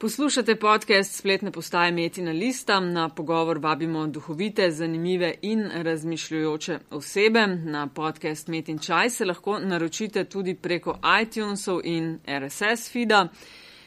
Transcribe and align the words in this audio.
Poslušate 0.00 0.56
podcast 0.56 1.18
spletne 1.18 1.50
postaje 1.50 1.92
Metina 1.92 2.32
Lista. 2.32 2.80
Na 2.80 3.08
pogovor 3.08 3.58
vabimo 3.58 4.06
duhovite, 4.06 4.70
zanimive 4.70 5.34
in 5.42 5.70
razmišljujoče 5.74 6.78
osebe. 6.90 7.46
Na 7.46 7.86
podcast 7.86 8.48
Metin 8.48 8.78
Čaj 8.78 9.10
se 9.10 9.24
lahko 9.24 9.58
naročite 9.58 10.24
tudi 10.24 10.54
preko 10.54 10.98
iTunesov 11.22 11.80
in 11.84 12.18
RSS 12.28 12.92
feeda. 12.92 13.28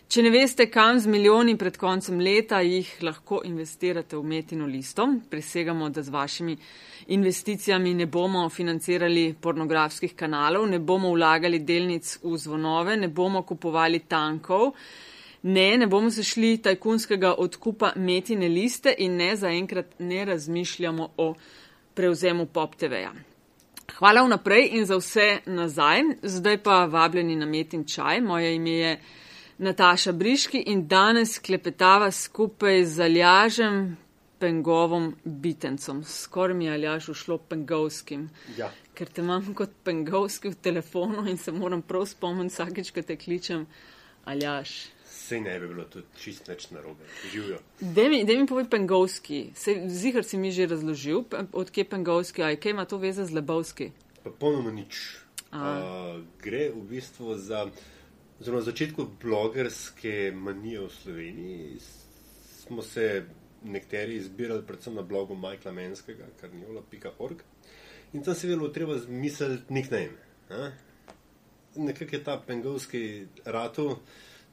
Če 0.07 0.21
ne 0.23 0.29
veste, 0.29 0.67
kam 0.69 0.99
z 0.99 1.09
milijoni 1.09 1.57
pred 1.57 1.77
koncem 1.77 2.19
leta 2.19 2.59
jih 2.61 2.91
lahko 3.01 3.41
investirate 3.45 4.17
v 4.17 4.23
Metino 4.23 4.67
listo, 4.69 5.07
prisegamo, 5.29 5.89
da 5.89 6.03
z 6.03 6.13
vašimi 6.13 6.57
investicijami 7.07 7.93
ne 7.93 8.05
bomo 8.05 8.49
financirali 8.49 9.33
pornografskih 9.41 10.13
kanalov, 10.15 10.69
ne 10.69 10.79
bomo 10.79 11.09
vlagali 11.15 11.59
delnic 11.59 12.19
v 12.23 12.37
zvonove, 12.37 12.97
ne 12.97 13.07
bomo 13.07 13.41
kupovali 13.41 13.99
tankov. 13.99 14.75
Ne, 15.43 15.77
ne 15.77 15.87
bomo 15.87 16.11
se 16.11 16.23
šli 16.23 16.57
tajkunskega 16.57 17.33
odkupa 17.37 17.93
metine 17.95 18.47
liste 18.47 18.95
in 18.97 19.17
ne 19.17 19.35
zaenkrat 19.35 19.99
ne 19.99 20.25
razmišljamo 20.25 21.09
o 21.17 21.33
prevzemu 21.93 22.45
Pop 22.45 22.75
TV-ja. 22.75 23.11
Hvala 23.97 24.23
vnaprej 24.23 24.69
in 24.71 24.85
za 24.85 24.97
vse 24.97 25.39
nazaj. 25.45 26.01
Zdaj 26.23 26.57
pa 26.63 26.85
vabljeni 26.85 27.35
na 27.35 27.45
metin 27.45 27.83
čaj. 27.85 28.21
Moje 28.21 28.55
ime 28.55 28.71
je 28.71 28.99
Nataša 29.57 30.11
Briški 30.11 30.63
in 30.67 30.87
danes 30.87 31.39
klepetava 31.39 32.11
skupaj 32.11 32.85
z 32.85 33.03
Aljažem 33.03 33.97
Pengovom 34.39 35.13
Bitencom. 35.23 36.03
Skoraj 36.03 36.55
mi 36.55 36.65
je 36.65 36.73
Aljaž 36.73 37.09
ušlo 37.09 37.37
pengovskim. 37.37 38.29
Ja. 38.57 38.71
Ker 38.93 39.07
te 39.09 39.21
imam 39.21 39.53
kot 39.53 39.69
pengovski 39.83 40.49
v 40.49 40.55
telefonu 40.55 41.27
in 41.29 41.37
se 41.37 41.51
moram 41.51 41.81
prav 41.81 42.05
spomniti 42.05 42.53
vsakeč, 42.53 42.91
ko 42.91 43.01
te 43.01 43.15
kličem 43.15 43.67
Aljaž. 44.25 44.69
Sej 45.23 45.39
ne 45.41 45.59
bi 45.59 45.67
bilo 45.71 45.85
tudi 45.87 46.19
čist 46.19 46.49
več 46.51 46.65
narobe. 46.75 47.05
Živijo. 47.31 47.59
Dej 47.79 48.09
mi, 48.11 48.17
dej 48.27 48.41
mi 48.41 48.47
povej 48.49 48.65
pengovski. 48.71 49.37
Zihar 49.87 50.25
si 50.27 50.37
mi 50.37 50.51
že 50.51 50.67
razložil, 50.67 51.23
odkje 51.55 51.85
pengovski, 51.87 52.43
a 52.43 52.51
kaj 52.59 52.75
ima 52.75 52.83
to 52.85 52.99
veze 52.99 53.23
z 53.23 53.31
lebovski? 53.31 53.91
Pa 54.23 54.33
ponoma 54.35 54.73
nič. 54.75 54.99
Uh, 55.53 56.19
gre 56.43 56.73
v 56.73 56.81
bistvu 56.89 57.37
za, 57.37 57.69
zelo 58.41 58.59
na 58.59 58.65
začetku 58.65 59.05
blogerske 59.21 60.33
manije 60.35 60.83
v 60.87 60.91
Sloveniji. 60.91 61.79
Smo 62.63 62.81
se 62.81 63.23
nekateri 63.63 64.17
izbirali 64.19 64.65
predvsem 64.67 64.95
na 64.95 65.05
blogu 65.07 65.35
Majkla 65.35 65.71
Menskega, 65.71 66.27
karniola.org. 66.41 67.45
In 68.13 68.23
tam 68.23 68.35
se 68.35 68.47
je 68.47 68.55
bilo 68.55 68.67
treba 68.69 68.97
zmisliti 68.97 69.73
nickname. 69.73 70.19
Nekako 71.75 72.15
je 72.15 72.23
ta 72.23 72.37
pengovski 72.47 73.27
ratov 73.45 73.97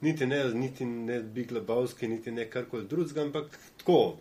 niti 0.01 0.27
ne, 0.27 0.45
niti 0.55 0.84
ne 0.84 1.20
Big 1.23 1.53
Lebowski, 1.53 2.09
niti 2.09 2.31
ne 2.31 2.51
karkoli 2.51 2.87
drugega, 2.87 3.23
ampak 3.23 3.59
tako, 3.79 4.17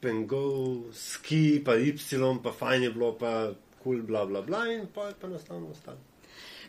pengovski, 0.00 1.62
pa 1.64 1.76
Y, 1.76 1.96
pa 2.42 2.52
fajn 2.52 2.82
je 2.82 2.90
bilo, 2.90 3.12
pa 3.18 3.52
kul, 3.82 3.96
cool, 3.96 4.02
bla, 4.02 4.26
bla, 4.26 4.42
bla, 4.42 4.66
in 4.72 4.86
pa 4.94 5.08
je 5.08 5.14
pa 5.20 5.26
enostavno 5.26 5.68
ostalo. 5.68 5.98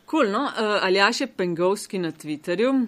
Kul, 0.05 0.19
cool, 0.19 0.31
no, 0.31 0.43
uh, 0.43 0.83
Aljaš 0.83 1.21
je 1.21 1.27
pengovski 1.27 1.99
na 1.99 2.11
Twitterju. 2.11 2.87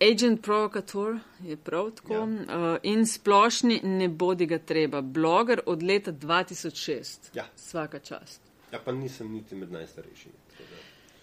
Agent 0.00 0.42
Provocator 0.42 1.18
je 1.42 1.56
prav 1.56 1.90
tako 1.90 2.14
ja. 2.14 2.22
uh, 2.22 2.78
in 2.82 3.06
splošni 3.06 3.80
ne 3.82 4.08
bodi 4.08 4.46
ga 4.46 4.58
treba. 4.58 5.00
Bloger 5.00 5.60
od 5.66 5.82
leta 5.82 6.12
2006. 6.12 7.18
Ja. 7.34 7.46
Svaka 7.56 7.98
čast. 7.98 8.40
Ja, 8.72 8.78
pa 8.84 8.92
nisem 8.92 9.32
niti 9.32 9.54
med 9.54 9.72
najstarejšimi. 9.72 10.34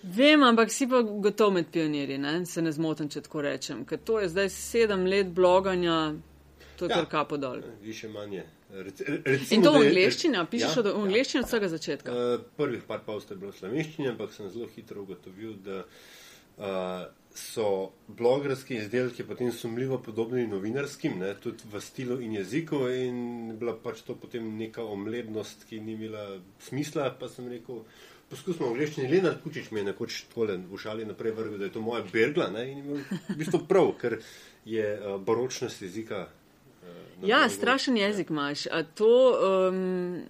Vem, 0.04 0.44
ampak 0.44 0.72
si 0.72 0.88
pa 0.88 1.02
gotovo 1.02 1.52
med 1.58 1.70
pionirji, 1.72 2.18
ne? 2.18 2.46
se 2.46 2.62
ne 2.62 2.72
zmotim, 2.76 3.08
če 3.09 3.22
tako 3.23 3.42
rečem. 3.46 3.86
Ker 3.88 4.02
to 4.04 4.20
je 4.20 4.28
zdaj 4.34 4.50
sedem 4.52 5.06
let 5.08 5.32
bloganja, 5.32 6.14
to 6.76 6.86
je 6.86 6.92
ja. 6.92 6.98
kar 6.98 7.08
kapo 7.12 7.40
dol. 7.40 7.64
Više 7.82 8.09
manje. 8.12 8.44
Recimo, 8.74 9.18
In 9.52 9.62
to 9.62 9.72
v 9.72 9.84
angleščini, 9.86 10.40
pišeš 10.50 10.78
ja, 10.80 10.84
v 10.88 10.94
angleščini 10.98 11.40
ja, 11.40 11.46
od 11.46 11.50
vsega 11.52 11.68
začetka? 11.70 12.14
Uh, 12.14 12.46
prvih 12.58 12.81
par 12.88 13.03
postov 13.06 13.38
je 13.38 13.42
bilo 13.44 13.52
v 13.53 13.59
slovenščini, 13.59 14.08
ampak 14.09 14.34
sem 14.34 14.50
zelo 14.50 14.66
hitro 14.74 15.03
ugotovil, 15.06 15.53
da 15.62 15.84
uh, 15.86 17.03
so 17.38 17.68
blogerski 18.08 18.80
izdelki 18.81 19.24
potem 19.30 19.52
sumljivo 19.53 20.00
podobni 20.02 20.47
novinarskim, 20.50 21.19
ne? 21.22 21.36
tudi 21.38 21.69
v 21.69 21.81
stilu 21.81 22.18
in 22.22 22.34
jeziku 22.40 22.81
in 22.90 23.53
bila 23.62 23.78
pač 23.78 24.02
to 24.08 24.18
potem 24.18 24.50
neka 24.58 24.81
omlednost, 24.84 25.68
ki 25.69 25.80
ni 25.80 25.94
imela 25.94 26.25
smisla, 26.66 27.12
pa 27.19 27.30
sem 27.30 27.47
rekel, 27.53 27.86
poskusimo 28.33 28.67
v 28.67 28.73
angleščini. 28.73 29.09
Lenard 29.11 29.41
Kučič 29.44 29.71
mi 29.71 29.81
je 29.81 29.89
nekoč 29.91 30.23
tole 30.33 30.57
v 30.57 30.79
šali 30.81 31.05
naprej 31.07 31.35
vrgel, 31.38 31.59
da 31.61 31.69
je 31.69 31.75
to 31.77 31.83
moja 31.85 32.03
bergla 32.09 32.49
ne? 32.53 32.66
in 32.71 32.81
imel 32.81 33.01
v 33.29 33.38
bistvu 33.39 33.63
prav, 33.69 33.94
ker 34.01 34.19
je 34.66 34.85
uh, 34.97 35.17
baročnost 35.21 35.83
jezika. 35.85 36.27
Uh, 36.81 37.27
ja, 37.29 37.45
strašen 37.49 37.97
jezik 37.97 38.31
imaš. 38.33 38.66
A 38.71 38.83
to, 38.83 39.11
um, 39.67 40.23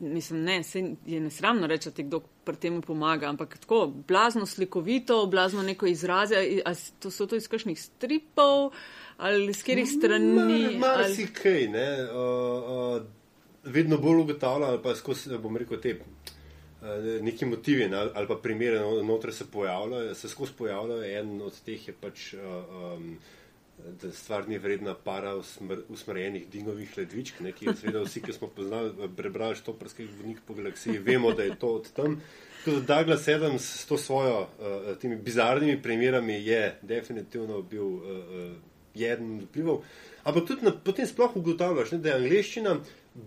mislim, 0.00 0.42
ne, 0.46 0.62
se 0.64 0.82
je 1.06 1.20
nesramno 1.20 1.68
reči, 1.68 1.90
da 1.90 1.96
ti 1.96 2.06
kdo 2.08 2.22
pri 2.48 2.56
tem 2.56 2.80
pomaga, 2.82 3.28
ampak 3.28 3.58
tako, 3.58 3.86
blazno 4.08 4.46
slikovito, 4.46 5.26
blazno 5.26 5.62
neko 5.62 5.86
izraze, 5.86 6.40
a 6.64 6.74
to 6.98 7.12
so 7.12 7.28
to 7.28 7.36
iz 7.36 7.48
kakšnih 7.48 7.80
stripov 7.80 8.72
ali 9.18 9.50
iz 9.50 9.62
katerih 9.66 9.88
strani? 9.90 10.78
Marsikaj, 10.78 11.64
ali... 11.64 11.68
ne. 11.68 11.88
Uh, 12.06 12.98
uh, 13.02 13.06
vedno 13.68 13.98
bolj 13.98 14.20
ugotavljam, 14.20 14.70
ali 14.70 14.82
pa 14.82 14.94
skozi, 14.94 15.38
bom 15.42 15.56
rekel, 15.56 15.80
te 15.82 15.98
neki 17.22 17.44
motivi 17.44 17.88
ne, 17.88 17.96
ali 18.14 18.26
pa 18.26 18.36
primere 18.42 18.78
znotraj 18.78 19.32
se 19.32 19.50
pojavljajo, 19.50 20.14
se 20.14 20.28
skozi 20.28 20.52
pojavljajo. 20.58 21.18
En 21.20 21.42
od 21.42 21.60
teh 21.64 21.88
je 21.88 21.94
pač, 22.00 22.34
um, 22.34 23.16
da 24.02 24.12
stvar 24.12 24.48
ni 24.48 24.58
vredna 24.58 24.94
para 24.94 25.34
usmr, 25.36 25.82
usmrjenih 25.88 26.48
dinovih 26.48 26.98
ledvičk, 26.98 27.40
ne, 27.40 27.52
ki 27.52 27.66
je 27.66 27.74
seveda 27.80 28.02
vsi, 28.02 28.22
ki 28.22 28.32
smo 28.32 28.48
poznali, 28.48 29.08
prebrali 29.16 29.56
štoprski 29.56 30.06
vodnik 30.06 30.38
po 30.46 30.54
galaksiji, 30.54 30.98
vemo, 30.98 31.32
da 31.32 31.42
je 31.42 31.58
to 31.58 31.74
od 31.80 31.92
tam. 31.92 32.20
Tudi 32.64 32.86
Douglas 32.86 33.28
Adams 33.28 33.66
s 33.82 33.86
to 33.86 33.98
svojo, 33.98 34.40
uh, 34.40 34.96
temi 34.98 35.16
bizarnimi 35.16 35.82
primerami 35.82 36.34
je 36.44 36.78
definitivno 36.82 37.62
bil 37.62 37.86
uh, 37.86 38.02
uh, 38.02 38.52
jeden 38.94 39.36
od 39.38 39.44
vplivov. 39.50 39.82
Ampak 40.24 40.46
tudi 40.46 40.66
na, 40.66 40.72
potem 40.84 41.06
sploh 41.06 41.36
ugotavljaš, 41.36 41.92
ne, 41.94 41.98
da 41.98 42.08
je 42.08 42.22
angliščina 42.22 42.78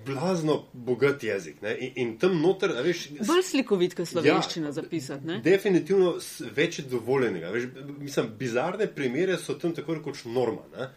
blazno 0.06 0.66
bogat 0.74 1.24
jezik. 1.24 1.62
Ne? 1.62 1.78
In, 1.78 1.92
in 1.96 2.14
tam 2.20 2.38
noter, 2.42 2.74
veš, 2.84 3.08
bolj 3.28 3.44
slikovit, 3.50 3.96
kot 3.98 4.10
slovenščina 4.10 4.70
ja, 4.70 4.76
zapisati. 4.78 5.28
Ne? 5.28 5.40
Definitivno 5.46 6.14
več 6.56 6.80
je 6.80 6.86
dovoljenega. 6.92 7.52
Veš, 7.54 7.68
mislim, 8.00 8.32
bizarne 8.40 8.88
primere 8.96 9.38
so 9.42 9.58
tam 9.60 9.76
tako 9.78 10.00
rekoč 10.00 10.26
norma. 10.26 10.66
Ne? 10.78 10.90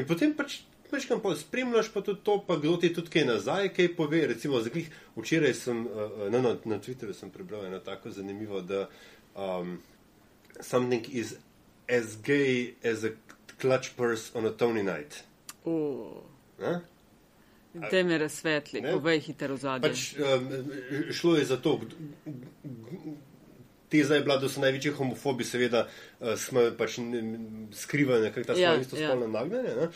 In 0.00 0.10
potem 0.10 0.36
pač. 0.38 0.62
Pač, 0.90 1.04
kam 1.06 1.20
pa 1.22 1.30
spremljaš, 1.38 1.92
pa 1.94 2.00
tudi 2.02 2.18
to, 2.26 2.32
pa 2.42 2.56
kdo 2.58 2.72
ti 2.82 2.88
tudi 2.90 3.12
kaj 3.14 3.22
nazaj, 3.28 3.68
kaj 3.76 3.92
pove. 3.94 4.24
Recimo, 4.26 4.58
zaklih, 4.58 4.88
včeraj 5.14 5.52
sem 5.54 5.84
uh, 5.86 6.24
na, 6.34 6.40
na, 6.42 6.56
na 6.66 6.78
Twitterju 6.82 7.28
prebral 7.30 7.68
eno 7.68 7.78
tako 7.78 8.10
zanimivo, 8.10 8.58
da 8.66 8.88
um, 9.38 9.76
something 10.58 11.06
is 11.06 11.36
as 11.86 12.16
gay 12.16 12.74
as 12.82 13.04
a 13.04 13.14
clutch 13.60 13.94
purse 13.96 14.32
on 14.34 14.46
a 14.46 14.50
Tony 14.50 14.82
night. 14.82 15.22
Oh. 15.64 16.24
Te 17.90 18.02
me 18.02 18.18
razsvetli, 18.18 18.82
povej 18.82 19.20
hitro 19.20 19.56
zadnji. 19.56 19.88
Pač, 19.88 20.14
um, 20.18 21.12
šlo 21.14 21.36
je 21.36 21.44
za 21.44 21.56
to, 21.56 21.76
teza 23.88 24.14
je 24.14 24.24
bila, 24.26 24.36
da 24.42 24.48
so 24.48 24.62
največji 24.62 24.90
homofobi, 24.98 25.46
seveda, 25.46 25.84
uh, 25.86 26.34
smo 26.38 26.66
pač 26.78 26.98
skrivali 27.72 28.26
nekaj 28.26 28.48
ta 28.48 28.58
ja, 28.58 28.72
svoje 28.72 28.88
istospolne 28.88 29.30
ja. 29.30 29.34
nagnjenje. 29.38 29.76
Ne? 29.76 29.86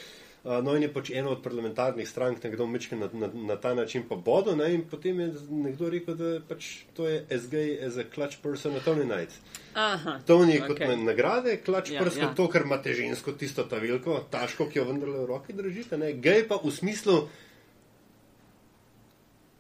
Uh, 0.45 0.61
no, 0.61 0.75
in 0.77 0.83
je 0.85 0.91
pač 0.93 1.09
eno 1.17 1.31
od 1.33 1.41
parlamentarnih 1.43 2.05
strank 2.09 2.43
nekdo 2.45 2.67
mečke 2.69 2.97
na, 3.01 3.09
na, 3.17 3.31
na 3.33 3.55
ta 3.57 3.73
način 3.75 4.03
pa 4.09 4.19
bodo, 4.21 4.53
ne? 4.57 4.75
in 4.75 4.83
potem 4.91 5.21
je 5.21 5.29
nekdo 5.51 5.89
rekel, 5.91 6.19
da 6.21 6.33
pač 6.49 6.85
to 6.95 7.09
je 7.09 7.23
as 7.33 7.47
gay 7.51 7.79
as 7.81 7.97
a 7.97 8.05
clutch 8.05 8.43
person 8.43 8.77
na 8.77 8.83
Tony 8.85 9.07
Night. 9.09 9.33
Aha, 9.75 10.19
Tony 10.27 10.61
okay. 10.61 10.69
kot 10.69 11.01
nagrade, 11.01 11.57
clutch 11.65 11.95
ja, 11.97 12.03
person, 12.05 12.29
ja. 12.29 12.35
to, 12.37 12.47
kar 12.53 12.69
imate 12.69 12.93
žensko, 12.95 13.33
tisto 13.41 13.65
ta 13.65 13.81
veliko, 13.81 14.21
taško, 14.31 14.69
ki 14.69 14.79
jo 14.79 14.85
vendarle 14.93 15.25
v 15.25 15.31
roki 15.33 15.57
držite, 15.57 15.97
ne? 15.99 16.13
gay 16.13 16.45
pa 16.45 16.61
v 16.61 16.71
smislu, 16.71 17.23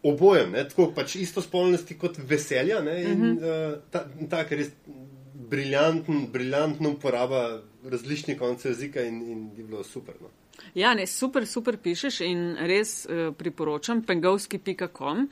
obojem, 0.04 0.52
ne? 0.52 0.68
tako 0.68 0.90
pač 0.96 1.16
istospolnosti 1.16 1.96
kot 1.98 2.18
veselja. 2.18 2.80
Ne? 2.82 3.02
In 3.02 3.22
uh 3.22 3.28
-huh. 3.28 3.74
uh, 3.74 3.80
ta, 3.90 4.06
ta 4.30 4.44
res 4.50 4.70
briljanten, 5.34 6.26
briljantna 6.32 6.88
uporaba 6.88 7.62
različnih 7.84 8.38
koncev 8.38 8.70
jezika 8.70 9.02
in, 9.02 9.22
in 9.32 9.50
je 9.56 9.64
bilo 9.64 9.84
super. 9.84 10.14
No? 10.20 10.28
Ja, 10.74 10.94
ne, 10.94 11.06
super, 11.06 11.46
super 11.46 11.76
pišeš 11.76 12.20
in 12.20 12.56
res 12.60 13.06
uh, 13.06 13.34
priporočam 13.36 14.02
pengovski.com. 14.02 15.28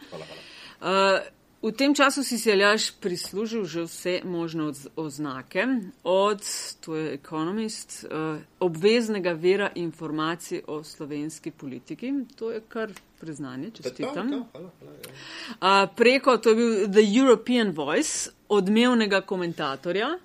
Uh, 0.80 1.20
V 1.62 1.70
tem 1.70 1.94
času 1.94 2.25
si 2.26 2.38
se 2.38 2.56
Ljaš 2.56 2.90
prislužil 2.98 3.64
že 3.64 3.86
vse 3.86 4.20
možne 4.25 4.75
oznake, 4.96 5.62
od, 6.02 6.42
to 6.80 6.96
je 6.96 7.14
Economist, 7.14 8.02
uh, 8.04 8.42
obveznega 8.58 9.32
vera 9.32 9.70
informacij 9.75 10.62
o 10.66 10.82
slovenski 10.84 11.50
politiki. 11.50 12.12
To 12.34 12.50
je 12.50 12.60
kar 12.68 12.90
priznanje, 13.22 13.70
čestitam. 13.70 14.32
Uh, 14.34 14.42
preko, 15.96 16.36
to 16.42 16.50
je 16.50 16.56
bil 16.58 16.90
The 16.90 17.04
European 17.20 17.70
Voice, 17.70 18.30
odmevnega 18.48 19.20
komentatorja. 19.20 20.19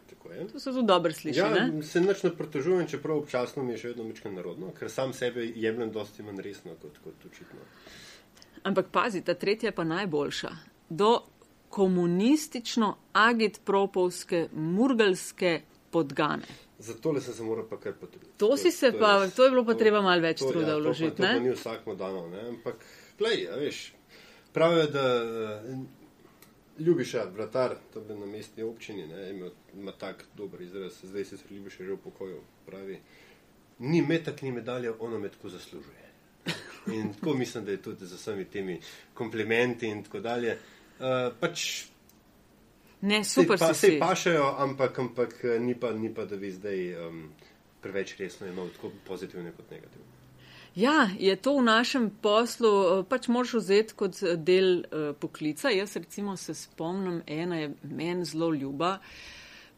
To 0.51 0.59
se 0.59 0.71
zelo 0.71 0.85
dobro 0.85 1.13
sliši. 1.13 1.39
Ja, 1.39 1.49
ne? 1.49 1.83
se 1.83 2.01
nič 2.01 2.23
ne 2.23 2.35
pritožujem, 2.35 2.87
čeprav 2.87 3.17
občasno 3.17 3.63
mi 3.63 3.71
je 3.73 3.77
še 3.81 3.87
vedno 3.93 4.03
mečkaj 4.09 4.31
narodno, 4.33 4.71
ker 4.77 4.89
sam 4.89 5.13
sebe 5.13 5.45
jemljem 5.45 5.91
dosti 5.93 6.23
manj 6.25 6.41
resno 6.45 6.71
kot, 6.81 6.97
kot 7.03 7.25
očitno. 7.29 7.59
Ampak 8.65 8.85
pazi, 8.91 9.21
ta 9.21 9.33
tretja 9.33 9.67
je 9.69 9.75
pa 9.77 9.83
najboljša. 9.87 10.51
Do 10.89 11.21
komunistično-agitpropovske, 11.69 14.47
murgalske 14.53 15.61
podgane. 15.91 16.66
Zato 16.79 17.11
le 17.11 17.21
sem 17.21 17.33
se 17.33 17.43
moral 17.43 17.65
pa 17.65 17.77
kar 17.77 17.93
potruditi. 17.93 18.31
To 18.37 18.57
si 18.57 18.71
se 18.71 18.91
pa, 18.91 19.11
je- 19.15 19.31
to 19.31 19.43
je 19.43 19.49
bilo 19.49 19.65
pa 19.65 19.73
treba 19.73 20.01
malo 20.01 20.21
več 20.21 20.39
to- 20.39 20.51
truda 20.51 20.67
ja, 20.67 20.67
to 20.67 20.75
pa- 20.75 20.81
vložiti, 20.81 21.15
To 21.15 21.23
pa 21.23 21.33
ni 21.33 21.49
vsakmo 21.51 21.95
dano, 21.95 22.27
ne? 22.27 22.39
ampak 22.49 22.75
glej, 23.17 23.47
a 23.47 23.55
veš, 23.55 23.93
pravijo, 24.53 24.87
da 24.87 25.05
eh, 25.63 25.77
Ljubiša, 26.79 27.23
vratar, 27.25 27.75
to 27.93 28.01
bi 28.01 28.13
na 28.13 28.25
mestni 28.27 28.63
občini, 28.63 29.07
ne, 29.07 29.29
imel, 29.31 29.49
ima 29.73 29.91
tak 29.93 30.25
dober 30.35 30.61
izraz, 30.61 30.93
zdaj 31.03 31.25
se 31.25 31.35
je 31.37 31.55
Ljubiša 31.55 31.83
že 31.83 31.93
upokojil, 31.93 32.37
pravi, 32.65 32.99
ni 33.79 34.01
metak, 34.03 34.41
ni 34.41 34.51
medalja, 34.51 34.93
ono 34.99 35.19
me 35.19 35.29
tako 35.29 35.49
zaslužuje. 35.49 36.05
In 36.87 37.13
tako 37.13 37.33
mislim, 37.33 37.65
da 37.65 37.71
je 37.71 37.81
tudi 37.81 38.05
z 38.05 38.13
vsemi 38.13 38.45
temi 38.45 38.79
komplimenti 39.13 39.87
in 39.87 40.03
tako 40.03 40.19
dalje. 40.19 40.57
Uh, 40.99 41.05
pač 41.39 41.83
Ne, 43.01 43.23
Sej 43.23 43.43
super 43.43 43.59
pa, 43.59 43.73
si 43.73 43.79
sej 43.79 43.91
si. 43.91 43.99
pašajo, 43.99 44.55
ampak, 44.57 44.99
ampak 44.99 45.33
eh, 45.43 45.59
ni, 45.59 45.75
pa, 45.75 45.91
ni 45.93 46.09
pa, 46.13 46.25
da 46.25 46.37
bi 46.37 46.51
zdaj 46.51 47.07
um, 47.07 47.23
preveč 47.81 48.15
resno 48.17 48.47
imel 48.47 48.69
tako 48.73 48.91
pozitivne 49.05 49.51
kot 49.53 49.69
negativne. 49.71 50.05
Ja, 50.77 51.09
je 51.19 51.35
to 51.35 51.57
v 51.57 51.63
našem 51.65 52.09
poslu, 52.21 52.69
eh, 52.69 53.03
pač 53.09 53.27
moraš 53.27 53.53
vzeti 53.57 53.93
kot 53.97 54.21
eh, 54.23 54.35
del 54.37 54.83
uh, 54.85 55.13
poklica. 55.19 55.69
Jaz 55.69 55.95
recimo 55.95 56.37
se 56.37 56.53
spomnim, 56.53 57.21
ena 57.27 57.59
je 57.59 57.71
meni 57.83 58.25
zelo 58.25 58.51
ljuba. 58.53 58.97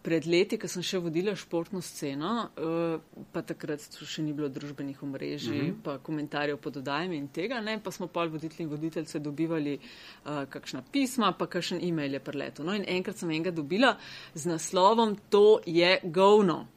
Pred 0.01 0.25
leti, 0.31 0.57
ko 0.57 0.67
sem 0.71 0.83
še 0.85 1.01
vodila 1.03 1.33
športno 1.35 1.81
sceno, 1.83 2.31
uh, 2.55 3.23
pa 3.33 3.41
takrat 3.43 3.83
še 3.83 4.23
ni 4.23 4.33
bilo 4.33 4.47
družbenih 4.47 5.03
omrežij, 5.03 5.61
mm 5.61 5.67
-hmm. 5.67 5.83
pa 5.83 5.97
komentarjev 5.97 6.57
pod 6.57 6.77
oddajami 6.77 7.17
in 7.17 7.27
tega, 7.27 7.59
ne, 7.61 7.79
pa 7.83 7.91
smo 7.91 8.07
pa 8.07 8.25
voditelji 8.25 8.63
in 8.63 8.69
voditeljce 8.69 9.19
dobivali 9.19 9.79
uh, 9.79 10.45
kakšna 10.49 10.83
pisma, 10.91 11.31
pa 11.31 11.47
kakšen 11.47 11.83
e-mail 11.83 12.13
je 12.13 12.19
preletel. 12.19 12.65
No 12.65 12.73
in 12.73 12.85
enkrat 12.87 13.17
sem 13.17 13.29
enega 13.29 13.51
dobila 13.51 13.97
z 14.33 14.45
naslovom 14.45 15.17
To 15.29 15.59
je 15.65 15.99
govno. 16.03 16.67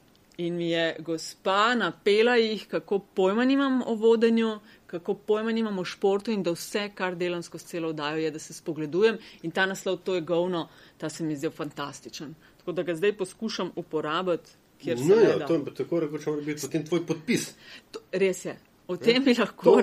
In 0.42 0.56
mi 0.56 0.70
je 0.70 0.96
gospa 0.98 1.74
napela 1.78 2.34
jih, 2.36 2.64
kako 2.68 2.98
pojma 2.98 3.44
nimam 3.44 3.82
o 3.86 3.94
vodenju, 3.94 4.56
kako 4.86 5.14
pojma 5.14 5.52
nimam 5.52 5.78
o 5.78 5.84
športu 5.84 6.32
in 6.34 6.42
da 6.42 6.54
vse, 6.56 6.88
kar 6.94 7.14
delam 7.16 7.42
skozi 7.42 7.66
celo 7.66 7.92
oddajo, 7.92 8.18
je, 8.24 8.30
da 8.30 8.38
se 8.38 8.54
spogledujem. 8.54 9.18
In 9.42 9.50
ta 9.50 9.66
naslov, 9.66 10.00
to 10.04 10.14
je 10.14 10.20
govno, 10.20 10.66
ta 10.98 11.08
se 11.08 11.24
mi 11.24 11.36
zdel 11.36 11.50
fantastičen. 11.50 12.34
Tako 12.58 12.72
da 12.72 12.82
ga 12.82 12.94
zdaj 12.94 13.16
poskušam 13.16 13.70
uporabiti, 13.76 14.50
se 14.82 14.94
No, 14.94 15.14
le 15.14 15.22
ja, 15.22 15.46
to 15.46 15.54
je 15.54 15.74
tako 15.74 16.00
rekoč 16.00 16.26
mora 16.26 16.42
biti 16.42 16.60
potem 16.60 16.86
tvoj 16.86 17.06
podpis. 17.06 17.54
To, 17.90 18.00
res 18.12 18.44
je. 18.44 18.56
O 18.88 18.96
tem 18.96 19.24
bi 19.24 19.34
lahko 19.38 19.76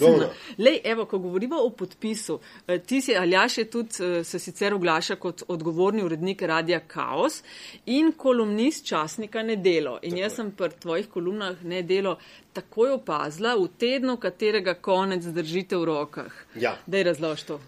govno. 0.00 0.28
Lej, 0.58 0.80
evo, 0.84 1.04
ko 1.04 1.18
govorimo 1.18 1.56
o 1.58 1.70
podpisu, 1.70 2.38
eh, 2.66 2.78
ti 2.78 3.00
si 3.00 3.16
Aljaš 3.16 3.58
je 3.58 3.64
tudi 3.70 4.04
eh, 4.04 4.24
se 4.24 4.38
sicer 4.38 4.74
oglaša 4.74 5.16
kot 5.16 5.42
odgovorni 5.48 6.02
urednik 6.02 6.42
Radia 6.42 6.80
Chaos 6.92 7.42
in 7.86 8.12
kolumnist 8.12 8.86
časnika 8.86 9.42
Nedelo. 9.42 9.98
In 10.02 10.10
Tako 10.10 10.22
jaz 10.22 10.34
sem 10.34 10.50
pri 10.50 10.70
tvojih 10.80 11.08
kolumnah 11.08 11.64
Nedelo 11.64 12.16
takoj 12.52 12.94
opazila 13.00 13.56
v 13.58 13.68
tednu, 13.78 14.16
katerega 14.16 14.74
konec 14.74 15.24
držite 15.24 15.76
v 15.76 15.84
rokah. 15.84 16.32
Ja. 16.54 16.76
Daj 16.86 17.02
razlož 17.02 17.42
to. 17.42 17.60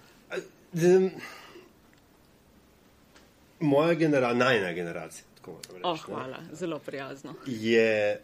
Zdaj, 0.72 1.10
Moja 3.60 3.94
generacija, 3.94 4.34
najna 4.34 4.72
generacija, 4.72 5.24
tako 5.34 5.50
moram 5.50 5.76
reči, 5.76 5.82
Oh, 5.82 5.96
ne, 5.96 6.14
hvala, 6.14 6.38
zelo 6.52 6.78
prijazno. 6.78 7.34
je 7.46 8.20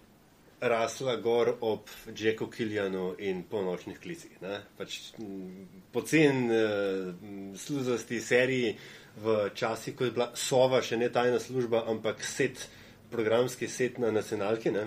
rasla 0.62 1.16
gor 1.16 1.56
ob 1.60 1.90
Jacku 2.14 2.46
Killianu 2.46 3.14
in 3.18 3.42
polnočnih 3.42 3.98
klicih. 4.00 4.40
ne. 4.42 4.60
Pač, 4.78 4.98
m, 5.18 5.66
Pocen 5.92 6.46
uh, 6.50 7.14
sluzasti 7.58 8.20
seriji 8.20 8.76
v 9.22 9.50
časih, 9.54 9.96
ko 9.96 10.04
je 10.04 10.14
bila 10.14 10.30
Sova 10.34 10.82
še 10.82 10.96
ne 10.96 11.10
tajna 11.12 11.40
služba, 11.42 11.84
ampak 11.90 12.22
set, 12.24 12.68
programski 13.10 13.68
set 13.68 13.98
na 13.98 14.10
nacionalki. 14.10 14.70
Ne. 14.70 14.86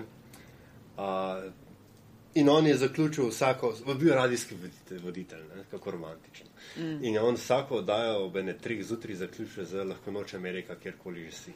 Uh, 0.96 1.52
in 2.36 2.48
on 2.48 2.66
je 2.66 2.76
zaključil 2.76 3.28
vsako, 3.28 3.74
bil 3.98 4.08
je 4.08 4.14
radijski 4.14 4.54
voditelj, 4.54 4.98
voditelj 5.04 5.40
ne, 5.56 5.64
kako 5.70 5.90
romantično. 5.90 6.46
Mm. 6.76 7.04
In 7.04 7.14
je 7.14 7.20
on 7.20 7.34
vsako 7.34 7.76
oddajo 7.76 8.24
ob 8.26 8.36
ene 8.36 8.52
treh 8.58 8.82
zjutraj 8.84 9.14
zaključil 9.14 9.64
z 9.64 9.84
lahko 9.84 10.10
noč 10.10 10.34
Amerika, 10.34 10.76
kjerkoli 10.76 11.24
že 11.24 11.32
si. 11.32 11.52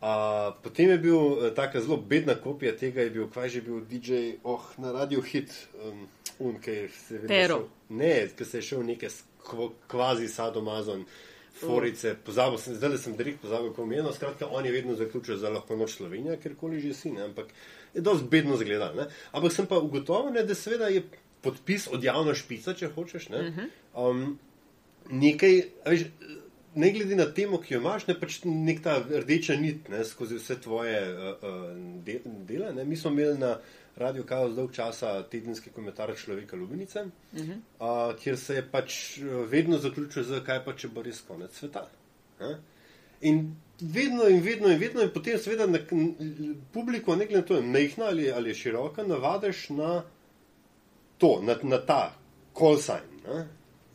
A, 0.00 0.52
potem 0.62 0.90
je 0.90 0.98
bil 0.98 1.16
eh, 1.46 1.54
taka 1.54 1.80
zelo 1.80 1.96
bedna 1.96 2.34
kopija 2.34 2.76
tega, 2.76 3.02
je 3.02 3.10
bil, 3.10 3.28
kaj 3.30 3.48
že 3.48 3.60
bil 3.62 3.80
DJ, 3.80 4.32
oh, 4.42 4.64
na 4.78 4.92
radio 4.92 5.20
hit, 5.20 5.54
um, 5.84 6.06
un, 6.38 6.58
ki 6.60 6.70
je 6.70 6.88
se 6.88 7.14
vedno 7.14 7.28
Pero. 7.28 7.56
šel- 7.56 7.68
Ne, 7.98 8.28
ki 8.36 8.44
se 8.44 8.58
je 8.58 8.62
šel 8.62 8.82
neke 8.82 9.08
kvazi 9.86 10.28
sadomazon. 10.28 11.04
Forice, 11.60 12.16
pozabil 12.24 12.58
sem, 12.58 12.74
zdaj 12.74 12.98
sem 12.98 13.16
direkt 13.16 13.42
pozabil, 13.42 13.70
kako 13.70 13.82
imeno, 13.82 14.12
skratka, 14.12 14.46
on 14.50 14.64
je 14.66 14.72
vedno 14.72 14.94
zaključil 14.94 15.36
za 15.36 15.50
lahko 15.50 15.76
noč 15.76 15.90
Slovenija, 15.96 16.36
kjerkoli 16.36 16.80
že 16.80 16.94
si, 16.94 17.10
ne, 17.12 17.22
ampak 17.22 17.46
je 17.94 18.00
dosti 18.00 18.28
bedno 18.30 18.56
zgledal. 18.56 18.96
Ne. 18.96 19.08
Ampak 19.32 19.52
sem 19.52 19.66
pa 19.66 19.78
ugotovil, 19.78 20.32
ne, 20.32 20.44
da 20.46 20.54
seveda 20.54 20.88
je 20.92 21.04
podpis 21.42 21.88
od 21.92 22.04
javna 22.04 22.34
špica, 22.38 22.74
če 22.78 22.92
hočeš, 22.94 23.28
ne, 23.32 23.68
um, 23.98 24.38
nekaj, 25.10 25.58
veš, 25.86 26.06
ne 26.74 26.90
glede 26.94 27.16
na 27.18 27.26
temo, 27.34 27.58
ki 27.60 27.74
jo 27.74 27.80
imaš, 27.82 28.06
ne 28.08 28.16
pač 28.18 28.40
nek 28.46 28.82
ta 28.84 28.96
rdeča 29.02 29.56
nit 29.60 29.90
ne, 29.92 30.04
skozi 30.08 30.38
vse 30.38 30.60
tvoje 30.62 30.98
uh, 31.12 31.32
uh, 31.42 31.70
de, 32.06 32.20
dela. 32.48 32.72
Ne. 32.72 32.84
Mi 32.88 32.96
smo 32.96 33.10
imeli 33.10 33.38
na 33.38 33.56
Radio 33.96 34.24
Chaos 34.28 34.54
dolg 34.56 34.72
časa 34.72 35.18
tedenski 35.28 35.70
komentar 35.70 36.14
človeka 36.16 36.56
Lubinice, 36.56 37.04
uh 37.32 37.40
-huh. 37.40 37.58
uh, 37.80 38.16
kjer 38.20 38.38
se 38.38 38.54
je 38.54 38.68
pač 38.70 39.18
uh, 39.18 39.48
vedno 39.48 39.78
zaključil 39.78 40.22
z 40.22 40.40
kaj 40.46 40.64
pa 40.64 40.72
če 40.72 40.88
bo 40.88 41.02
res 41.02 41.20
konec 41.20 41.52
sveta. 41.52 41.88
Ne. 42.40 42.56
In 43.20 43.56
vedno 43.82 44.28
in 44.28 44.40
vedno 44.42 44.70
in 44.70 44.78
vedno, 44.78 45.02
in 45.02 45.10
potem 45.10 45.38
seveda 45.38 45.66
na, 45.66 45.78
publiko, 46.72 47.16
ne 47.16 47.26
glede 47.26 47.40
na 47.40 47.46
to, 47.46 47.56
je 47.56 47.62
mehna 47.62 48.06
ali, 48.06 48.30
ali 48.30 48.50
je 48.50 48.54
široka, 48.54 49.02
navadiš 49.02 49.68
na 49.68 50.04
to, 51.18 51.40
na, 51.42 51.56
na 51.62 51.78
ta 51.78 52.14
call 52.58 52.78
sign, 52.78 53.20
ne? 53.26 53.46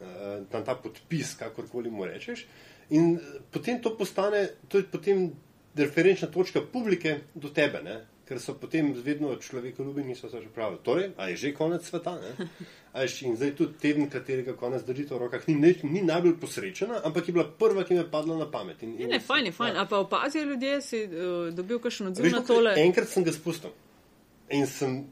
Eh, 0.01 0.41
na 0.53 0.61
ta 0.61 0.75
podpis, 0.75 1.35
kakorkoli 1.39 1.89
mu 1.89 2.05
rečeš. 2.05 2.45
In 2.89 3.15
eh, 3.15 3.39
potem 3.51 3.81
to 3.81 3.95
postane, 3.97 4.47
to 4.67 4.77
je 4.77 4.85
potem 4.91 5.31
referenčna 5.75 6.27
točka 6.27 6.61
publike 6.61 7.19
do 7.33 7.49
tebe, 7.49 7.81
ne? 7.83 8.01
Ker 8.27 8.39
so 8.39 8.53
potem 8.59 8.91
vedno 8.93 9.31
človeka 9.35 9.83
ljubini, 9.83 10.15
so 10.15 10.29
se 10.29 10.41
že 10.41 10.49
pravili. 10.53 10.79
Torej, 10.83 11.11
a 11.17 11.29
je 11.29 11.35
že 11.37 11.53
konec 11.53 11.85
sveta? 11.87 12.17
ne? 12.19 12.47
A 12.93 13.01
veš, 13.05 13.21
In 13.21 13.35
zdaj 13.35 13.55
tudi 13.55 13.73
teden, 13.79 14.09
katerega 14.09 14.53
konec 14.57 14.83
držite 14.83 15.15
v 15.15 15.17
rokah, 15.17 15.47
ni, 15.47 15.55
ni, 15.55 15.73
ni 15.83 16.01
najbolj 16.01 16.37
posrečena, 16.41 17.01
ampak 17.05 17.27
je 17.27 17.33
bila 17.33 17.45
prva, 17.45 17.83
ki 17.83 17.93
mi 17.93 17.99
je 17.99 18.07
padla 18.11 18.37
na 18.37 18.47
pamet. 18.51 18.83
In, 18.83 18.95
Ne, 18.97 19.03
in 19.03 19.09
ne, 19.09 19.19
fajn 19.19 19.45
je, 19.45 19.51
fajn. 19.51 19.75
Ja. 19.75 19.81
A 19.81 19.85
pa 19.85 19.99
opazijo 19.99 20.43
ljudje, 20.45 20.81
si 20.81 21.03
uh, 21.05 21.53
dobil 21.53 21.79
kakšen 21.79 22.07
odziv 22.07 22.25
Veš, 22.25 22.33
na 22.33 22.41
tole? 22.41 22.73
Enkrat 22.77 23.07
sem 23.09 23.23
ga 23.23 23.31
spustil 23.31 23.71
in 24.49 24.65
sem 24.67 25.03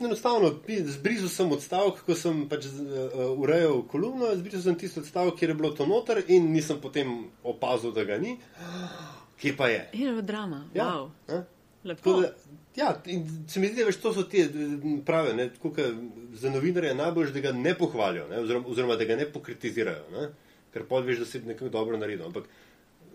enostavno 0.00 0.50
zbrisal 0.68 1.28
sem 1.28 1.52
odstavek, 1.52 2.02
ko 2.06 2.14
sem 2.14 2.44
pač 2.50 2.66
uh, 2.66 3.32
urejal 3.40 3.82
kolumno, 3.88 4.30
zbrisal 4.36 4.60
sem 4.68 4.78
tisti 4.78 5.00
odstavek, 5.00 5.34
kjer 5.38 5.50
je 5.50 5.56
bilo 5.56 5.70
to 5.72 5.86
noter 5.86 6.22
in 6.28 6.50
nisem 6.52 6.80
potem 6.82 7.30
opazil, 7.42 7.92
da 7.92 8.04
ga 8.04 8.18
ni. 8.18 8.36
Kje 9.40 9.56
pa 9.56 9.68
je? 9.68 9.88
Je 9.92 10.22
drama, 10.22 10.64
Ja, 10.74 10.84
wow. 10.92 11.10
ne? 11.28 11.42
Lepo. 11.84 12.20
Da, 12.20 12.32
ja, 12.76 12.90
in 13.06 13.26
se 13.48 13.60
mi 13.60 13.68
zdi, 13.68 13.82
da 13.82 13.86
veš, 13.86 14.00
to 14.02 14.12
so 14.16 14.24
te 14.28 14.46
prave. 15.06 15.34
Ne, 15.34 15.48
tako, 15.52 15.72
ke 15.76 15.88
za 16.40 16.50
novinarje 16.50 16.94
je 16.94 16.98
najbolj, 17.00 17.32
da 17.32 17.40
ga 17.44 17.52
ne 17.52 17.74
pohvalijo, 17.78 18.28
ne, 18.28 18.40
oziroma, 18.40 18.68
oziroma 18.68 18.96
da 18.96 19.04
ga 19.04 19.16
ne 19.16 19.26
pokritizirajo, 19.32 20.04
ne, 20.12 20.28
ker 20.72 20.86
pa 20.88 21.02
veš, 21.04 21.24
da 21.24 21.28
si 21.28 21.42
nekaj 21.44 21.68
dobro 21.74 22.00
naredil. 22.00 22.26
Ampak, 22.26 22.48
ne 22.48 22.62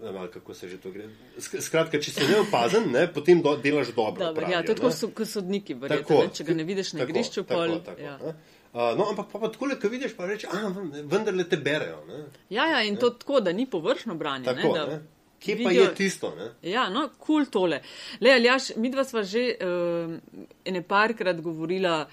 ali 0.07 0.31
kako 0.31 0.53
se 0.53 0.67
že 0.67 0.77
to 0.77 0.91
gre. 0.91 1.09
Sk- 1.37 1.61
Skratka, 1.61 1.99
če 1.99 2.11
si 2.11 2.27
neopazen, 2.27 2.87
ne, 2.91 3.07
potem 3.13 3.41
do, 3.41 3.57
delaš 3.57 3.91
dobro. 3.95 4.19
Dobar, 4.19 4.35
pravijo, 4.35 4.57
ja, 4.57 4.63
to 4.63 4.71
je 4.71 4.75
ne. 4.75 4.81
tako 4.81 4.91
so, 4.95 5.09
kot 5.11 5.27
sodniki, 5.27 5.73
verjetno, 5.73 6.21
ne, 6.23 6.31
če 6.33 6.45
ga 6.47 6.55
ne 6.55 6.63
vidiš 6.63 6.93
na 6.93 6.99
tako, 7.03 7.11
igrišču, 7.11 7.43
tako, 7.43 7.59
pol. 7.59 7.83
tako, 7.85 8.01
ja. 8.01 8.15
ne. 8.23 8.33
Uh, 8.69 8.93
no, 8.95 9.09
ampak 9.09 9.31
pa, 9.31 9.39
pa 9.41 9.49
tako, 9.49 9.67
ko 9.81 9.89
vidiš, 9.89 10.13
pa 10.15 10.27
reče, 10.29 10.47
ah, 10.53 10.67
vendarle 11.09 11.43
te 11.49 11.57
berejo. 11.57 12.03
Ne. 12.07 12.23
ja, 12.53 12.67
ja, 12.69 12.83
in 12.85 12.99
to 13.01 13.09
tako, 13.09 13.41
da 13.41 13.51
ni 13.51 13.65
površno 13.65 14.15
branje. 14.15 14.45
Tako, 14.45 14.67
ne, 14.67 14.79
da 14.79 14.85
ne. 14.85 14.99
Kje 15.39 15.55
pa 15.63 15.69
vidijo- 15.69 15.83
je 15.83 15.95
tisto? 15.95 16.33
Ne? 16.35 16.49
Ja, 16.71 16.89
no, 16.89 17.09
kul 17.09 17.25
cool 17.25 17.45
tole. 17.45 17.81
Le, 18.19 18.33
Aljaš, 18.33 18.75
mi 18.75 18.89
dva 18.89 19.03
sva 19.03 19.23
že 19.23 19.55
uh, 19.55 20.17
ene 20.65 20.81
parkrat 20.81 21.41
govorila 21.41 22.07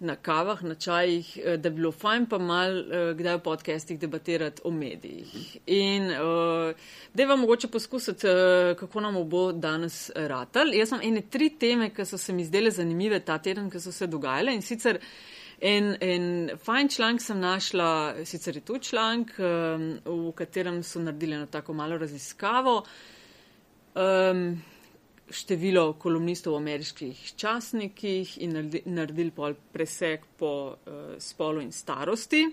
na 0.00 0.16
kavah, 0.16 0.62
na 0.62 0.74
čajih, 0.74 1.38
eh, 1.44 1.56
da 1.56 1.70
bi 1.70 1.76
bilo 1.76 1.92
fajn 1.92 2.26
pa 2.26 2.38
mal 2.38 2.78
uh, 2.78 3.10
kdaj 3.16 3.36
v 3.36 3.42
podcastih 3.44 3.98
debatirati 4.00 4.62
o 4.64 4.70
medijih. 4.70 5.58
In 5.66 6.08
uh, 6.10 6.72
da 7.14 7.26
vam 7.26 7.40
mogoče 7.40 7.68
poskusiti, 7.68 8.26
uh, 8.26 8.76
kako 8.80 9.00
nam 9.00 9.18
bo 9.28 9.52
danes 9.52 10.10
ratal. 10.14 10.72
Jaz 10.74 10.88
sem 10.94 11.04
ene 11.04 11.22
tri 11.30 11.50
teme, 11.58 11.90
ki 11.92 12.04
so 12.04 12.18
se 12.18 12.32
mi 12.32 12.44
zdele 12.44 12.70
zanimive 12.70 13.20
ta 13.20 13.38
teden, 13.38 13.68
ki 13.70 13.80
so 13.80 13.92
se 13.92 14.06
dogajale 14.06 14.54
in 14.56 14.62
sicer 14.62 14.98
En, 15.60 15.96
en 16.00 16.50
fajn 16.56 16.88
članek 16.88 17.20
sem 17.20 17.40
našla, 17.40 18.14
sicer 18.24 18.56
je 18.56 18.62
tu 18.64 18.78
članek, 18.78 19.34
um, 19.38 19.86
v 20.04 20.32
katerem 20.32 20.82
so 20.82 21.02
naredili 21.04 21.36
eno 21.36 21.46
tako 21.46 21.74
malo 21.76 21.98
raziskavo. 21.98 22.78
Um, 23.94 24.62
število 25.30 25.92
kolumnistov 25.98 26.54
v 26.54 26.62
ameriških 26.62 27.32
časnikih 27.36 28.38
in 28.42 28.56
naredi, 28.56 28.82
naredili 28.86 29.30
pol 29.30 29.54
preseg 29.72 30.24
po 30.38 30.52
uh, 30.72 31.14
spolu 31.18 31.60
in 31.60 31.72
starosti. 31.72 32.46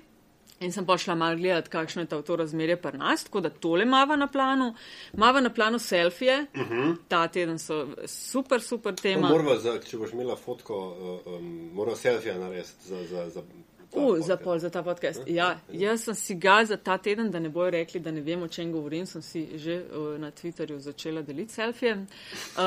In 0.60 0.72
sem 0.72 0.86
pa 0.86 0.98
šla 0.98 1.16
malo 1.16 1.36
gledati, 1.38 1.70
kakšno 1.70 2.02
je 2.02 2.22
to 2.24 2.36
razmerje 2.36 2.76
pri 2.78 2.98
nas, 2.98 3.24
tako 3.24 3.40
da 3.42 3.50
tole 3.50 3.86
mava 3.86 4.16
na 4.16 4.28
planu. 4.28 4.74
Mava 5.14 5.42
na 5.42 5.50
planu 5.50 5.80
selfije, 5.80 6.46
uh 6.54 6.60
Mhm. 6.62 6.74
-huh. 6.74 6.96
ta 7.08 7.28
teden 7.28 7.60
so 7.60 7.88
super, 8.08 8.62
super 8.62 8.96
tema. 8.96 9.30
Morva, 9.30 9.60
za, 9.60 9.80
če 9.80 9.98
boš 9.98 10.12
imela 10.14 10.36
fotko, 10.36 10.96
um, 11.26 11.70
mora 11.74 11.96
selfija 11.96 12.38
narediti 12.40 12.88
za, 12.88 13.04
za, 13.04 13.30
za, 13.30 13.42
ta 13.42 13.48
Uh, 13.94 14.18
za, 14.18 14.20
podcast. 14.20 14.44
pol, 14.44 14.60
za 14.60 14.70
ta 14.70 14.84
podcast. 14.84 15.22
Ja, 15.28 15.60
jaz 15.72 16.04
sem 16.04 16.16
si 16.16 16.36
ga 16.36 16.66
za 16.66 16.78
ta 16.78 16.98
teden, 16.98 17.32
da 17.32 17.40
ne 17.40 17.50
bojo 17.50 17.70
rekli, 17.70 18.00
da 18.00 18.12
ne 18.12 18.22
vem, 18.22 18.44
o 18.44 18.48
čem 18.48 18.72
govorim, 18.72 19.06
sem 19.06 19.22
si 19.22 19.48
že 19.56 19.84
uh, 19.92 20.20
na 20.20 20.32
Twitterju 20.32 20.78
začela 20.78 21.22
deliti 21.22 21.54
selfije. 21.54 21.94
Uh, 21.94 22.62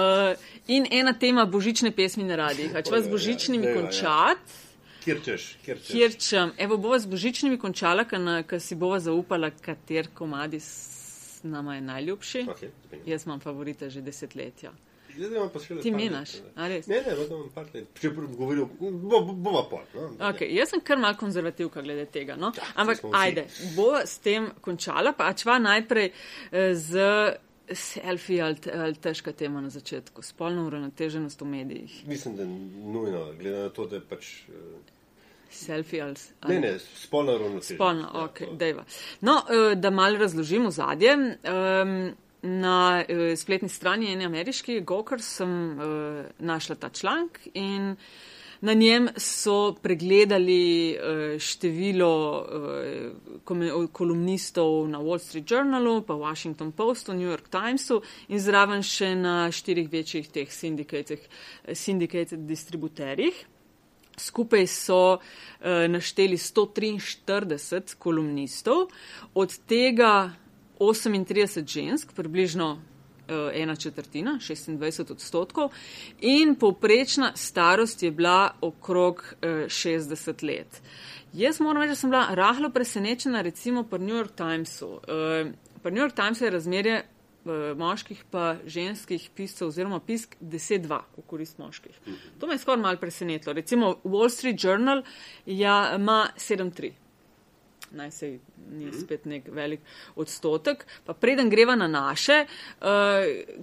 in 0.67 0.87
ena 0.91 1.13
tema 1.13 1.47
božične 1.47 1.91
pesmi 1.91 2.25
na 2.25 2.37
radijih. 2.37 2.75
A 2.77 2.83
Če 2.83 2.91
vas 2.91 3.09
božičnimi 3.09 3.67
Ja, 3.67 3.71
ja, 3.71 3.81
ja. 3.81 3.87
Kjer 5.05 5.23
češ, 5.25 5.57
kjer 5.65 5.79
češ. 5.81 5.91
kjer 5.93 6.17
čem. 6.19 6.53
Evo, 6.59 6.77
bova 6.77 6.99
z 6.99 7.07
božičnimi 7.07 7.59
končala, 7.59 8.05
ker 8.05 8.61
si 8.61 8.77
bova 8.77 9.01
zaupala, 9.01 9.51
kater 9.51 10.11
komadi 10.15 10.61
s 10.61 11.41
nama 11.43 11.75
je 11.75 11.81
najljubši. 11.81 12.47
Okay, 12.49 12.71
Jaz 13.07 13.27
imam 13.27 13.41
favorite 13.41 13.91
že 13.91 14.01
desetletja. 14.01 14.73
Zdaj 15.17 15.37
imam 15.37 15.51
pa 15.53 15.61
še 15.61 15.77
Ti 15.83 15.91
par 15.91 16.01
menaš, 16.01 16.33
let, 16.39 16.53
a 16.55 16.69
res? 16.71 16.87
Ne, 16.89 17.01
ne, 17.03 17.15
zdaj 17.17 17.27
imam 17.27 17.49
par 17.55 17.67
let. 17.75 17.89
Če 18.01 18.11
bom 18.15 18.29
govoril, 18.37 18.69
bo, 18.79 19.21
bo, 19.27 19.35
bova 19.35 19.63
pol. 19.71 19.83
No? 19.95 20.07
Okay, 20.31 20.53
jaz 20.55 20.73
sem 20.75 20.83
kar 20.87 21.01
mal 21.03 21.17
konzervativka 21.21 21.83
glede 21.85 22.07
tega. 22.13 22.37
No? 22.41 22.53
Ampak 22.75 23.01
smo 23.01 23.11
vsi. 23.11 23.21
ajde, 23.21 23.47
bo 23.77 23.91
s 23.99 24.19
tem 24.23 24.51
končala, 24.63 25.13
pa 25.17 25.33
čva 25.37 25.59
najprej 25.63 26.11
eh, 26.13 26.75
z 26.79 27.09
selfie 27.73 28.43
ali, 28.43 28.57
ali 28.75 28.95
težka 28.95 29.33
tema 29.33 29.61
na 29.61 29.71
začetku, 29.71 30.23
spolna 30.23 30.65
uravnoteženost 30.65 31.41
v 31.41 31.47
medijih. 31.47 32.07
Mislim, 32.07 32.37
da 32.37 32.43
je 32.43 32.49
nujno, 32.85 33.33
glede 33.33 33.59
na 33.59 33.69
to, 33.69 33.87
da 33.87 33.97
je 33.97 34.03
pač. 34.03 34.27
eh, 34.43 34.53
Selfie 35.51 36.03
ali. 36.03 36.15
ali 36.41 36.55
Ne, 36.55 36.61
ne, 36.63 36.79
spolna 36.79 37.33
ravnoteža. 37.33 37.75
Spolna, 37.75 38.11
Ja, 38.15 38.25
ok, 38.25 38.39
to- 38.39 38.55
dejva. 38.55 38.85
No, 39.21 39.43
eh, 39.49 39.75
da 39.75 39.91
mal 39.91 40.15
razložim 40.15 40.67
v 40.67 40.71
zadje. 40.71 41.15
Um, 41.15 42.15
na 42.43 43.05
eh, 43.09 43.37
spletni 43.37 43.69
strani 43.69 44.13
ene 44.13 44.25
ameriški 44.25 44.81
Gokar 44.81 45.21
sem 45.21 45.51
uh, 45.71 45.85
našla 46.39 46.75
ta 46.77 46.89
članek 46.89 47.49
in 47.55 47.97
na 48.61 48.73
njem 48.73 49.09
so 49.17 49.75
pregledali 49.83 50.97
uh, 50.97 51.39
število 51.41 52.47
kome- 53.45 53.89
kolumnistov 53.93 54.89
na 54.89 54.99
Wall 54.99 55.19
Street 55.19 55.51
Journalu, 55.51 56.03
pa 56.03 56.15
Washington 56.15 56.73
Postu, 56.73 57.15
New 57.15 57.29
York 57.29 57.49
Timesu 57.49 58.03
in 58.29 58.41
zraven 58.41 58.83
še 58.83 59.15
na 59.15 59.51
štirih 59.53 59.89
večjih 59.93 60.29
teh 60.29 60.49
syndicated, 60.53 61.25
syndicated 61.73 62.47
distributerjih. 62.47 63.47
Skupaj 64.21 64.67
so 64.69 65.01
uh, 65.17 65.21
našteli 65.89 66.37
143 66.37 67.97
kolumnistov, 67.99 68.91
od 69.35 69.57
tega 69.67 70.33
38 70.81 71.65
žensk, 71.69 72.13
približno 72.17 72.79
ena 73.55 73.77
četrtina, 73.77 74.39
26 74.41 75.13
odstotkov, 75.13 75.71
in 76.21 76.55
povprečna 76.55 77.33
starost 77.35 78.03
je 78.03 78.11
bila 78.11 78.55
okrog 78.61 79.35
uh, 79.43 79.49
60 79.49 80.47
let. 80.47 80.83
Jaz 81.33 81.61
moram 81.61 81.83
reči, 81.83 81.91
da 81.91 81.97
sem 81.97 82.11
bila 82.11 82.35
rahlo 82.35 82.71
presenečena, 82.71 83.41
recimo 83.41 83.83
pri 83.83 83.99
New 83.99 84.17
York 84.17 84.35
Timesu. 84.37 84.89
Uh, 84.89 85.53
pri 85.83 85.93
New 85.93 86.03
York 86.03 86.15
Timesu 86.15 86.45
je 86.45 86.51
razmerje 86.51 86.95
eh, 86.95 87.75
moških 87.77 88.25
pa 88.31 88.57
ženskih 88.67 89.31
piscev 89.35 89.69
oziroma 89.69 90.01
pisk 90.01 90.37
10-2 90.41 90.99
v 91.17 91.23
korist 91.27 91.59
moških. 91.59 92.01
To 92.41 92.47
me 92.47 92.55
je 92.55 92.59
skoraj 92.59 92.83
malo 92.83 92.97
presenetilo. 92.97 93.53
Recimo 93.53 93.95
Wall 94.05 94.29
Street 94.29 94.65
Journal 94.65 95.03
ja, 95.47 95.95
ima 95.97 96.29
7-3. 96.37 96.93
Naj 97.91 98.11
se 98.11 98.39
ni 98.71 98.93
spet 98.95 99.25
nek 99.27 99.49
velik 99.51 99.81
odstotek. 100.15 100.85
Pa 101.05 101.15
preden 101.15 101.51
greva 101.51 101.75
na 101.77 101.89
naše, 101.91 102.45
uh, 102.47 102.87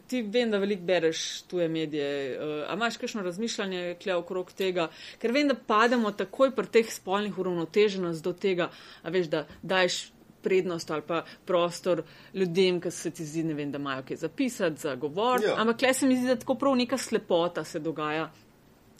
ti 0.07 0.21
vem, 0.21 0.51
da 0.51 0.59
veliko 0.59 0.83
bereš 0.83 1.41
tuje 1.47 1.69
medije. 1.69 2.09
Uh, 2.35 2.65
a 2.67 2.75
imaš 2.75 2.97
kakšno 2.97 3.23
razmišljanje 3.23 3.95
kle 4.03 4.15
okrog 4.15 4.51
tega? 4.51 4.89
Ker 5.21 5.31
vem, 5.31 5.47
da 5.47 5.55
pademo 5.55 6.11
takoj 6.11 6.51
pri 6.55 6.67
teh 6.67 6.91
spolnih 6.91 7.39
uravnoteženost 7.39 8.23
do 8.23 8.33
tega, 8.33 8.69
a 9.03 9.13
veš, 9.13 9.31
da 9.31 9.45
daješ 9.61 10.07
prednost 10.47 10.91
ali 10.91 11.01
pa 11.07 11.23
prostor 11.45 12.03
ljudem, 12.33 12.81
ki 12.81 12.91
se 12.91 13.11
ti 13.11 13.25
zdi, 13.25 13.43
ne 13.43 13.53
vem, 13.53 13.71
da 13.71 13.79
imajo 13.81 14.03
kaj 14.07 14.21
zapisati, 14.25 14.81
za 14.81 14.95
govor. 14.95 15.41
Ja. 15.43 15.55
Ampak 15.57 15.81
le 15.81 15.93
se 15.93 16.07
mi 16.07 16.17
zdi, 16.17 16.27
da 16.27 16.35
tako 16.35 16.55
prav 16.55 16.75
neka 16.75 16.97
slepota 16.97 17.63
se 17.63 17.79
dogaja. 17.79 18.29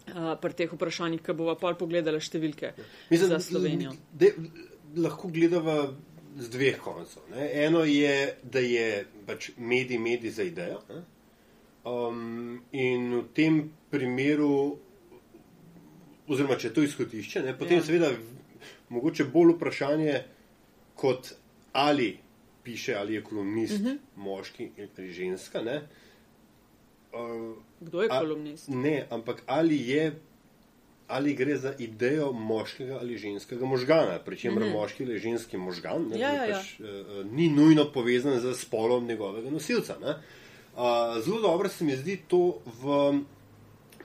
Uh, 0.08 0.38
pri 0.40 0.54
teh 0.56 0.72
vprašanjih, 0.72 1.20
ki 1.20 1.34
bova 1.36 1.58
pa 1.60 1.74
pogledala 1.76 2.22
številke 2.24 2.70
Mislim, 3.10 3.28
za 3.28 3.42
Slovenijo. 3.44 3.92
De, 4.16 4.30
lahko 4.96 5.28
gledava 5.28 5.94
z 6.38 6.50
dveh 6.50 6.78
koncev. 6.78 7.22
Ne. 7.32 7.50
Eno 7.56 7.84
je, 7.84 8.14
da 8.44 8.60
je 8.60 8.88
pač 9.26 9.50
medij, 9.58 9.98
medij 10.00 10.30
za 10.32 10.44
idejo. 10.44 10.82
Ne. 10.90 11.02
Um, 11.84 12.20
in 12.72 13.16
v 13.16 13.24
tem 13.34 13.58
primeru, 13.90 14.78
oziroma 16.28 16.56
če 16.56 16.68
je 16.68 16.74
to 16.74 16.84
izhodišče, 16.84 17.42
ne, 17.42 17.54
potem 17.54 17.78
Ja. 17.78 17.78
ja. 17.78 17.86
seveda 17.86 18.10
mogoče 18.90 19.24
bolj 19.26 19.54
vprašanje, 19.54 20.24
kot 20.96 21.34
ali 21.74 22.18
piše, 22.64 22.96
ali 22.96 23.14
je 23.14 23.24
kolumnist 23.24 23.74
uh 23.74 23.80
Mhm. 23.80 23.88
-huh. 23.88 23.98
moški 24.16 24.70
ali 24.98 25.14
ženska. 25.14 25.62
Ne. 25.62 25.88
Uh, 27.14 27.56
Kdo 27.80 28.02
je 28.02 28.10
A- 28.12 28.20
kolumnist? 28.20 28.68
Ne, 28.68 29.08
ampak 29.10 29.44
ali 29.46 29.90
je. 29.90 30.20
Ali 31.08 31.34
gre 31.34 31.56
za 31.58 31.74
idejo 31.80 32.32
moškega 32.34 32.98
ali 33.00 33.18
ženskega 33.18 33.66
možgana, 33.66 34.20
pri 34.20 34.38
čemer 34.38 34.64
mm 34.64 34.68
-hmm. 34.68 34.74
moški 34.74 35.04
ali 35.04 35.20
ženski 35.20 35.58
možgan 35.58 36.08
ne. 36.10 36.20
Ja, 36.20 36.34
ja, 36.34 36.46
ja. 36.46 36.56
pač, 36.56 36.80
uh, 36.80 37.26
ni 37.32 37.50
nujno 37.50 37.92
povezan 37.92 38.40
z 38.40 38.54
spolom 38.54 39.08
njegovega 39.08 39.50
nosilca. 39.50 39.96
ne. 40.02 40.10
Uh, 40.10 41.24
zelo 41.24 41.42
dobro 41.42 41.70
se 41.70 41.84
mi 41.84 41.96
zdi 41.96 42.20
to 42.28 42.60
v 42.66 43.14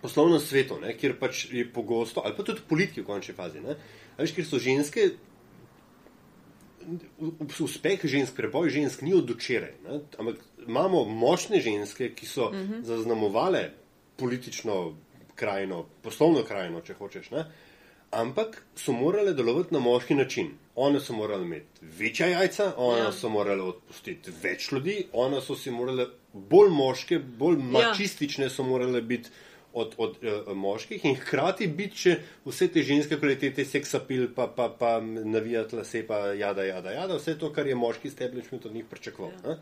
poslovnem 0.02 0.40
svetu, 0.40 0.80
ne, 0.82 0.96
kjer 0.98 1.14
pač 1.18 1.46
je 1.52 1.66
pogosto, 1.72 2.22
ali 2.24 2.34
pa 2.36 2.42
tudi 2.42 2.60
v 2.60 2.68
politiki 2.68 3.04
v 3.04 3.06
končni 3.06 3.34
fazi, 3.34 3.62
ne, 3.62 3.76
veš, 4.18 4.34
ker 4.34 4.48
so 4.48 4.58
ženske. 4.62 5.12
Uspeh 7.62 8.02
žensk, 8.02 8.34
preboj 8.34 8.66
žensk 8.74 9.04
ni 9.06 9.14
od 9.14 9.30
včeraj, 9.30 9.76
ampak 10.18 10.40
imamo 10.66 11.04
močne 11.06 11.60
ženske, 11.62 12.10
ki 12.10 12.26
so 12.26 12.48
uh 12.50 12.56
-huh. 12.56 12.82
zaznamovale 12.82 13.70
politično 14.16 14.94
krajino, 15.34 15.84
poslovno 16.02 16.42
krajino, 16.48 16.80
če 16.80 16.94
hočeš. 16.98 17.30
Ne? 17.30 17.44
Ampak 18.12 18.58
so 18.76 18.92
morale 18.92 19.32
delovati 19.32 19.74
na 19.74 19.80
moški 19.80 20.14
način. 20.14 20.50
One 20.74 21.00
so 21.00 21.12
morale 21.12 21.42
imeti 21.42 21.86
večja 21.98 22.26
jajca, 22.26 22.72
one 22.76 22.98
Ja. 22.98 23.04
ja. 23.04 23.12
so 23.12 23.28
morale 23.28 23.62
odpustiti 23.62 24.32
več 24.42 24.72
ljudi, 24.72 25.06
one 25.12 25.40
so 25.40 25.56
si 25.56 25.70
morale 25.70 26.06
bolj 26.32 26.70
moške, 26.70 27.18
bolj 27.18 27.56
mačistične 27.56 28.50
so 28.50 28.64
morale 28.64 29.02
biti 29.02 29.30
od, 29.72 29.94
od 29.98 30.16
uh, 30.22 30.56
moških 30.56 31.04
in 31.04 31.16
hkrati 31.16 31.66
biti 31.66 31.96
še 31.96 32.16
vse 32.44 32.68
te 32.72 32.82
ženske 32.84 33.16
kvalitete, 33.20 33.64
seksapil, 33.64 34.26
pa, 34.36 34.46
pa, 34.46 34.68
pa 34.78 34.98
navijati 35.00 35.76
lase, 35.76 36.02
pa 36.06 36.26
jada, 36.36 36.64
jada, 36.64 36.92
jada, 36.92 37.16
vse 37.16 37.38
to, 37.40 37.52
kar 37.52 37.66
je 37.66 37.76
moški 37.76 38.08
establishment 38.08 38.66
od 38.66 38.74
njih 38.74 38.84
pričakoval. 38.90 39.32
Ja. 39.44 39.56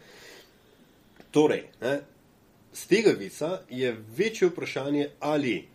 Torej, 1.30 1.68
ne, 1.80 2.00
z 2.72 2.86
tega 2.86 3.10
vica 3.10 3.60
je 3.70 3.96
večje 4.16 4.48
vprašanje, 4.48 5.08
ali 5.20 5.68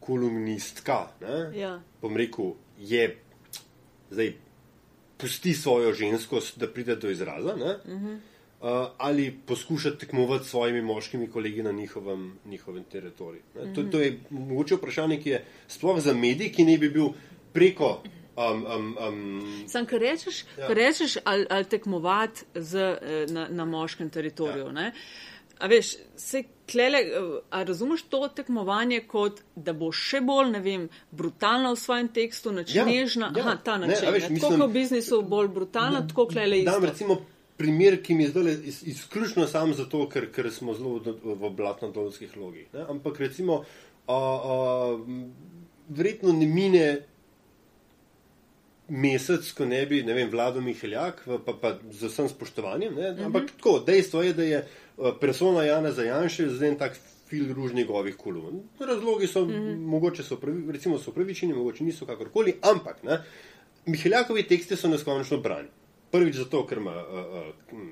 kolumnistka, 0.00 1.08
ne, 1.20 1.58
Ja. 1.58 1.80
bom 2.02 2.16
rekel, 2.16 2.52
je 2.78 3.18
zdaj 4.10 4.32
pusti 5.16 5.54
svojo 5.54 5.92
ženskost, 5.92 6.58
da 6.58 6.68
pride 6.72 6.96
do 6.96 7.10
izraza, 7.10 7.56
ne, 7.56 7.74
uh 7.94 8.00
-huh. 8.02 8.14
uh, 8.14 8.90
ali 8.98 9.38
poskuša 9.46 9.96
tekmovati 9.98 10.44
s 10.44 10.48
svojimi 10.50 10.82
moškimi 10.82 11.30
kolegi 11.30 11.62
na 11.62 11.72
njihovem, 11.72 12.38
njihovem 12.46 12.84
teritoriju. 12.84 13.42
Ne. 13.54 13.62
Uh 13.62 13.68
-huh. 13.68 13.74
to, 13.74 13.82
to 13.82 14.00
je 14.00 14.20
mogoče 14.30 14.74
vprašanje, 14.74 15.20
ki 15.22 15.30
je 15.30 15.44
sploh 15.68 16.00
za 16.00 16.14
medij, 16.14 16.52
ki 16.52 16.64
ne 16.64 16.78
bi 16.78 16.90
bil 16.90 17.08
preko. 17.52 18.02
Um, 18.36 18.66
um, 18.66 18.96
um, 19.08 19.64
Sam, 19.68 19.86
kar 19.86 20.00
rečeš, 20.00 20.44
Ja. 20.58 20.64
ja. 20.64 20.74
rečeš 20.74 21.16
ali, 21.24 21.46
ali 21.50 21.64
tekmovati 21.64 22.44
z, 22.54 22.74
eh, 22.74 23.26
na, 23.28 23.48
na 23.50 23.64
moškem 23.64 24.10
teritoriju. 24.10 24.66
Ja. 24.76 24.92
A 25.58 25.66
veš, 25.66 25.86
se 26.16 26.42
klele, 26.66 26.98
eh, 26.98 27.14
a 27.50 27.62
razumeš 27.62 28.02
to 28.04 28.28
tekmovanje 28.28 29.00
kot, 29.02 29.40
da 29.56 29.72
bo 29.72 29.88
še 29.90 30.20
bolj, 30.20 30.50
ne 30.50 30.60
vem, 30.60 30.84
brutalna 31.10 31.72
v 31.72 31.76
svojem 31.76 32.08
tekstu, 32.10 32.52
načnežna, 32.52 33.26
Ja, 33.26 33.32
ja, 33.36 33.42
aha, 33.42 33.56
ta 33.56 33.76
Ne, 33.76 33.86
način. 33.86 34.08
a 34.08 34.10
veš, 34.10 34.28
mislim- 34.28 34.40
Tako 34.40 34.56
kot 34.56 34.70
v 34.70 34.72
biznisu 34.72 35.22
bolj 35.24 35.48
brutalna, 35.48 36.06
tako 36.06 36.26
klele 36.26 36.62
Dam 36.62 36.74
isto. 36.74 36.86
recimo 36.86 37.20
primer, 37.56 38.02
ki 38.02 38.14
mi 38.14 38.22
je 38.22 38.28
zdaj 38.28 38.52
iz, 38.64 38.82
izključno 38.86 39.46
sam 39.46 39.74
zato, 39.74 40.08
ker, 40.08 40.32
ker 40.32 40.50
smo 40.50 40.74
zelo 40.74 40.98
v, 40.98 41.10
v 41.34 41.50
blatno-dolskih 41.50 42.36
logih. 42.36 42.66
Ne? 42.72 42.84
Ampak 42.88 43.18
recimo, 43.18 43.64
a, 44.06 44.14
a, 44.14 44.98
verjetno 45.88 46.32
ne 46.32 46.46
mine 46.46 46.84
mesec, 48.88 49.52
ko 49.52 49.64
ne 49.64 49.86
bi, 49.86 50.02
ne 50.02 50.14
vem, 50.14 50.30
vlado 50.30 50.60
Miheljak, 50.60 51.24
pa, 51.44 51.52
pa 51.52 51.74
z 51.90 52.08
vsem 52.08 52.28
spoštovanjem. 52.28 52.94
Ne? 52.94 53.10
Ampak 53.24 53.50
tako, 53.50 53.78
dejstvo 53.80 54.22
je, 54.22 54.32
da 54.32 54.42
je 54.42 54.62
a, 54.98 55.12
persona 55.20 55.64
Jana 55.64 55.92
Zajanše 55.92 56.48
zdaj 56.48 56.68
en 56.68 56.78
tak 56.78 56.98
fil 57.28 57.52
ruž 57.54 57.72
njegovih 57.74 58.16
kolumn. 58.16 58.62
Razlogi 58.80 59.26
so, 59.26 59.44
mm 59.44 59.50
-hmm. 59.50 59.78
mogoče 59.78 60.22
so, 60.22 60.36
pravi, 60.36 60.72
recimo, 60.72 60.98
so 60.98 61.12
pravični, 61.12 61.52
mogoče 61.52 61.84
niso 61.84 62.06
kakorkoli, 62.06 62.54
ampak 62.62 63.02
ne, 63.02 63.22
Mihajljakovi 63.86 64.42
teksti 64.42 64.76
so 64.76 64.88
neskončno 64.88 65.36
brani. 65.36 65.68
Prvič 66.10 66.36
zato, 66.36 66.66
ker 66.66 66.78
ima 66.78 67.04
uh, 67.06 67.18
uh, 67.72 67.88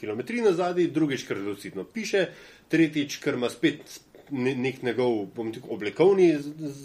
kilometrino 0.00 0.52
zadaj, 0.52 0.86
drugič, 0.86 1.26
ker 1.28 1.38
lucidno 1.38 1.84
piše, 1.84 2.26
tretjič, 2.68 3.18
ker 3.22 3.34
ima 3.34 3.50
spet 3.50 4.00
nek 4.32 4.82
njegov 4.82 5.26
tako, 5.54 5.74
oblikovni 5.74 6.38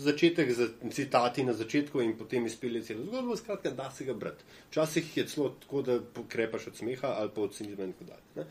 začetek 0.04 0.52
z 0.52 0.70
citati 0.92 1.44
na 1.44 1.54
začetku 1.54 2.02
in 2.02 2.18
potem 2.18 2.46
izpelje 2.46 2.82
celo 2.82 3.06
zgodbo, 3.06 3.36
skratka, 3.36 3.72
da 3.72 3.92
se 3.92 4.06
ga 4.06 4.14
brati. 4.14 4.44
Včasih 4.70 5.18
je 5.18 5.26
celo 5.28 5.50
tako, 5.62 5.82
da 5.82 6.00
pokrepaš 6.02 6.68
od 6.68 6.76
smeha 6.76 7.08
ali 7.08 7.30
pa 7.36 7.42
od 7.42 7.56
cinizma 7.56 7.84
in 7.84 7.94
tako 7.94 8.12
dalje. 8.12 8.48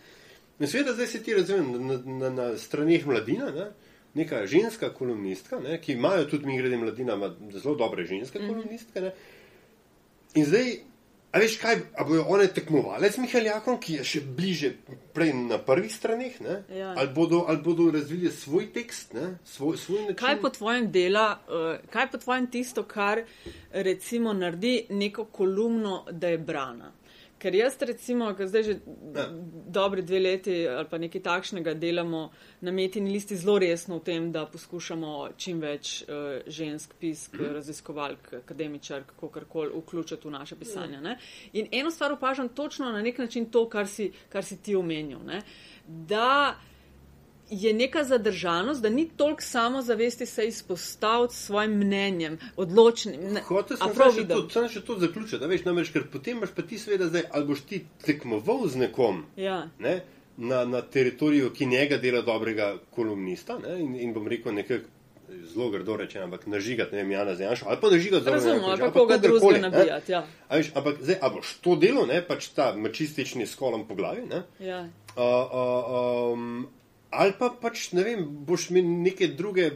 In 0.58 0.66
seveda 0.66 0.94
zdaj 0.96 1.06
se 1.06 1.22
ti 1.22 1.34
razumem 1.34 1.86
na, 1.86 1.98
na, 2.04 2.30
na 2.30 2.46
straneh 2.58 3.06
mladina, 3.06 3.50
ne? 3.52 3.70
neka 4.16 4.46
ženska 4.48 4.94
kolumnistka, 4.94 5.60
ne? 5.60 5.80
ki 5.80 5.92
imajo 5.92 6.24
tudi, 6.24 6.46
mi 6.46 6.56
grede 6.56 6.76
mladina, 6.80 7.16
zelo 7.52 7.74
dobre 7.74 8.06
ženske 8.06 8.38
mhm. 8.38 8.48
kolumnistke. 8.48 9.00
Ne? 9.00 9.12
In 10.34 10.44
zdaj 10.44 10.76
A 11.36 11.38
veš 11.38 11.58
kaj, 11.60 11.76
a 12.00 12.04
bojo 12.04 12.22
one 12.32 12.46
tekmovale 12.48 13.10
z 13.12 13.20
Mihajljakom, 13.20 13.76
ki 13.82 13.98
je 13.98 14.04
še 14.08 14.20
bliže 14.38 14.70
prej 15.12 15.34
na 15.36 15.58
prvih 15.60 15.92
straneh, 15.92 16.38
ja. 16.72 16.94
ali, 16.96 17.10
bodo, 17.12 17.42
ali 17.50 17.60
bodo 17.60 17.90
razvili 17.92 18.30
svoj 18.32 18.70
tekst, 18.72 19.12
svoj, 19.44 19.76
svoj 19.76 20.00
način? 20.00 20.16
Kaj 20.16 20.38
po 20.40 20.50
tvojem 20.54 20.88
dela, 20.92 21.26
uh, 21.44 21.66
kaj 21.92 22.08
po 22.14 22.22
tvojem 22.22 22.46
tisto, 22.50 22.86
kar 22.88 23.20
recimo 23.72 24.32
naredi 24.32 24.86
neko 24.96 25.26
kolumno, 25.28 26.06
da 26.10 26.32
je 26.32 26.38
brana? 26.38 26.92
Ker 27.38 27.54
jaz, 27.54 27.76
recimo, 27.80 28.30
ki 28.34 28.46
zdaj 28.48 28.62
že 28.64 28.74
ja. 29.14 29.26
dobre 29.68 30.02
dve 30.02 30.20
leti 30.20 30.54
ali 30.68 30.88
pa 30.88 30.98
nekaj 30.98 31.22
takšnega 31.22 31.74
delamo 31.76 32.30
na 32.64 32.72
metini 32.72 33.12
listi 33.12 33.36
zelo 33.36 33.58
resno 33.60 33.98
v 33.98 34.04
tem, 34.04 34.30
da 34.32 34.46
poskušamo 34.48 35.12
čim 35.36 35.60
več 35.60 36.02
uh, 36.06 36.40
žensk, 36.46 36.94
pisk, 37.00 37.34
mhm. 37.36 37.52
raziskovalk, 37.58 38.32
akademičark, 38.40 39.12
kakorkoli 39.20 39.74
vključiti 39.74 40.28
v 40.28 40.32
naše 40.32 40.56
pisanje. 40.56 41.00
Ne? 41.00 41.18
In 41.52 41.68
eno 41.72 41.90
stvar 41.90 42.16
opažam 42.16 42.48
točno 42.48 42.92
na 42.92 43.02
nek 43.02 43.18
način 43.18 43.50
to, 43.50 43.68
kar 43.68 43.88
si, 43.88 44.12
kar 44.32 44.44
si 44.44 44.56
ti 44.62 44.76
omenil. 44.76 45.20
Ne? 45.26 45.42
Da 45.86 46.56
je 47.50 47.72
neka 47.72 48.04
zadržanost, 48.04 48.82
da 48.82 48.88
ni 48.88 49.08
toliko 49.16 49.42
samozavesti 49.42 50.26
se 50.26 50.46
izpostaviti 50.46 51.34
s 51.34 51.46
svojim 51.46 51.72
mnenjem, 51.72 52.38
odločnim. 52.56 53.38
Hoče 53.44 53.76
sem 54.52 54.68
še 54.68 54.80
to 54.80 54.98
zaključiti, 54.98 55.38
da 55.38 55.46
veš, 55.46 55.64
namreč, 55.64 55.92
ker 55.94 56.08
potem 56.12 56.40
imaš 56.40 56.54
pa 56.56 56.62
ti 56.62 56.78
seveda 56.78 57.08
zdaj, 57.12 57.28
ali 57.30 57.46
boš 57.46 57.62
ti 57.68 57.84
tekmoval 58.04 58.66
z 58.68 58.86
nekom 58.86 59.24
ja. 59.36 59.68
ne, 59.78 60.00
na, 60.36 60.64
na 60.64 60.82
teritoriju, 60.82 61.52
ki 61.54 61.66
njega 61.66 61.98
dela 62.02 62.22
dobrega 62.22 62.76
kolumnista 62.90 63.58
ne, 63.62 63.78
in, 63.82 63.96
in 63.96 64.14
bom 64.14 64.28
rekel 64.28 64.54
nekaj. 64.54 64.84
Zelo 65.26 65.72
grdo 65.72 65.96
rečeno, 65.98 66.24
ampak 66.24 66.44
nažigati, 66.46 66.94
ne 66.94 67.02
vem, 67.02 67.10
Jana 67.10 67.32
Zajanša, 67.34 67.64
ali 67.66 67.78
pa 67.80 67.88
nažigati 67.90 68.24
zelo 68.24 68.38
zelo 68.38 68.54
zelo, 68.54 68.68
ali 68.70 68.80
pa 68.80 68.90
koga 68.92 69.16
drugega 69.18 69.58
nabijati. 69.58 70.12
Ja. 70.12 70.20
Ampak 70.48 71.00
zdaj, 71.02 71.16
a 71.20 71.30
boš 71.34 71.56
to 71.64 71.74
delo, 71.76 72.04
ne, 72.06 72.20
pač 72.22 72.46
ta 72.54 72.68
mačistični 72.78 73.46
skolom 73.46 73.88
po 73.88 73.98
glavi, 73.98 74.22
ne, 74.30 74.44
ja. 74.62 74.84
uh, 75.16 75.50
uh, 75.50 76.30
um, 76.32 76.68
ali 77.16 77.32
pa 77.38 77.50
pač 77.60 77.90
ne 77.96 78.04
vem, 78.06 78.24
boš 78.46 78.70
imel 78.70 78.88
neke 79.04 79.28
druge, 79.38 79.70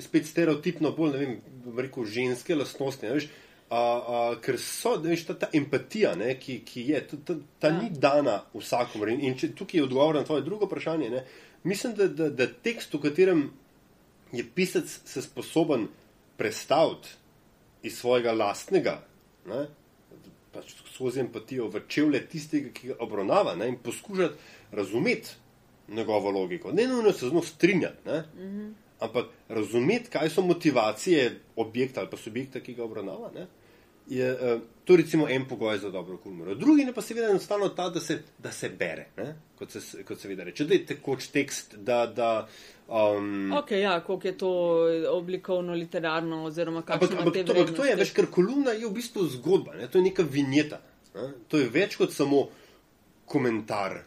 spet 0.00 0.26
stereotipno, 0.26 0.92
bolj 0.96 1.14
ne 1.14 1.22
vem, 1.22 1.38
rekel, 1.78 2.06
ženske 2.08 2.56
lastnosti. 2.56 3.06
Ne, 3.06 3.16
veš, 3.18 3.28
a, 3.70 3.80
a, 3.80 4.20
ker 4.42 4.58
so, 4.62 4.96
da 4.98 5.12
veš, 5.12 5.26
ta, 5.28 5.36
ta 5.44 5.50
empatija, 5.56 6.16
ne, 6.18 6.34
ki, 6.42 6.60
ki 6.66 6.86
je, 6.90 7.02
ta, 7.12 7.20
ta, 7.26 7.38
ta 7.62 7.72
ja. 7.72 7.78
ni 7.78 7.90
dana 7.94 8.40
vsakomur. 8.54 9.12
In, 9.14 9.22
in 9.28 9.38
če 9.38 9.52
tukaj 9.58 9.80
je 9.80 9.86
odgovor 9.86 10.18
na 10.18 10.26
tvoje 10.26 10.46
drugo 10.46 10.68
vprašanje, 10.70 11.10
ne, 11.12 11.24
mislim, 11.68 11.94
da, 11.98 12.08
da, 12.08 12.30
da 12.34 12.48
tekst, 12.50 12.94
v 12.94 13.02
katerem 13.06 13.44
je 14.34 14.46
pisec 14.46 14.90
se 15.06 15.22
sposoben 15.22 15.88
predstaviti 16.38 17.18
iz 17.86 17.98
svojega 17.98 18.32
lastnega, 18.36 19.00
ne, 19.50 19.66
pač 20.50 20.74
skozi 20.94 21.22
empatijo 21.22 21.68
v 21.70 21.84
čevlje 21.88 22.24
tistega, 22.32 22.72
ki 22.74 22.90
ga 22.90 22.98
obravnava 23.06 23.54
ne, 23.58 23.70
in 23.70 23.78
poskušati 23.82 24.74
razumeti 24.74 25.38
njegovo 25.90 26.30
logiko. 26.30 26.72
Ne 26.72 26.86
nujno 26.86 27.12
se 27.12 27.28
z 27.28 27.32
njo 27.32 27.42
strinjati, 27.42 28.08
mm 28.08 28.40
-hmm. 28.40 28.72
ampak 28.98 29.26
razumeti, 29.48 30.10
kaj 30.10 30.30
so 30.30 30.42
motivacije 30.42 31.40
objekta 31.56 32.00
ali 32.00 32.10
pa 32.10 32.16
subjekta, 32.16 32.60
ki 32.60 32.74
ga 32.74 32.84
obravnava. 32.84 33.30
Ne? 33.34 33.46
Je 34.08 34.32
uh, 34.32 34.60
to 34.84 34.96
recimo 34.96 35.28
en 35.28 35.48
pogoj 35.48 35.78
za 35.78 35.90
dobro 35.90 36.16
kulmuro. 36.16 36.54
Drugi 36.54 36.82
je 36.82 36.92
pa 36.92 37.02
seveda 37.02 37.28
enostavno 37.28 37.68
ta, 37.68 37.88
da 37.88 38.00
se, 38.00 38.22
da 38.38 38.52
se 38.52 38.68
bere, 38.68 39.06
ne? 39.16 39.34
kot 39.58 39.70
se, 39.70 40.04
kot 40.04 40.18
se 40.18 40.28
vidi 40.28 40.44
reče. 40.44 40.64
Da 40.64 40.74
je 40.74 40.86
tekoč 40.86 41.26
tekst, 41.26 41.74
da. 41.74 42.06
da 42.06 42.48
um... 42.88 43.52
Ok, 43.52 43.70
ja, 43.70 44.00
koliko 44.00 44.28
je 44.28 44.38
to 44.38 44.78
oblikovno, 45.10 45.72
literarno, 45.72 46.44
oziroma 46.44 46.82
kako 46.82 47.06
se 47.06 47.12
to 47.12 47.20
zgodi. 47.22 47.40
Ampak 47.40 47.76
to 47.76 47.84
je 47.84 47.96
več, 47.96 48.10
ker 48.10 48.26
kolumna 48.26 48.70
je 48.70 48.86
v 48.86 48.92
bistvu 48.92 49.26
zgodba, 49.26 49.74
ne? 49.74 49.88
to 49.88 49.98
je 49.98 50.04
neka 50.04 50.22
vinjeta. 50.22 50.80
Ne? 51.14 51.32
To 51.48 51.58
je 51.58 51.68
več 51.68 51.96
kot 51.96 52.12
samo 52.12 52.48
komentar 53.26 54.02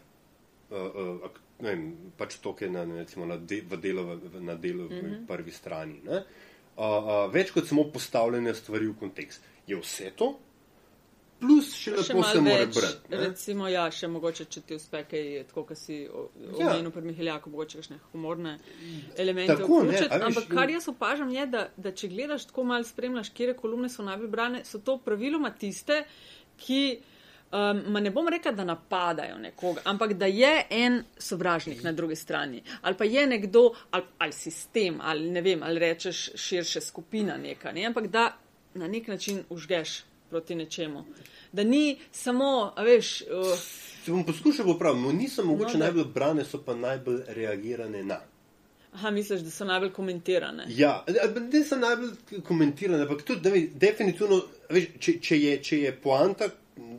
uh, 0.70 0.78
uh, 0.78 1.30
vem, 1.60 1.84
pač 2.18 2.38
to, 2.42 2.54
ki 2.54 2.64
je 2.64 2.70
na, 2.70 2.84
recimo, 2.84 3.26
na, 3.26 3.36
de, 3.36 3.60
delu, 3.82 4.06
na 4.40 4.54
delu 4.54 4.88
v 4.88 4.92
mm 4.92 5.04
-hmm. 5.04 5.26
prvi 5.26 5.52
strani. 5.52 6.00
Uh, 6.06 6.22
uh, 6.76 7.32
več 7.32 7.50
kot 7.50 7.66
samo 7.66 7.84
postavljene 7.92 8.54
stvari 8.54 8.86
v 8.86 8.98
kontekst. 8.98 9.42
Je 9.66 9.76
vse 9.76 10.10
to? 10.16 10.34
Plus 11.40 11.72
še 11.76 11.90
lepo 11.90 12.22
se 12.22 12.40
mora 12.40 12.66
brati. 12.66 13.16
Recimo, 13.20 13.68
ja, 13.68 13.84
še 13.92 14.08
mogoče, 14.08 14.44
če 14.44 14.60
ti 14.60 14.76
uspe, 14.78 15.02
kaj 15.10 15.24
je 15.36 15.42
tako, 15.48 15.64
kot 15.68 15.78
si 15.78 15.96
ja. 16.04 16.22
omenil 16.54 16.88
ja. 16.88 16.92
pri 16.94 17.02
Mihajljaku, 17.08 17.50
mogoče 17.50 17.80
kakšne 17.80 17.98
humorne 18.12 18.58
elemente 19.16 19.56
tako. 19.60 19.82
Ne, 19.88 19.98
Ampak 20.20 20.46
kar 20.48 20.70
jaz 20.70 20.88
opažam 20.88 21.32
je, 21.34 21.46
da, 21.46 21.66
da 21.76 21.92
če 21.92 22.08
gledaš 22.08 22.46
tako 22.50 22.64
malo 22.70 22.84
spremljaš, 22.84 23.32
kje 23.36 23.56
kolumne 23.58 23.90
so 23.92 24.06
najbolj 24.06 24.30
brane, 24.30 24.62
so 24.64 24.78
to 24.78 24.96
praviloma 25.04 25.50
tiste, 25.58 26.04
ki 26.56 26.80
um, 27.54 27.92
ne 27.92 28.10
bom 28.10 28.28
rekel, 28.28 28.54
da 28.54 28.64
napadajo 28.64 29.38
nekoga, 29.38 29.80
ampak 29.84 30.12
da 30.12 30.26
je 30.26 30.66
en 30.70 31.02
sovražnik 31.18 31.82
na 31.82 31.92
drugi 31.92 32.16
strani. 32.16 32.62
Ali 32.82 32.96
pa 32.96 33.04
je 33.04 33.26
nekdo, 33.26 33.70
ali, 33.90 34.04
ali 34.18 34.32
sistem, 34.32 34.98
ali 35.02 35.30
ne 35.30 35.40
vem, 35.40 35.62
ali 35.62 35.78
rečeš 35.78 36.30
širše 36.34 36.80
skupina 36.80 37.36
neka, 37.36 37.72
ne? 37.72 37.86
ampak 37.86 38.06
da 38.06 38.32
na 38.74 38.88
nek 38.88 39.08
način 39.08 39.44
užgeš 39.50 40.02
proti 40.30 40.54
nečemu. 40.54 41.04
Da 41.52 41.64
ni 41.64 41.98
samo, 42.12 42.74
veš. 42.78 43.20
Uh, 43.22 43.58
Če 44.04 44.12
bom 44.12 44.24
poskušal 44.26 44.66
popraviti, 44.66 45.02
no, 45.06 45.12
niso 45.12 45.44
mogoče 45.44 45.78
no, 45.78 45.84
najbolj 45.84 46.04
brane, 46.14 46.44
so 46.44 46.58
pa 46.64 46.74
najbolj 46.74 47.20
reagirane 47.28 48.02
na. 48.04 48.18
Aha, 48.94 49.10
misliš, 49.10 49.40
da 49.40 49.50
so 49.50 49.64
najbolj 49.64 49.92
komentirane? 49.92 50.66
Ja, 50.68 51.04
ne 51.52 51.62
so 51.64 51.78
najbolj 51.78 52.42
komentirane, 52.46 53.02
ampak 53.02 53.22
tudi, 53.22 53.40
da 53.40 53.50
bi 53.50 53.68
definitivno, 53.74 54.42
veš, 54.70 54.90
če, 54.98 55.16
če, 55.20 55.38
je, 55.38 55.56
če 55.62 55.78
je 55.80 55.94
poanta 56.02 56.50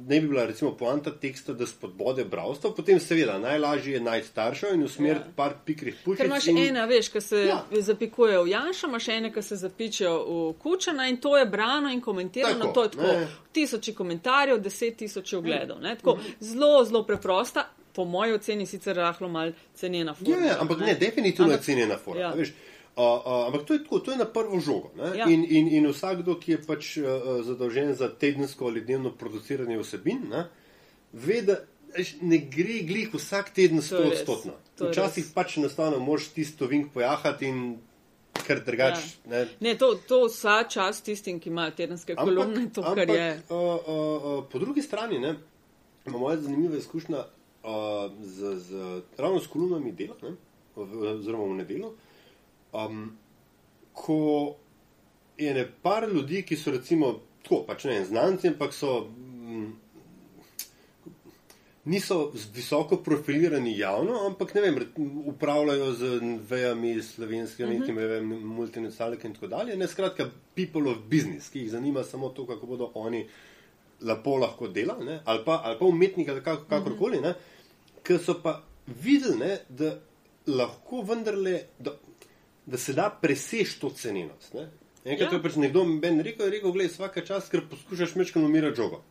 ne 0.08 0.22
bi 0.22 0.28
bila 0.28 0.46
recimo 0.46 0.72
poanta 0.78 1.12
teksta, 1.12 1.54
da 1.54 1.68
spodbode 1.68 2.26
bravstvo, 2.26 2.72
potem 2.72 3.00
seveda 3.00 3.38
najlažje 3.39 3.94
je 3.94 4.00
najti 4.00 4.28
staršev 4.28 4.74
in 4.74 4.84
usmeriti 4.84 5.26
ja. 5.28 5.34
par 5.36 5.54
pikrih 5.65 5.96
puščic. 6.06 6.18
Ker 6.18 6.26
imaš 6.26 6.48
in... 6.48 6.58
ena, 6.58 6.86
veš, 6.86 7.10
ki 7.10 7.22
se 7.22 7.46
ja. 7.48 7.60
zapikuje 7.72 8.38
v 8.44 8.50
Janša, 8.50 8.88
imaš 8.88 9.08
ene, 9.08 9.32
ki 9.34 9.41
se 9.41 9.56
zapičejo 9.56 10.13
v 10.28 10.54
Kučana 10.62 11.08
in 11.10 11.18
to 11.22 11.38
je 11.38 11.46
brano 11.46 11.89
in 11.94 12.02
komentirano. 12.02 12.60
Tako, 12.60 12.74
to 12.74 12.84
je 12.84 12.91
tako 12.91 13.08
ne. 13.08 13.28
tisoči 13.54 13.96
komentarjev, 13.96 14.62
deset 14.62 14.98
tisoč 14.98 15.34
ogledov. 15.34 15.82
Ne, 15.82 15.96
tako, 15.96 16.15
mhm. 16.15 16.38
zelo, 16.39 16.84
zelo 16.86 17.04
preprosta. 17.04 17.70
Po 17.96 18.04
moji 18.06 18.34
oceni 18.36 18.65
sicer 18.68 18.96
rahlo 18.96 19.30
mal 19.32 19.54
cenjena 19.74 20.13
forma. 20.13 20.36
Ja, 20.36 20.46
ja, 20.46 20.56
ampak 20.60 20.80
ne, 20.80 20.86
ne 20.86 20.96
definitivno 21.00 21.54
ampak, 21.54 21.62
je 21.62 21.65
cenjena 21.65 21.98
forma. 21.98 22.22
Ja. 22.22 22.34
Uh, 22.36 22.75
uh, 22.96 23.48
ampak 23.48 23.66
to 23.68 23.74
je 23.74 23.84
tako, 23.84 24.00
to 24.00 24.12
je 24.12 24.18
na 24.18 24.26
prvo 24.26 24.60
žogo. 24.60 24.92
Ja. 25.16 25.28
In, 25.30 25.44
in, 25.44 25.68
in 25.68 25.88
vsakdo, 25.92 26.38
ki 26.40 26.52
je 26.52 26.60
pač 26.64 26.98
uh, 26.98 27.42
zadolžen 27.44 27.94
za 27.96 28.10
tedensko 28.10 28.70
ali 28.72 28.82
dnevno 28.82 29.12
produciranje 29.12 29.80
vsebin, 29.82 30.30
ne, 30.32 30.46
ve, 31.14 31.42
da 31.42 31.60
ne 32.22 32.38
gre 32.38 32.80
glih 32.88 33.12
vsak 33.14 33.52
teden 33.56 33.82
sto 33.82 34.04
odstotno. 34.08 34.56
Včasih 34.80 35.28
pač 35.36 35.58
enostavno 35.58 36.00
moraš 36.00 36.30
tisto 36.36 36.68
vink 36.68 36.94
pojahati 36.94 37.48
in 37.48 37.62
kar 38.48 38.60
drugač. 38.64 39.00
Ja. 39.00 39.30
Ne. 39.32 39.44
ne, 39.60 39.76
to, 39.80 39.94
to 40.08 40.26
vsa 40.28 40.64
čas 40.70 41.02
tistim, 41.04 41.40
ki 41.40 41.50
imajo 41.50 41.76
tedenske 41.76 42.16
kolumne, 42.16 42.68
to 42.74 42.84
ampak, 42.84 43.06
kar 43.06 43.16
je. 43.16 43.30
Uh, 43.50 43.56
uh, 43.60 43.78
uh, 43.88 44.42
po 44.52 44.60
drugi 44.60 44.84
strani, 44.84 45.20
ne, 45.20 45.36
moja 46.12 46.38
zanimiva 46.44 46.78
izkušnja 46.78 47.24
uh, 47.24 48.12
z, 48.24 48.56
z 48.60 48.90
ravno 49.18 49.40
s 49.40 49.48
kolumnami 49.48 49.96
dela, 49.96 50.20
ne, 50.24 50.36
oziroma 50.76 51.54
v 51.54 51.62
nedeljo 51.64 51.96
um, 52.76 53.18
ko 53.94 54.56
je 55.38 55.54
ne 55.54 55.66
par 55.82 56.10
ljudi, 56.10 56.44
ki 56.44 56.58
so 56.58 56.72
recimo 56.72 57.20
tako, 57.44 57.64
pač 57.68 57.88
ne 57.90 58.04
znanci, 58.06 58.54
ampak 58.54 58.74
so. 58.74 59.00
Mm, 59.10 59.74
Niso 61.86 62.32
visoko 62.54 62.98
profilirani 63.06 63.76
javno, 63.78 64.16
ampak 64.26 64.56
ne 64.56 64.62
vem, 64.62 64.78
upravljajo 65.30 65.92
z 65.94 66.08
vejami 66.50 66.96
slovenskimi, 67.02 67.76
uh 67.76 67.84
-huh. 67.84 67.94
ne 67.96 68.08
vem, 68.08 68.32
multinacionalke 68.56 69.28
in 69.28 69.34
tako 69.34 69.48
dalje. 69.48 69.76
Ne, 69.78 69.88
skratka, 69.88 70.26
people 70.56 70.90
of 70.92 70.98
business, 71.12 71.50
ki 71.50 71.60
jih 71.60 71.72
zanima 71.72 72.04
samo 72.04 72.30
to, 72.30 72.48
kako 72.48 72.66
bodo 72.66 72.92
oni 72.94 73.28
lepo 74.02 74.38
lahko 74.38 74.68
delali, 74.68 75.20
ali 75.26 75.46
pa, 75.46 75.62
ali 75.64 75.80
pa 75.80 75.86
umetniki, 75.86 76.32
kakorkoli, 76.44 77.18
uh 77.18 77.24
-huh. 77.24 77.34
ki 78.04 78.18
so 78.18 78.34
pa 78.44 78.64
videli, 79.04 79.38
ne, 79.38 79.58
da 79.70 80.00
lahko 80.48 81.02
vendarle, 81.02 81.62
da, 81.80 81.92
da 82.65 82.78
se 82.78 82.93
da 82.93 83.10
presež 83.12 83.80
to 83.80 83.89
cenjenost. 83.89 84.54
Ne? 84.54 84.69
Enkrat 85.06 85.32
Ja. 85.32 85.38
je 85.38 85.43
pač 85.43 85.56
nekdo 85.56 85.84
ben 85.99 86.19
rekel, 86.19 86.45
je 86.45 86.51
rekel, 86.51 86.71
gledaj, 86.71 86.91
vsaka 86.91 87.21
čas, 87.21 87.49
ker 87.49 87.62
poskušaš 87.69 88.15
mečkano 88.15 88.45
umirati 88.45 88.75
žogo. 88.75 89.04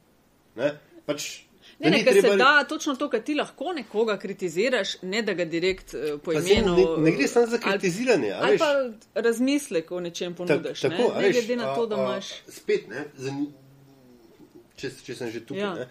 Ne, 0.56 0.72
pač, 1.06 1.40
Ne, 1.78 1.90
ne, 1.90 2.04
ker 2.04 2.12
se 2.12 2.20
treba- 2.20 2.36
da 2.36 2.64
točno 2.64 2.94
to, 2.94 3.08
kar 3.08 3.20
ti 3.20 3.34
lahko 3.34 3.72
nekoga 3.72 4.18
kritiziraš, 4.18 5.02
ne 5.02 5.22
da 5.22 5.32
ga 5.32 5.44
direkt 5.44 5.94
uh, 5.94 6.20
po 6.20 6.32
imenu. 6.32 6.74
ne, 6.96 7.10
ne 7.10 7.16
gre 7.16 7.28
samo 7.28 7.46
za 7.46 7.58
ali- 7.58 7.72
kritiziranje. 7.72 8.32
Ali 8.32 8.50
veš. 8.50 8.58
pa 8.58 8.70
razmislek 9.16 9.90
o 9.90 10.00
nečem 10.00 10.34
ponudiš. 10.34 10.80
Ta- 10.80 10.88
ne, 10.88 10.96
tako, 10.96 11.14
ne 11.14 11.22
veš, 11.22 11.36
glede 11.36 11.56
na 11.56 11.74
to, 11.74 11.86
da 11.86 11.96
imaš. 11.96 12.26
Spet, 12.48 12.88
ne, 12.88 13.04
zani, 13.16 13.46
če, 14.76 14.90
če 15.04 15.14
sem 15.14 15.30
že 15.30 15.40
tukaj. 15.42 15.60
Ja. 15.60 15.76
Ja. 15.76 15.88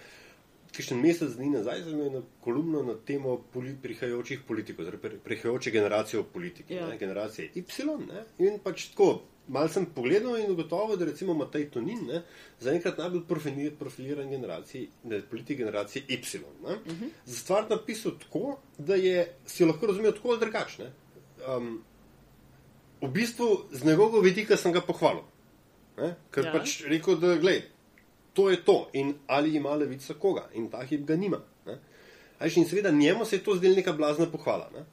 Kakšen 0.73 0.97
mesec 0.97 1.35
dni 1.35 1.49
nazaj 1.51 1.83
sem 1.83 1.99
imel 1.99 2.23
kolumno 2.41 2.81
na 2.83 2.95
temo 2.97 3.37
poli, 3.53 3.75
prihajajočih 3.77 4.39
politikov, 4.41 4.85
torej 4.85 4.99
pri- 4.99 5.19
prihajajoče 5.19 5.71
generacije 5.71 6.19
v 6.19 6.25
politiki, 6.25 6.73
Ja. 6.73 6.79
ja. 6.79 6.87
ne, 6.87 6.97
generacije 6.97 7.51
Y. 7.55 7.63
Ne, 8.07 8.23
in 8.39 8.59
pač 8.59 8.87
tako, 8.87 9.21
mal 9.47 9.69
sem 9.69 9.85
pogledal 9.87 10.39
in 10.39 10.51
ugotovil, 10.51 10.97
da 10.97 11.05
recimo 11.05 11.33
Matej 11.33 11.69
Tonin 11.69 12.07
ne, 12.07 12.23
zaenkrat 12.59 12.97
najbolj 12.97 13.21
profili- 13.23 13.71
profiliran 13.71 14.29
generaciji, 14.29 14.87
ne, 15.03 15.21
politik 15.21 15.57
generacije 15.57 16.05
Y. 16.07 16.19
Ne, 16.63 16.73
uh 16.73 16.87
Mhm. 16.87 17.03
-huh. 17.03 17.09
Za 17.25 17.35
stvar 17.37 17.69
napisal 17.69 18.11
tako, 18.19 18.57
da 18.77 18.95
je, 18.95 19.17
si 19.45 19.63
jo 19.63 19.67
lahko 19.67 19.87
razumel 19.87 20.11
tako 20.11 20.29
ali 20.29 20.39
drugačne. 20.39 20.91
Um, 21.47 21.83
v 23.01 23.07
bistvu 23.09 23.45
z 23.71 23.83
njegovega 23.85 24.19
vidika 24.19 24.57
sem 24.57 24.73
ga 24.73 24.81
pohvalil. 24.81 25.21
Ne? 25.97 26.15
Ker 26.31 26.45
ja. 26.45 26.51
pač 26.51 26.81
rekel, 26.83 27.15
da 27.15 27.35
gled, 27.35 27.63
to 28.33 28.49
je 28.49 28.63
to 28.65 28.89
in 28.93 29.13
ali 29.27 29.55
ima 29.55 29.75
levica 29.75 30.13
koga 30.13 30.49
in 30.53 30.69
ta 30.69 30.83
hip 30.83 31.05
ga 31.07 31.15
nima. 31.15 31.39
Ne? 31.65 31.77
A 32.39 32.43
veš, 32.43 32.57
In 32.57 32.65
seveda 32.65 32.91
njemu 32.91 33.25
se 33.25 33.35
je 33.35 33.43
to 33.43 33.55
zdelo 33.55 33.75
neka 33.75 33.93
blazna 33.93 34.25
pohvala. 34.25 34.69
Ne? 34.73 34.85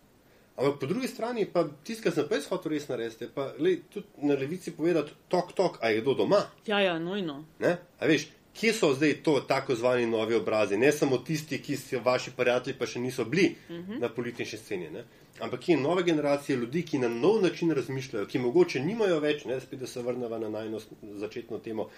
Ampak 0.56 0.80
po 0.80 0.86
drugi 0.86 1.08
strani 1.08 1.46
pa 1.52 1.64
tisto, 1.84 2.02
kar 2.02 2.12
sem 2.12 2.26
pa 2.28 2.34
jaz 2.34 2.46
hotel 2.50 2.72
res 2.72 2.88
narediti, 2.88 3.24
je 3.24 3.30
pa 3.34 3.52
gled, 3.58 3.86
tudi 3.92 4.06
na 4.28 4.34
levici 4.34 4.74
povedati, 4.76 5.12
tok, 5.28 5.52
tok, 5.56 5.78
a 5.80 5.88
je 5.88 6.00
kdo 6.00 6.14
doma. 6.14 6.42
Ja, 6.66 6.80
ja, 6.80 6.98
nujno. 6.98 7.44
Ne? 7.58 7.78
A 7.98 8.06
veš, 8.06 8.26
kje 8.54 8.72
so 8.76 8.92
zdaj 8.94 9.14
to 9.24 9.38
tako 9.48 9.74
zvani 9.74 10.06
novi 10.06 10.36
obrazi? 10.36 10.76
Ne 10.76 10.92
samo 10.92 11.18
tisti, 11.18 11.62
ki 11.62 11.76
so 11.80 12.02
vaši 12.04 12.34
prijatelji, 12.36 12.76
pa 12.78 12.86
še 12.86 13.00
niso 13.00 13.24
bili 13.24 13.54
uh 13.68 13.76
-huh. 13.76 14.00
na 14.00 14.08
politični 14.08 14.58
sceni. 14.58 14.90
Ne? 14.90 15.04
Ampak 15.40 15.60
kje 15.60 15.76
nove 15.76 16.02
generacije 16.02 16.56
ljudi, 16.56 16.82
ki 16.82 16.98
na 16.98 17.08
nov 17.08 17.42
način 17.42 17.70
razmišljajo, 17.70 18.26
ki 18.26 18.38
mogoče 18.38 18.80
nimajo 18.80 19.20
več, 19.20 19.44
ne, 19.44 19.60
spet 19.60 19.80
da 19.80 19.86
se 19.86 20.02
vrnemo 20.02 20.38
na 20.38 20.48
najno 20.48 20.80
začetno 21.02 21.58
temo. 21.58 21.88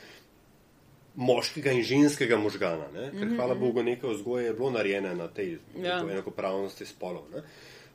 Moškega 1.17 1.71
in 1.71 1.83
ženskega 1.83 2.37
možgana, 2.37 2.87
ne? 2.95 3.11
ker 3.11 3.35
hvala 3.37 3.55
Bogu, 3.55 3.83
nekaj 3.83 4.15
vzgoje 4.15 4.47
je 4.47 4.53
bilo 4.53 4.71
narejene 4.71 5.15
na 5.15 5.29
tej 5.29 5.59
Ja. 5.77 6.01
enakopravnosti 6.01 6.87
spolov. 6.87 7.29
ne. 7.35 7.43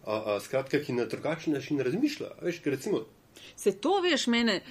A, 0.05 0.35
a, 0.35 0.39
skratka, 0.39 0.79
ki 0.79 0.93
na 0.93 1.05
drugačen 1.05 1.53
način 1.53 1.79
razmišljajo. 1.79 2.31
a 2.41 2.45
Veš, 2.45 2.59
ker 2.59 2.73
recimo, 2.73 3.05
Se 3.55 3.71
to 3.77 4.01
veš 4.01 4.27
mene, 4.27 4.61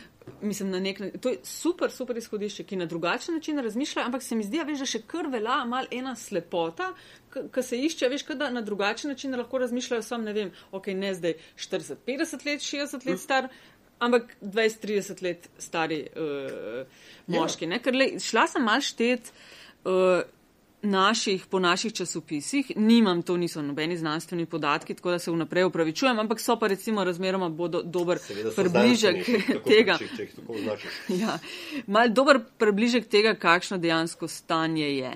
mislim, 0.42 0.70
na 0.70 0.80
nek 0.80 0.98
način, 0.98 1.20
to 1.20 1.28
je 1.28 1.38
super, 1.42 1.90
super 1.90 2.16
izhodišče, 2.16 2.64
ki 2.64 2.76
na 2.76 2.86
drugačen 2.86 3.34
način 3.34 3.58
razmišlja, 3.58 4.02
ampak 4.04 4.22
se 4.22 4.34
mi 4.34 4.44
zdi, 4.44 4.58
veš, 4.66 4.78
da 4.78 4.86
še 4.86 5.00
kar 5.06 5.26
velja 5.26 5.64
mal 5.64 5.86
ena 5.90 6.16
slepota, 6.16 6.92
ki 7.52 7.62
se 7.62 7.78
išče, 7.78 8.08
veš, 8.08 8.24
da 8.34 8.50
na 8.50 8.60
drugačen 8.60 9.10
način 9.10 9.34
lahko 9.34 9.58
razmišljajo, 9.58 10.02
sam 10.02 10.24
ne 10.24 10.32
vem, 10.32 10.50
ok, 10.72 10.86
ne 10.86 11.14
zdaj 11.14 11.34
40, 11.56 11.94
50 12.06 12.46
let, 12.46 12.60
60 12.60 13.06
let 13.06 13.20
star. 13.20 13.48
Ampak 13.98 14.36
20-30 14.42 15.22
let 15.22 15.48
stari 15.58 16.02
uh, 16.04 16.84
moški. 17.32 17.66
Ne? 17.66 17.80
Ker 17.80 17.96
le, 17.96 18.08
šla 18.20 18.44
sem 18.50 18.64
mal 18.64 18.82
štet 18.84 19.30
uh, 19.88 20.20
naših, 20.86 21.46
po 21.46 21.58
naših 21.58 21.92
časopisih, 21.92 22.72
nimam, 22.76 23.22
to 23.22 23.36
niso 23.36 23.62
nobeni 23.62 23.96
znanstveni 23.96 24.46
podatki, 24.46 24.94
tako 24.94 25.10
da 25.10 25.18
se 25.18 25.30
vnaprej 25.30 25.64
upravičujem, 25.64 26.18
ampak 26.18 26.40
so 26.40 26.58
pa 26.58 26.66
recimo 26.66 27.04
razmeroma 27.04 27.48
bodo 27.48 27.82
dober 27.82 28.18
približek 28.56 29.24
tega. 29.64 29.98
Če, 29.98 30.08
če. 30.16 31.16
Ja, 31.16 31.38
mal 31.86 32.12
dober 32.12 32.40
približek 32.58 33.08
tega, 33.08 33.34
kakšno 33.34 33.78
dejansko 33.78 34.28
stanje 34.28 34.90
je. 34.96 35.14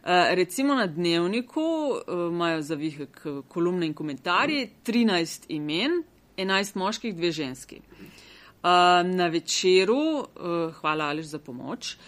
Uh, 0.00 0.30
recimo 0.38 0.74
na 0.74 0.86
dnevniku 0.86 1.60
uh, 1.60 2.30
imajo 2.30 2.62
za 2.62 2.74
vihek 2.74 3.20
eh, 3.24 3.42
kolumne 3.48 3.86
in 3.86 3.94
komentarje 3.94 4.68
13 4.86 5.44
imen, 5.48 6.02
11 6.36 6.76
moških, 6.76 7.14
dve 7.16 7.32
ženski. 7.32 7.80
Uh, 7.80 8.19
na 8.62 9.26
večeru, 9.32 10.00
uh, 10.20 10.74
hvala 10.80 11.04
Ališ 11.04 11.26
za 11.26 11.38
pomoč. 11.38 11.94
Uh, 11.94 12.00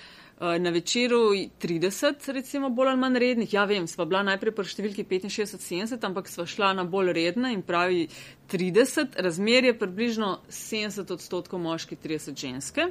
Na 0.58 0.70
večeru 0.70 1.16
30, 1.62 2.32
recimo, 2.32 2.70
bolj 2.70 2.88
ali 2.88 2.98
manj 2.98 3.18
rednih. 3.18 3.52
Ja, 3.54 3.64
vem, 3.64 3.86
sva 3.86 4.04
bila 4.04 4.24
najprej 4.26 4.54
pri 4.56 4.64
številki 4.66 5.04
65-70, 5.06 6.02
ampak 6.02 6.26
sva 6.26 6.46
šla 6.50 6.72
na 6.74 6.82
bolj 6.82 7.12
redne 7.14 7.52
in 7.54 7.62
pravi 7.62 8.08
30, 8.50 9.20
razmerje 9.22 9.76
približno 9.78 10.32
70 10.50 11.14
odstotkov 11.14 11.62
moški, 11.62 11.94
30 11.94 12.34
ženske. 12.34 12.88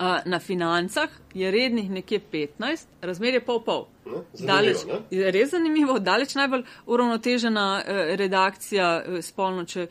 Na 0.00 0.38
financah 0.38 1.08
je 1.34 1.50
rednih 1.50 1.90
nekje 1.90 2.20
15, 2.32 2.86
razmerje 3.02 3.40
pol 3.44 3.58
pol. 3.64 3.82
No, 4.06 4.22
Daleč, 4.32 4.86
ne? 4.88 5.28
res 5.30 5.50
zanimivo, 5.52 5.98
daleč 6.00 6.32
najbolj 6.38 6.62
uravnotežena 6.86 7.64
eh, 7.80 8.00
redakcija 8.16 8.86
eh, 8.96 9.18
spolno, 9.22 9.66
če 9.68 9.86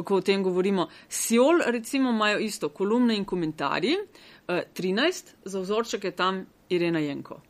ko 0.00 0.16
o 0.16 0.24
tem 0.24 0.40
govorimo. 0.42 0.88
Siol, 1.08 1.60
recimo, 1.76 2.08
imajo 2.10 2.40
isto 2.40 2.72
kolumne 2.72 3.18
in 3.20 3.28
komentarji. 3.28 3.98
Eh, 4.48 4.64
13, 4.80 5.36
za 5.44 5.60
vzorček 5.60 6.08
je 6.08 6.16
tam 6.16 6.40
Irena 6.72 7.04
Jenko. 7.04 7.42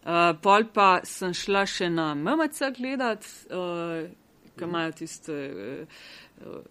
Uh, 0.00 0.32
pol 0.40 0.64
pa 0.72 1.02
sem 1.04 1.34
šla 1.36 1.66
še 1.68 1.90
na 1.92 2.14
MMC 2.16 2.70
gledat, 2.78 3.26
uh, 3.52 4.06
ki 4.56 4.64
imajo 4.64 4.94
tiste 4.96 5.34
uh, 5.52 6.62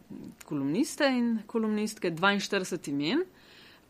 kolumniste 0.49 1.05
in 1.13 1.35
kolumnistke, 1.47 2.09
42 2.17 2.89
imen, 2.89 3.21
uh, 3.21 3.38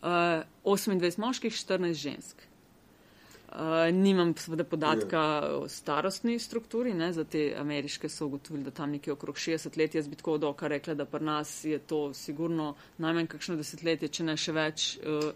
28 0.01 1.19
moških, 1.19 1.53
14 1.53 1.93
žensk. 1.93 2.45
Uh, 3.49 3.89
nimam 3.93 4.35
seveda 4.37 4.63
podatka 4.63 5.21
o 5.57 5.63
starostni 5.67 6.35
strukturi, 6.39 6.93
ne, 6.93 7.07
za 7.13 7.23
te 7.23 7.55
ameriške 7.57 8.09
so 8.09 8.27
ugotovili, 8.27 8.63
da 8.63 8.71
tam 8.71 8.91
nekje 8.93 9.13
okrog 9.13 9.35
60 9.35 9.77
let, 9.77 9.95
jaz 9.95 10.07
bi 10.07 10.15
tako 10.15 10.35
od 10.37 10.43
oka 10.43 10.67
rekla, 10.67 10.93
da 10.93 11.05
pri 11.05 11.25
nas 11.25 11.63
je 11.65 11.79
to 11.79 12.13
sigurno 12.13 12.75
najmanj 12.97 13.27
kakšno 13.27 13.55
desetletje, 13.57 14.07
če 14.07 14.27
ne 14.27 14.37
še 14.37 14.53
več, 14.53 14.85
uh, 15.01 15.31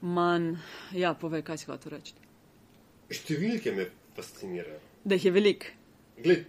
manj, 0.00 0.54
ja, 0.96 1.12
povej, 1.14 1.44
kaj 1.44 1.60
si 1.60 1.68
hotel 1.68 1.98
reči. 1.98 2.16
Številke 3.12 3.76
me 3.76 3.86
fascinirajo. 4.16 4.80
Da 5.04 5.20
jih 5.20 5.28
je 5.28 5.36
veliko. 5.36 5.76
Gled, 6.22 6.48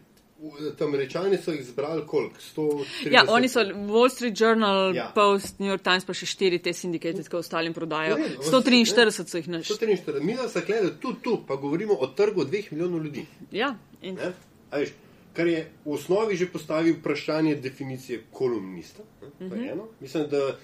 američani 0.79 1.38
so 1.38 1.51
jih 1.51 1.63
zbrali 1.65 2.03
koliko? 2.08 2.36
130? 2.56 3.12
Ja, 3.12 3.23
oni 3.27 3.49
so 3.49 3.60
Wall 3.63 4.10
Street 4.10 4.41
Journal, 4.41 4.95
ja. 4.95 5.12
Post, 5.15 5.60
New 5.60 5.69
York 5.69 5.84
Times, 5.84 6.06
pa 6.06 6.13
še 6.13 6.25
štiri 6.25 6.60
te 6.60 6.73
sindikate, 6.73 7.23
ki 7.23 7.36
ostalim 7.36 7.73
prodajo. 7.73 8.17
Ne, 8.17 8.29
ne, 8.29 8.36
143 8.51 9.12
so 9.12 9.38
jih 9.38 9.47
našli. 9.49 9.75
143. 9.75 10.21
Mi 10.23 10.36
smo 10.36 10.62
gledali 10.67 10.93
tu, 10.99 11.13
tu, 11.13 11.38
pa 11.47 11.56
govorimo 11.56 11.93
o 11.93 12.08
trgu 12.08 12.43
dveh 12.45 12.71
milijonov 12.71 13.03
ljudi. 13.06 13.25
Ja, 13.51 13.75
in 14.01 14.15
Ne? 14.15 14.34
A 14.71 14.77
Veš, 14.77 14.89
kar 15.34 15.47
je 15.47 15.69
v 15.86 15.91
osnovi 15.91 16.36
že 16.36 16.47
postavil 16.51 16.95
vprašanje 16.99 17.56
definicije 17.56 18.23
kolumnista. 18.32 19.03
Ne? 19.21 19.27
Uh 19.47 19.53
Mhm. 19.53 19.63
-huh. 19.63 19.86
Mislim, 19.99 20.29
da 20.29 20.58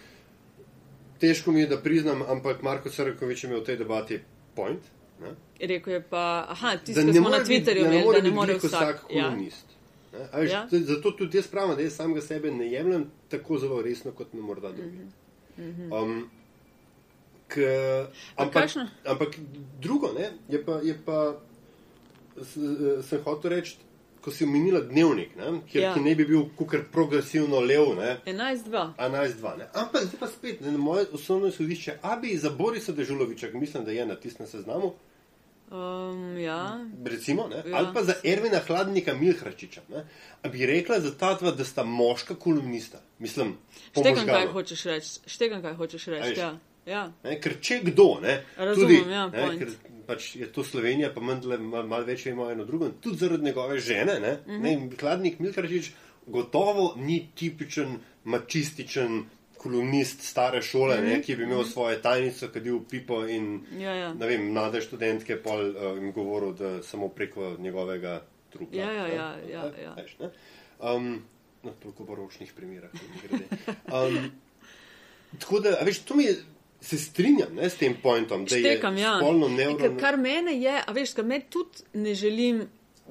težko 1.20 1.52
mi 1.52 1.60
je, 1.60 1.68
da 1.68 1.78
priznam, 1.78 2.22
ampak 2.22 2.62
Marko 2.62 2.90
Crkovič 2.90 3.44
je 3.44 3.48
imel 3.48 3.62
v 3.62 3.66
tej 3.66 3.78
debati 3.78 4.20
point. 4.56 4.80
Ne? 5.22 5.36
rekel 5.62 5.94
je 5.94 6.02
pa, 6.02 6.22
aha, 6.50 6.78
ki 6.78 6.94
ne 6.94 7.14
smo 7.14 7.30
na 7.30 7.38
biti- 7.38 7.46
Twitterju 7.46 7.80
imeli, 7.80 8.04
da 8.04 8.12
ne 8.12 8.22
biti 8.22 8.36
more 8.36 8.54
glih 8.54 8.64
vsak. 8.64 8.80
vsak 8.96 9.06
Ja. 9.10 9.24
kolumnist. 9.24 9.66
Ne? 10.14 10.20
Veš, 10.36 10.52
Ja. 10.52 10.68
Zato 10.72 11.12
tudi 11.12 11.38
jaz 11.38 11.48
pravim, 11.48 11.76
da 11.76 11.82
jaz 11.82 11.94
samega 11.94 12.22
sebe 12.22 12.52
ne 12.52 12.68
jemljem 12.68 13.06
tako 13.30 13.58
zelo 13.58 13.82
resno, 13.82 14.12
kot 14.12 14.34
me 14.34 14.42
morda 14.42 14.72
drugi. 14.72 14.98
Um, 15.92 16.30
k, 17.48 17.58
ampak, 18.36 18.70
ampak 19.06 19.30
drugo 19.80 20.14
ne, 20.14 20.30
je 20.50 20.66
pa, 20.66 20.80
je 20.82 20.96
pa 21.06 21.36
sem 23.02 23.20
hotel 23.20 23.52
reči, 23.52 23.78
ko 24.20 24.32
si 24.32 24.44
omenila 24.44 24.82
dnevnik, 24.82 25.36
ne, 25.36 25.44
kjer, 25.66 25.82
Ja. 25.82 25.94
ki 25.94 26.00
ne 26.02 26.16
bi 26.16 26.26
bil 26.26 26.46
kukar 26.54 26.82
progresivno 26.86 27.60
lev, 27.62 27.96
ne, 27.96 28.18
11-2. 28.26 28.94
11-2. 28.98 29.58
Ne. 29.58 29.68
Ampak 29.74 30.04
zdaj 30.04 30.20
pa 30.20 30.28
spet, 30.28 30.62
ne, 30.62 30.72
moje 30.74 31.06
osnovno 31.14 31.48
izhodišče, 31.48 31.98
a 32.02 32.16
bi 32.16 32.38
za 32.38 32.50
Borisa 32.52 32.92
Dežuloviča, 32.92 33.48
mislim, 33.54 33.86
da 33.86 33.92
je 33.92 34.06
na 34.06 34.16
tistem 34.16 34.48
seznamu, 34.48 34.94
Um, 35.72 36.38
ja, 36.38 36.80
recimo, 37.06 37.48
ne, 37.48 37.64
Ja. 37.66 37.78
ali 37.78 37.88
pa 37.94 38.04
za 38.04 38.14
Ervina 38.24 38.60
Hladnika 38.68 39.14
Milhračiča, 39.14 39.82
ne, 39.90 40.06
a 40.42 40.50
bi 40.50 40.66
rekla 40.66 41.00
za 41.00 41.18
ta 41.18 41.34
dva, 41.34 41.52
da 41.52 41.66
sta 41.66 41.84
moška 41.84 42.36
kolumnista. 42.36 43.02
Mislim, 43.20 43.54
štegam, 43.92 44.26
kaj 44.26 44.48
hočeš 44.48 44.84
reči. 44.84 45.10
Štegam, 45.28 45.62
kaj 45.62 45.74
hočeš 45.74 46.06
reči. 46.06 46.40
Ja. 46.40 46.58
Ja. 46.86 47.12
Ne, 47.24 47.36
ker 47.42 47.60
če 47.62 47.82
kdo, 47.84 48.18
ne, 48.22 48.40
Razumem, 48.58 48.88
tudi, 48.88 49.12
ja, 49.14 49.28
ne, 49.28 49.46
point. 49.46 49.60
ker 49.60 49.96
pač 50.08 50.36
je 50.36 50.48
to 50.52 50.64
Slovenija, 50.66 51.12
pa 51.14 51.22
mandle 51.22 51.60
malo 51.62 51.86
mal 51.88 52.06
več 52.08 52.26
ima 52.26 52.50
eno 52.52 52.66
drugo, 52.66 52.90
tudi 53.02 53.22
zaradi 53.22 53.46
njegove 53.46 53.80
žene, 53.80 54.20
ne, 54.20 54.38
mm 54.48 54.52
-hmm. 54.52 54.90
ne 54.90 54.98
Hladnik 55.00 55.40
Milkarčič 55.40 55.92
gotovo 56.26 56.94
ni 56.98 57.30
tipičen 57.36 58.00
mačističen 58.24 59.24
kolumnist 59.60 60.22
stare 60.24 60.62
šole, 60.62 60.96
mm 60.96 61.04
-hmm. 61.04 61.10
ne, 61.10 61.22
ki 61.22 61.36
bi 61.36 61.44
imel 61.44 61.64
svojo 61.64 62.00
tajnico, 62.00 62.48
kadil 62.54 62.80
pipo 62.90 63.26
in 63.28 63.44
Mhm. 63.56 63.82
Ja, 63.82 63.94
ja. 63.94 64.14
ne 64.14 64.28
vem, 64.28 64.52
mlade 64.52 64.82
študentke 64.82 65.36
pol 65.44 65.70
uh, 65.70 65.98
jim 65.98 66.12
govoril, 66.12 66.54
da 66.54 66.84
samo 66.84 67.10
preko 67.10 67.56
njegovega 67.60 68.22
trupa. 68.50 68.78
Ja, 68.78 68.92
ja, 68.92 69.04
ne. 69.08 69.16
ja, 69.16 69.36
ja, 69.52 69.72
ja. 69.84 69.94
Veš, 69.98 70.18
ne. 70.20 70.30
Um, 70.80 71.24
na 71.64 71.72
toliko 71.72 72.04
baročnih 72.04 72.54
primerah. 72.54 72.90
Um, 73.94 74.32
tako 75.42 75.60
da, 75.60 75.78
veš, 75.82 76.00
to 76.00 76.16
mi 76.16 76.24
je. 76.24 76.36
Se 76.82 76.98
strinjam 76.98 77.56
ne, 77.56 77.70
s 77.70 77.76
tem 77.76 77.96
pointom, 78.04 78.46
da 78.46 78.56
Štekam, 78.56 78.98
je 78.98 79.02
ja. 79.02 79.18
spolno 79.18 79.50
neuravnotežen. 79.50 79.98
Kar, 80.00 80.18
mene 80.18 80.54
je, 80.62 80.78
a 80.88 80.92
veš, 80.92 81.12
kar 81.14 81.26
me 81.26 81.42
tudi 81.50 81.84
ne 81.94 82.14
želim, 82.16 82.62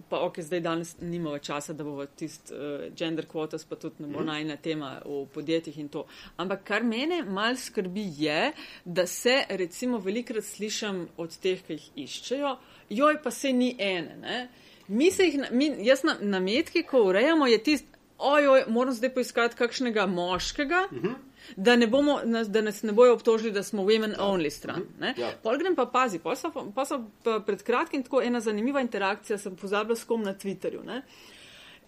pa 0.08 0.20
ok, 0.20 0.40
zdaj 0.40 0.60
danes 0.60 0.96
nimamo 1.00 1.38
časa, 1.38 1.72
da 1.72 1.84
bo 1.84 2.06
tisti 2.06 2.54
uh, 2.54 2.94
gender 2.96 3.26
quotas, 3.26 3.64
pa 3.68 3.76
tudi 3.76 4.02
ne 4.02 4.08
bo 4.08 4.18
Mhm. 4.20 4.26
najna 4.26 4.56
tema 4.56 5.00
v 5.04 5.26
podjetjih 5.34 5.78
in 5.78 5.88
to. 5.88 6.06
Ampak 6.36 6.64
kar 6.64 6.82
mene 6.84 7.22
mal 7.22 7.56
skrbi 7.56 8.04
je, 8.16 8.52
da 8.84 9.06
se 9.06 9.44
recimo 9.48 9.98
velikrat 9.98 10.44
slišam 10.44 11.08
od 11.16 11.36
teh, 11.38 11.62
ki 11.66 11.72
jih 11.72 11.90
iščejo, 11.96 12.56
joj 12.90 13.22
pa 13.22 13.30
se 13.30 13.52
ni 13.52 13.76
ene. 13.78 14.16
Ne? 14.16 14.48
Mi 14.88 15.10
se 15.10 15.24
jih, 15.24 15.50
mi, 15.50 15.74
jaz 15.86 16.04
na, 16.04 16.16
na 16.20 16.40
metki, 16.40 16.82
ko 16.82 17.02
urejamo, 17.04 17.46
je 17.46 17.62
tisti, 17.62 17.88
ojoj, 18.18 18.64
moram 18.68 18.94
zdaj 18.94 19.14
poiskati 19.14 19.56
kakšnega 19.56 20.06
moškega. 20.06 20.88
Uh 20.90 20.98
-huh. 20.98 21.14
Da, 21.56 21.76
ne 21.76 21.86
bomo, 21.86 22.20
da 22.46 22.60
nas 22.60 22.82
ne 22.82 22.92
bojo 22.92 23.12
obtožili, 23.14 23.52
da 23.52 23.62
smo 23.62 23.82
women 23.82 24.14
only 24.18 24.50
stran. 24.50 24.82
ne. 25.00 25.14
Ja. 25.16 25.30
Pol 25.42 25.58
grem 25.58 25.76
pa 25.76 25.86
pazi, 25.86 26.18
pol 26.18 26.36
so, 26.36 26.50
pa 26.74 26.84
so 26.84 27.04
pa 27.24 27.40
pred 27.40 27.62
kratkim 27.62 28.02
tako 28.02 28.22
ena 28.22 28.40
zanimiva 28.40 28.80
interakcija, 28.80 29.38
sem 29.38 29.56
pozabila 29.56 29.96
s 29.96 30.04
kom 30.04 30.22
na 30.22 30.34
Twitterju. 30.34 30.84
Ne. 30.84 31.02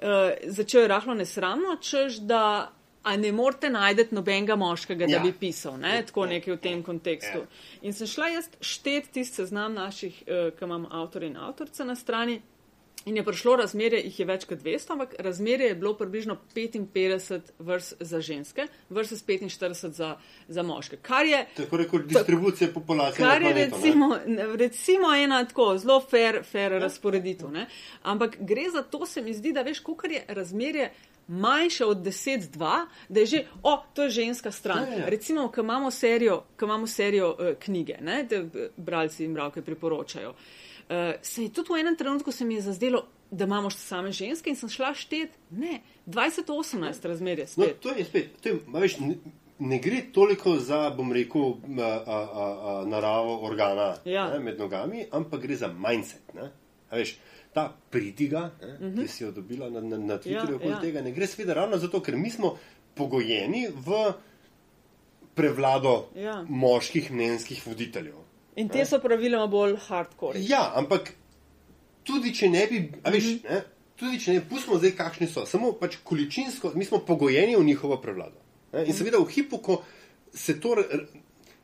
Uh, 0.02 0.06
začel 0.46 0.80
je 0.82 0.88
rahlo 0.88 1.14
nesramno, 1.14 1.76
češ 1.80 2.16
da. 2.16 2.70
A 3.02 3.16
ne 3.16 3.32
morete 3.32 3.70
najti 3.70 4.14
nobenega 4.14 4.56
moškega, 4.56 5.06
da 5.06 5.12
Ja. 5.12 5.20
bi 5.20 5.32
pisal, 5.32 5.78
ne? 5.78 6.02
tako 6.06 6.26
nekaj 6.26 6.52
v 6.54 6.58
tem 6.60 6.82
kontekstu. 6.82 7.38
Ja. 7.38 7.46
In 7.82 7.92
sem 7.92 8.06
šla 8.06 8.28
jaz 8.28 8.48
štet 8.60 9.08
tisti 9.12 9.36
seznam 9.36 9.72
naših, 9.74 10.22
uh, 10.26 10.50
ki 10.58 10.64
imam 10.64 10.84
avtor 10.90 11.22
in 11.22 11.36
avtorice 11.36 11.84
na 11.84 11.94
strani. 11.96 12.42
In 13.04 13.16
je 13.16 13.24
prišlo 13.24 13.56
razmerje, 13.56 14.02
jih 14.04 14.18
je 14.20 14.24
več 14.28 14.44
kot 14.44 14.60
200, 14.60 14.92
ampak 14.92 15.14
razmerje 15.24 15.70
je 15.70 15.74
bilo 15.74 15.94
približno 15.96 16.36
55 16.54 17.52
vrst 17.58 17.94
za 18.00 18.20
ženske, 18.20 18.66
versus 18.90 19.24
45 19.24 19.88
za, 19.96 20.16
za 20.48 20.62
moške. 20.62 20.98
Kar 21.02 21.26
je, 21.26 21.46
Tako 21.56 21.76
rekoč 21.76 22.02
distribucija 22.06 22.68
populacije. 22.74 23.26
kar 23.26 23.42
je 23.42 23.52
planetu, 23.52 23.76
ne. 23.76 23.82
recimo, 23.82 24.18
recimo 24.56 25.14
ena 25.14 25.44
tako 25.44 25.78
zelo 25.78 26.00
fair, 26.00 26.42
fair 26.44 26.72
razporeditev. 26.72 27.50
Ne? 27.50 27.66
Ampak 28.02 28.36
gre 28.40 28.68
za 28.72 28.82
to, 28.82 29.06
se 29.06 29.22
mi 29.22 29.34
zdi, 29.34 29.52
da 29.52 29.62
veš, 29.62 29.80
koliko 29.80 30.06
je 30.06 30.24
razmerje. 30.28 30.92
Manjše 31.30 31.84
od 31.84 31.98
10-2, 31.98 32.86
da 33.08 33.20
je 33.20 33.26
že, 33.26 33.44
o, 33.62 33.76
to 33.94 34.02
je 34.02 34.10
ženska 34.10 34.50
stran. 34.50 34.88
Ja, 34.92 34.98
ja. 34.98 35.08
Recimo, 35.08 35.48
ko 35.48 35.60
imamo 35.60 35.90
serijo, 35.90 36.42
ko 36.58 36.64
imamo 36.64 36.86
serijo 36.86 37.28
uh, 37.30 37.54
knjige, 37.58 37.96
ne, 38.00 38.24
da 38.24 38.36
eh, 38.36 38.70
bralci 38.76 39.24
in 39.24 39.34
bralke 39.34 39.62
priporočajo. 39.62 40.30
Uh, 40.30 40.36
se 41.22 41.42
je 41.42 41.48
tudi 41.50 41.72
v 41.72 41.76
enem 41.76 41.96
trenutku 41.96 42.32
se 42.32 42.44
mi 42.44 42.54
je 42.54 42.60
zazdelo, 42.62 43.02
da 43.30 43.44
imamo 43.44 43.70
same 43.70 44.12
ženske 44.12 44.50
in 44.50 44.56
sem 44.56 44.68
šla 44.68 44.94
štet, 44.94 45.30
ne, 45.50 45.80
20-18 46.06 47.04
razmerje 47.04 47.44
No, 47.46 47.64
spet. 47.64 47.80
to 47.80 47.90
je 47.90 48.04
spet, 48.04 48.30
to 48.40 48.48
je, 48.48 48.58
veš, 48.68 48.98
ne, 48.98 49.14
ne 49.60 49.78
gre 49.78 50.02
toliko 50.12 50.56
za, 50.56 50.90
bom 50.90 51.12
rekel, 51.12 51.42
a, 51.42 51.82
a, 51.82 52.18
a, 52.34 52.46
a, 52.62 52.84
naravo 52.86 53.38
organa 53.40 53.96
Ja. 54.04 54.30
ne, 54.30 54.38
med 54.40 54.58
nogami, 54.58 55.06
ampak 55.12 55.40
gre 55.40 55.56
za 55.56 55.68
mindset. 55.68 56.34
Ne? 56.34 56.50
A 56.90 56.96
veš, 56.96 57.18
ta 57.52 57.68
pridiga, 57.90 58.50
ne, 58.60 58.66
uh 58.68 58.80
-huh. 58.80 59.02
ki 59.02 59.08
si 59.08 59.24
jo 59.24 59.30
dobila 59.30 59.70
na, 59.70 59.80
na, 59.80 59.98
na 59.98 60.14
Twitterju, 60.16 60.50
Ja, 60.50 60.56
okoli 60.56 60.70
ja. 60.70 60.80
tega, 60.80 61.02
ne 61.02 61.12
gre 61.12 61.26
sveda 61.26 61.54
ravno 61.54 61.78
zato, 61.78 62.00
ker 62.00 62.16
mi 62.16 62.30
smo 62.30 62.56
pogojeni 62.94 63.68
v 63.76 64.12
prevlado 65.34 66.08
Ja. 66.14 66.44
moških 66.48 67.12
mnenjskih 67.12 67.66
voditeljev. 67.66 68.14
In 68.56 68.68
te 68.68 68.84
so 68.84 68.98
praviloma 68.98 69.46
bolj 69.46 69.76
hardcore. 69.78 70.40
Ja, 70.40 70.72
ampak 70.74 71.12
tudi 72.04 72.34
če 72.34 72.48
ne 72.48 72.66
bi, 72.66 72.92
a 73.04 73.10
veš, 73.10 73.24
Mhm. 73.24 73.38
ne, 73.44 73.62
tudi 73.96 74.18
če 74.18 74.32
ne, 74.32 74.40
pustimo 74.40 74.78
zdaj, 74.78 74.90
kakšni 74.90 75.26
so, 75.26 75.46
samo 75.46 75.72
pač 75.72 75.96
količinsko, 76.04 76.72
mi 76.74 76.84
smo 76.84 76.98
pogojeni 76.98 77.56
v 77.56 77.64
njihovo 77.64 77.96
prevlado. 77.96 78.36
Ne, 78.72 78.86
in 78.86 78.92
seveda 78.92 79.18
v 79.18 79.26
hipu, 79.26 79.58
ko 79.58 79.82
se 80.34 80.60
to 80.60 80.76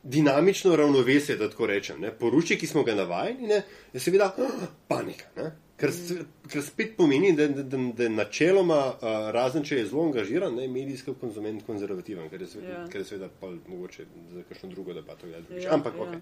dinamično 0.02 0.76
ravnovesje, 0.76 1.36
da 1.36 1.50
tako 1.50 1.66
rečem, 1.66 2.00
ne, 2.00 2.10
poruči, 2.12 2.58
ki 2.58 2.66
smo 2.66 2.82
ga 2.82 2.94
navajeni, 2.94 3.46
ne, 3.46 3.62
je 3.92 4.00
seveda 4.00 4.30
panika. 4.88 5.24
Ne. 5.36 5.50
Ker, 5.76 5.90
s- 5.92 6.16
ker 6.48 6.62
spet 6.62 6.94
pomeni, 6.96 7.34
da, 7.36 7.48
da, 7.48 7.60
da, 7.62 7.76
da 7.92 8.06
načeloma, 8.08 8.78
uh, 8.92 9.00
razen 9.30 9.60
če 9.62 9.76
je 9.76 9.86
zelo 9.86 10.04
angažiran, 10.04 10.54
ne, 10.54 10.64
medijski 10.66 11.12
konzument 11.14 11.60
konzervativen, 11.62 12.30
ker 12.30 12.40
je 12.40 12.46
seveda, 12.46 12.68
Ja. 12.68 12.78
ja. 12.78 12.86
ker 12.86 13.00
je 13.00 13.04
seveda 13.04 13.28
pa 13.30 13.50
mogoče 13.66 14.06
za 14.32 14.42
kakšno 14.42 14.70
drugo 14.70 14.94
debato. 14.94 15.26
Ja, 15.26 15.42
Ja, 15.54 15.74
Ampak, 15.74 15.94
ja. 15.94 16.02
ok. 16.02 16.14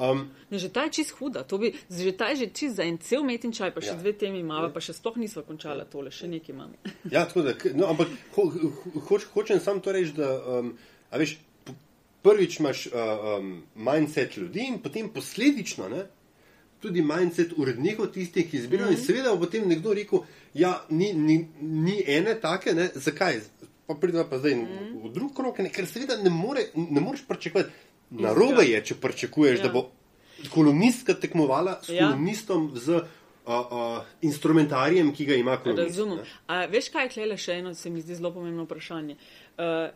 Um, 0.00 0.24
Ne, 0.50 0.58
že 0.58 0.68
ta 0.68 0.82
je 0.82 0.90
čist 0.92 1.10
huda, 1.12 1.44
to 1.44 1.58
bi, 1.58 1.70
že 1.88 2.12
ta 2.12 2.28
je 2.28 2.36
že 2.36 2.46
čist 2.48 2.76
za 2.76 2.82
en 2.84 2.98
cel 2.98 3.22
met 3.22 3.44
in 3.44 3.52
čaj, 3.52 3.70
pa 3.70 3.80
še 3.80 3.86
Ja. 3.88 3.94
dve 3.96 4.12
temi 4.14 4.40
imamo, 4.40 4.72
pa 4.72 4.80
še 4.80 4.92
sploh 4.92 5.16
nismo 5.16 5.42
končala 5.44 5.84
tole, 5.84 6.10
še 6.10 6.26
nekaj 6.26 6.50
imamo. 6.50 6.74
Ja, 7.08 7.24
tako 7.24 7.42
da, 7.42 7.54
no, 7.74 7.86
ampak 7.86 8.08
ho, 8.32 8.42
ho, 8.44 8.70
hoč, 9.02 9.30
hočem 9.32 9.60
samo 9.60 9.78
to 9.80 9.92
reči, 9.92 10.12
da 10.12 10.32
um, 10.34 10.74
a 11.06 11.16
veš, 11.16 11.38
prvič 12.22 12.58
imaš 12.58 12.86
uh, 12.86 12.92
um, 13.38 13.52
mindset 13.76 14.34
ljudi 14.36 14.66
in 14.66 14.80
potem 14.82 15.06
posledično 15.08 15.86
ne, 15.88 16.06
tudi 16.80 17.02
mindset 17.02 17.52
urednikov, 17.56 18.10
tistih, 18.12 18.50
ki 18.50 18.56
izbirajo. 18.56 18.90
Mm 18.90 18.94
-hmm. 18.94 18.98
In 19.00 19.04
seveda 19.06 19.30
bo 19.30 19.38
potem 19.38 19.68
nekdo 19.68 19.94
rekel, 19.94 20.18
ja, 20.54 20.84
ni, 20.90 21.12
ni, 21.12 21.48
ni 21.60 22.02
ene 22.06 22.34
take, 22.40 22.74
ne, 22.74 22.90
zakaj? 22.94 23.40
Pa 23.86 23.94
pridemo 23.94 24.24
pa 24.30 24.38
zdaj 24.38 24.54
mm 24.54 24.66
-hmm. 24.66 25.08
v 25.08 25.12
drug 25.12 25.34
krok, 25.36 25.58
ne, 25.58 25.70
ker 25.70 25.86
seveda 25.86 26.16
ne, 26.16 26.30
more, 26.30 26.66
ne 26.74 27.00
moreš 27.00 27.24
pričakovati. 27.28 27.70
Narobe 28.10 28.64
je, 28.64 28.84
če 28.84 28.94
pričakuješ, 28.94 29.58
Ja. 29.58 29.64
ja. 29.64 29.66
da 29.66 29.72
bo 29.72 29.90
kolumnistka 30.54 31.14
tekmovala 31.14 31.78
s 31.82 31.88
Ja. 31.88 31.94
ja. 31.94 32.08
kolonistom 32.08 32.72
z 32.74 32.88
uh, 32.88 33.02
uh, 33.46 34.02
instrumentarijem, 34.22 35.12
ki 35.14 35.24
ga 35.24 35.34
ima 35.34 35.56
kolumnist. 35.56 35.88
Razumem. 35.88 36.18
A, 36.46 36.66
veš, 36.66 36.88
kaj 36.88 37.04
je 37.04 37.08
klele 37.08 37.36
še 37.36 37.52
eno, 37.52 37.74
se 37.74 37.90
mi 37.90 38.00
zdi 38.00 38.14
zelo 38.14 38.32
pomembno 38.34 38.64
vprašanje. 38.64 39.16
Uh, 39.58 39.88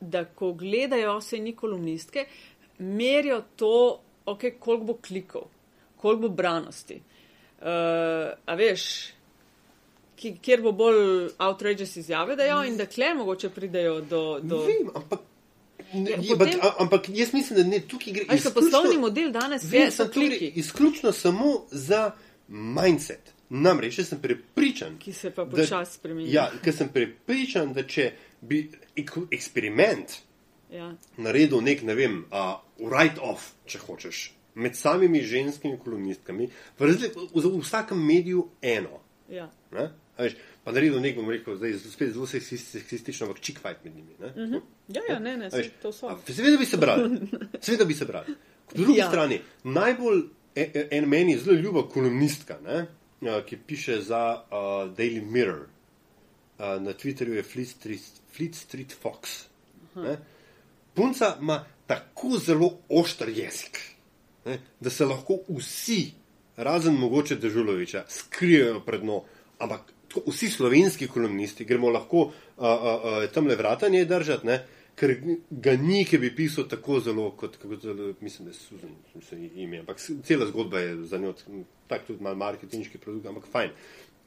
da 0.00 0.24
ko 0.24 0.52
gledajo 0.52 1.20
se 1.20 1.38
ni 1.38 1.56
kolumnistke, 1.56 2.26
merijo 2.78 3.42
to, 3.56 4.00
okay, 4.26 4.58
koliko 4.58 4.84
bo 4.84 4.94
klikov, 4.94 5.48
koliko 5.98 6.20
bo 6.20 6.28
branosti. 6.30 7.00
Uh, 7.58 7.66
a 8.46 8.54
veš, 8.54 8.82
ki, 10.16 10.36
kjer 10.38 10.62
bo 10.62 10.72
bolj 10.72 11.00
outrageous 11.38 11.96
izjave 11.96 12.36
dajo 12.36 12.60
in 12.64 12.76
da 12.76 12.86
kle 12.86 13.14
mogoče 13.14 13.50
pridejo 13.50 14.00
do. 14.02 14.22
do... 14.40 14.60
Vem, 14.64 14.90
ampak, 14.94 15.20
ne, 15.92 16.10
Ja, 16.10 16.16
je, 16.22 16.36
potem- 16.36 16.54
ampak, 16.54 16.80
ampak 16.80 17.08
jaz 17.08 17.32
mislim, 17.32 17.58
da 17.58 17.64
ne, 17.66 17.80
tukaj 17.82 18.12
gre 18.12 18.24
Veš, 18.28 18.42
ka 18.42 18.50
poslovni 18.52 18.98
model 18.98 19.32
danes 19.32 19.64
vem, 19.64 19.82
je, 19.82 19.90
so 19.90 20.06
tukaj 20.06 20.28
kliki, 20.28 20.52
izključno 20.56 21.12
samo 21.12 21.52
za 21.70 22.10
mindset. 22.48 23.34
Namreč, 23.50 23.98
jaz 23.98 24.08
sem 24.08 24.20
prepričan, 24.20 24.98
ki 24.98 25.12
se 25.12 25.30
pa 25.30 25.44
da- 25.44 25.50
počasi 25.56 25.94
spremenjajo. 25.94 26.34
Ja, 26.34 26.50
ker 26.62 26.74
sem 26.74 26.88
prepričan, 26.88 27.72
da 27.72 27.82
če 27.82 28.10
bi 28.40 28.62
ek, 28.96 29.14
eksperiment 29.30 30.18
Ja. 30.70 30.90
naredil 31.16 31.60
nek, 31.60 31.82
ne 31.82 31.94
vem, 31.94 32.18
uh, 32.30 32.58
write-off, 32.78 33.40
če 33.66 33.78
hočeš, 33.78 34.18
med 34.58 34.76
samimi 34.76 35.22
ženskimi 35.22 35.78
kolonistkami, 35.78 36.48
v, 36.78 36.82
razli- 36.82 37.12
v, 37.14 37.40
v 37.40 37.60
vsakem 37.60 37.98
mediju 37.98 38.48
eno. 38.62 39.00
Ja. 39.30 39.48
Ne? 39.72 39.88
Veš, 40.18 40.34
pa 40.64 40.72
naredil 40.72 40.98
nek, 41.00 41.14
bom 41.14 41.28
rekel, 41.30 41.56
zdaj 41.56 41.76
spet 41.84 42.12
zelo 42.12 42.26
seksist- 42.26 42.72
seksistično, 42.72 43.26
ampak 43.26 43.40
chick 43.40 43.60
fight 43.60 43.84
med 43.84 43.94
njimi. 43.94 44.14
Ne? 44.18 44.32
Mhm. 44.36 44.58
ja, 44.88 45.02
ja, 45.08 45.18
ne, 45.18 45.36
ne, 45.36 45.48
veš, 45.48 45.68
to 45.82 45.92
so. 45.92 46.08
a, 46.08 46.16
Seveda 46.26 46.56
bi 46.56 46.66
se 46.66 46.76
brali. 46.76 47.20
Seveda 47.60 47.84
bi 47.84 47.94
se 47.94 48.04
brali. 48.04 48.34
Po 48.66 48.76
drugi 48.76 48.98
Ja. 48.98 49.04
ja. 49.04 49.08
strani, 49.08 49.40
najbolj 49.64 50.22
e- 50.54 50.70
e- 50.74 50.88
en 50.90 51.08
meni 51.08 51.38
zelo 51.38 51.56
ljuba 51.56 51.86
kolumnistka, 51.88 52.58
ne, 52.60 52.86
a, 53.22 53.40
ki 53.42 53.56
piše 53.58 54.00
za 54.02 54.22
uh, 54.42 54.58
Daily 54.92 55.22
Mirror. 55.22 55.66
Uh, 56.58 56.82
na 56.82 56.90
Twitterju 56.92 57.34
je 57.34 57.42
Fleet 57.44 57.68
Street, 57.68 58.02
Fleet 58.32 58.54
Street 58.54 58.94
Fox. 58.94 59.44
Ne. 59.94 60.16
Punca 60.94 61.36
ima 61.40 61.60
tako 61.86 62.38
zelo 62.38 62.72
ošter 62.90 63.28
jezik, 63.28 63.78
ne, 64.48 64.58
da 64.80 64.90
se 64.90 65.06
lahko 65.06 65.40
vsi, 65.48 66.00
razen 66.56 66.96
mogoče 66.98 67.36
Dežuloviča, 67.36 68.04
skrijejo 68.08 68.80
pred 68.86 69.04
njo. 69.04 69.22
Ampak 69.58 69.92
tako, 70.08 70.30
vsi 70.30 70.50
slovenski 70.50 71.08
kolumnisti 71.08 71.64
gremo 71.64 71.90
lahko 71.90 72.18
uh, 72.18 72.32
uh, 72.56 72.66
uh, 72.66 73.30
tam 73.34 73.46
le 73.46 73.56
vratanje 73.56 74.04
držati, 74.04 74.46
ne, 74.46 74.58
ker 74.98 75.14
ga 75.50 75.76
ni, 75.78 76.04
ki 76.04 76.18
bi 76.18 76.30
pisal 76.34 76.66
tako 76.68 77.00
zelo, 77.00 77.30
kot, 77.38 77.58
zelo, 77.82 78.12
mislim, 78.20 78.48
da 78.48 78.54
je 78.54 78.58
Susan, 79.12 79.42
ji 79.42 79.50
ime, 79.62 79.78
ampak 79.84 80.00
cela 80.26 80.46
zgodba 80.46 80.80
je 80.80 80.96
za 81.06 81.18
njo 81.18 81.34
tak 81.88 82.06
tudi 82.06 82.22
mal 82.22 82.34
marketinški 82.36 82.98
produkt, 82.98 83.26
ampak 83.26 83.46
fajn. 83.52 83.70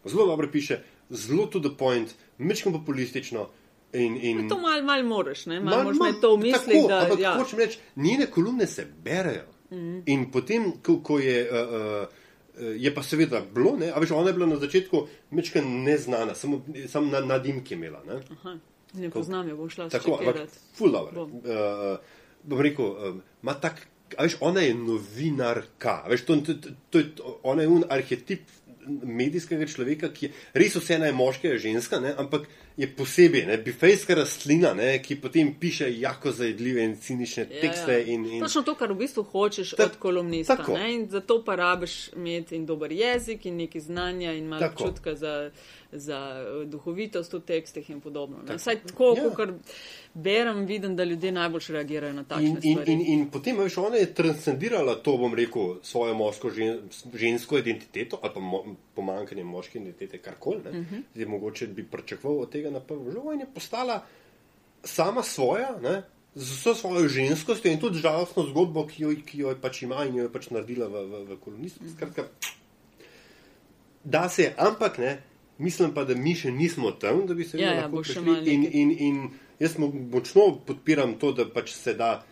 Zelo 0.06 0.26
dobro 0.26 0.48
piše, 0.52 0.80
zelo 1.10 1.46
to 1.46 1.60
the 1.60 1.70
point, 1.78 2.14
mečkam 2.38 2.74
populistično. 2.74 3.50
In, 3.94 4.16
in, 4.18 4.50
To 4.50 4.58
malo 4.58 4.84
mal 4.84 5.04
moraš, 5.04 5.46
ne? 5.46 5.60
Mal 5.60 5.78
Ma- 5.78 5.84
moraš 5.84 5.98
ma- 6.00 6.08
imeti 6.08 6.22
to 6.22 6.36
v 6.36 6.40
mislih, 6.40 6.78
tako, 6.78 6.88
da 6.88 7.00
ampak 7.04 7.20
ja. 7.20 7.34
hočem 7.38 7.60
reči, 7.60 7.80
njene 7.96 8.26
kolumne 8.26 8.68
se 8.68 8.86
berejo. 9.04 9.44
Mm. 9.72 10.02
In 10.06 10.26
potem, 10.32 10.72
ko, 10.84 11.00
ko 11.04 11.20
je. 11.20 11.38
Uh, 11.48 11.78
uh, 12.02 12.20
Je 12.62 12.92
pa 12.94 13.00
seveda 13.02 13.40
bilo, 13.42 13.78
ne? 13.80 13.88
a 13.90 14.00
veš, 14.04 14.12
ona 14.12 14.30
je 14.30 14.36
bila 14.36 14.46
na 14.46 14.58
začetku 14.60 15.00
mečka 15.32 15.62
neznana, 15.64 16.36
samo, 16.36 16.60
samo 16.92 17.08
na, 17.08 17.22
na 17.24 17.38
dimki 17.40 17.74
imela. 17.74 18.02
Ne? 18.06 18.20
Aha, 18.36 18.58
ne 19.00 19.10
poznam 19.10 19.48
jo, 19.50 19.56
bom 19.56 19.70
šla 19.72 19.88
Tako, 19.90 20.18
ampak 20.20 20.36
čekirati. 20.36 20.60
ful 20.76 20.92
dobro. 20.92 21.16
Bom. 21.16 21.40
Uh, 21.40 21.96
bom 22.44 22.62
rekel, 22.62 22.92
ima 23.42 23.56
tak, 23.56 23.80
a 24.18 24.28
veš, 24.28 24.36
ona 24.44 24.62
je 24.68 24.76
novinarka, 24.78 25.96
veš, 26.12 26.26
to, 26.28 26.38
to, 26.44 26.58
to, 26.60 26.76
to 26.92 27.00
je, 27.00 27.08
ona 27.48 27.64
je 27.64 27.72
un 27.72 27.88
arhetip 27.90 28.44
medijskega 28.88 29.66
človeka, 29.70 30.12
ki 30.14 30.28
je 30.28 30.32
res 30.58 30.76
vse 30.76 31.00
naj 31.02 31.14
moške, 31.16 31.54
je 31.56 31.64
ženska, 31.70 32.02
ne? 32.04 32.14
ampak 32.18 32.48
je 32.78 32.88
posebej, 32.88 33.46
ne, 33.46 33.58
bifejska 33.60 34.16
rastlina, 34.16 34.74
ne, 34.74 35.00
ki 35.00 35.16
potem 35.18 35.54
piše 35.54 35.90
jako 35.94 36.32
zajedljive 36.32 36.84
in 36.84 36.96
cinične 36.98 37.44
Ja, 37.46 37.62
tekste. 37.62 37.92
ja. 37.94 38.00
In, 38.06 38.26
in, 38.28 38.42
Točno 38.42 38.62
to, 38.62 38.76
kar 38.76 38.92
v 38.92 38.98
bistvu 38.98 39.24
hočeš 39.24 39.70
Ta- 39.72 39.86
od 39.86 39.96
kolumnista. 39.98 40.56
tako. 40.56 40.74
ne, 40.74 40.94
In 40.94 41.08
zato 41.10 41.44
pa 41.44 41.56
rabiš 41.56 42.10
imeti 42.10 42.56
in 42.56 42.66
dober 42.66 42.92
jezik 42.92 43.46
in 43.46 43.56
neki 43.58 43.80
znanja 43.80 44.32
in 44.34 44.46
malo 44.46 44.60
Tako. 44.62 44.84
občutka 44.84 45.16
za, 45.16 45.52
za 45.92 46.20
eh, 46.38 46.66
duhovitost 46.66 47.34
v 47.34 47.40
tekstih 47.42 47.90
in 47.90 48.02
podobno. 48.02 48.38
ne. 48.38 48.46
Tako. 48.46 48.58
Vsaj 48.58 48.76
tako, 48.78 49.14
Ja. 49.18 49.24
ja. 49.24 49.30
kot 49.30 49.50
berem, 50.16 50.66
vidim, 50.66 50.96
da 50.96 51.04
ljudje 51.04 51.32
najbolj 51.32 51.62
reagirajo 51.70 52.14
na 52.14 52.24
takšne 52.24 52.46
In, 52.46 52.58
in, 52.58 52.74
stvari. 52.74 52.92
in, 52.94 53.02
in 53.04 53.28
potem, 53.28 53.58
veš, 53.58 53.78
ona 53.80 53.96
je 53.98 54.14
transcendirala 54.14 54.96
to, 54.98 55.18
bom 55.18 55.34
rekel, 55.34 55.78
svojo 55.84 56.14
moško 56.14 56.50
žen, 56.50 56.80
žensko 57.14 57.58
identiteto 57.58 58.20
ali 58.22 58.32
pa 58.34 58.40
mo, 58.42 58.64
pomankanje 58.94 59.44
moške 59.44 59.80
identitete, 59.80 60.18
karkoli. 60.20 60.58
Uh 60.60 60.66
Mhm. 60.68 60.86
-huh. 60.86 61.02
Zdaj, 61.14 61.26
mogoče 61.28 61.68
bi 61.68 61.84
pričakoval 61.86 62.40
od 62.40 62.50
tega 62.52 62.70
na 62.70 62.80
prvo 62.80 63.12
žogo 63.12 63.34
in 63.34 63.40
je 63.40 63.48
postala 63.54 64.06
sama 64.84 65.24
svoja, 65.24 65.78
ne, 65.82 66.02
z 66.36 66.52
vso 66.52 66.76
svojo 66.76 67.08
ženskostjo 67.08 67.72
in 67.72 67.80
tudi 67.80 68.00
žalostno 68.00 68.44
zgodbo, 68.44 68.88
ki 68.88 69.04
jo, 69.04 69.12
ki 69.26 69.38
jo 69.38 69.50
je 69.50 69.56
pač 69.58 69.82
ima 69.82 70.06
in 70.06 70.16
jo 70.16 70.24
je 70.24 70.32
pač 70.32 70.50
naredila 70.50 70.88
v, 70.88 71.06
v, 71.06 71.26
v 71.26 71.38
kolonistu. 71.38 71.80
Skratka, 71.90 72.24
da 74.04 74.30
se 74.30 74.44
je, 74.44 74.56
ampak 74.58 74.98
ne. 74.98 75.22
Mislim 75.58 75.94
pa, 75.94 76.04
da 76.04 76.16
mi 76.16 76.36
še 76.36 76.52
nismo 76.52 76.92
tam, 76.92 77.28
da 77.28 77.34
bi 77.34 77.44
se 77.44 77.60
Ja, 77.60 77.74
ja, 77.74 77.82
lahko 77.82 78.04
še 78.04 78.14
prišli 78.16 78.50
in, 78.50 78.64
in, 78.66 78.92
in 78.92 79.18
jaz 79.60 79.76
mo- 79.78 79.92
močno 80.12 80.56
podpiram 80.58 81.14
to, 81.16 81.32
da 81.32 81.46
pač 81.46 81.72
se 81.72 81.94
da 81.94 82.24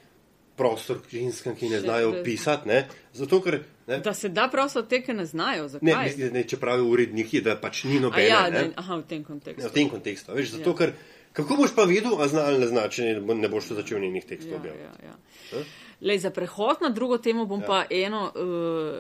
prostor 0.56 0.98
ženskam, 1.10 1.56
ki 1.56 1.70
ne 1.70 1.76
Še 1.76 1.82
znajo 1.82 2.24
pisati. 2.24 2.68
Ne? 2.68 2.80
Zato, 3.14 3.42
ker 3.42 3.60
ne, 3.90 4.00
Da 4.00 4.14
se 4.14 4.30
da 4.30 4.48
prosto 4.48 4.82
te, 4.84 5.02
ki 5.02 5.14
ne 5.14 5.26
znajo. 5.26 5.64
ne, 5.64 5.70
Zakaj? 5.70 6.06
mislim, 6.06 6.34
ne, 6.34 6.44
če 6.46 6.58
pravijo 6.58 6.88
uredniki, 6.88 7.42
da 7.42 7.56
pač 7.58 7.84
ni 7.84 7.98
A 7.98 8.02
nobene. 8.02 8.28
ja, 8.28 8.44
ne. 8.50 8.64
da, 8.64 8.74
aha, 8.78 8.96
v 8.96 9.06
tem 9.06 9.24
kontekstu. 9.24 9.62
Ja, 9.62 9.70
v 9.70 9.74
tem 9.74 9.90
kontekstu. 9.90 10.34
Veš, 10.34 10.50
zato, 10.52 10.70
Ja. 10.70 10.76
ker 10.78 10.94
kako 11.34 11.56
boš 11.58 11.74
pa 11.74 11.84
vedel, 11.84 12.16
a 12.16 12.28
zna 12.28 12.42
ali 12.44 12.60
ne 12.60 12.68
zna, 12.68 12.88
če 12.90 13.04
ne, 13.16 13.36
ne 13.36 13.50
boš 13.50 13.72
začel 13.72 14.00
njenih 14.00 14.26
tekstov 14.26 14.52
Ja, 14.52 14.58
objavljati. 14.58 15.04
ja, 15.04 15.16
ja. 15.54 15.64
Lej, 16.02 16.18
za 16.20 16.30
prehod 16.32 16.78
na 16.82 16.90
drugo 16.90 17.18
temo 17.20 17.46
bom 17.46 17.62
Ja. 17.62 17.68
pa 17.68 17.80
eno 17.92 18.22
uh, 18.28 19.00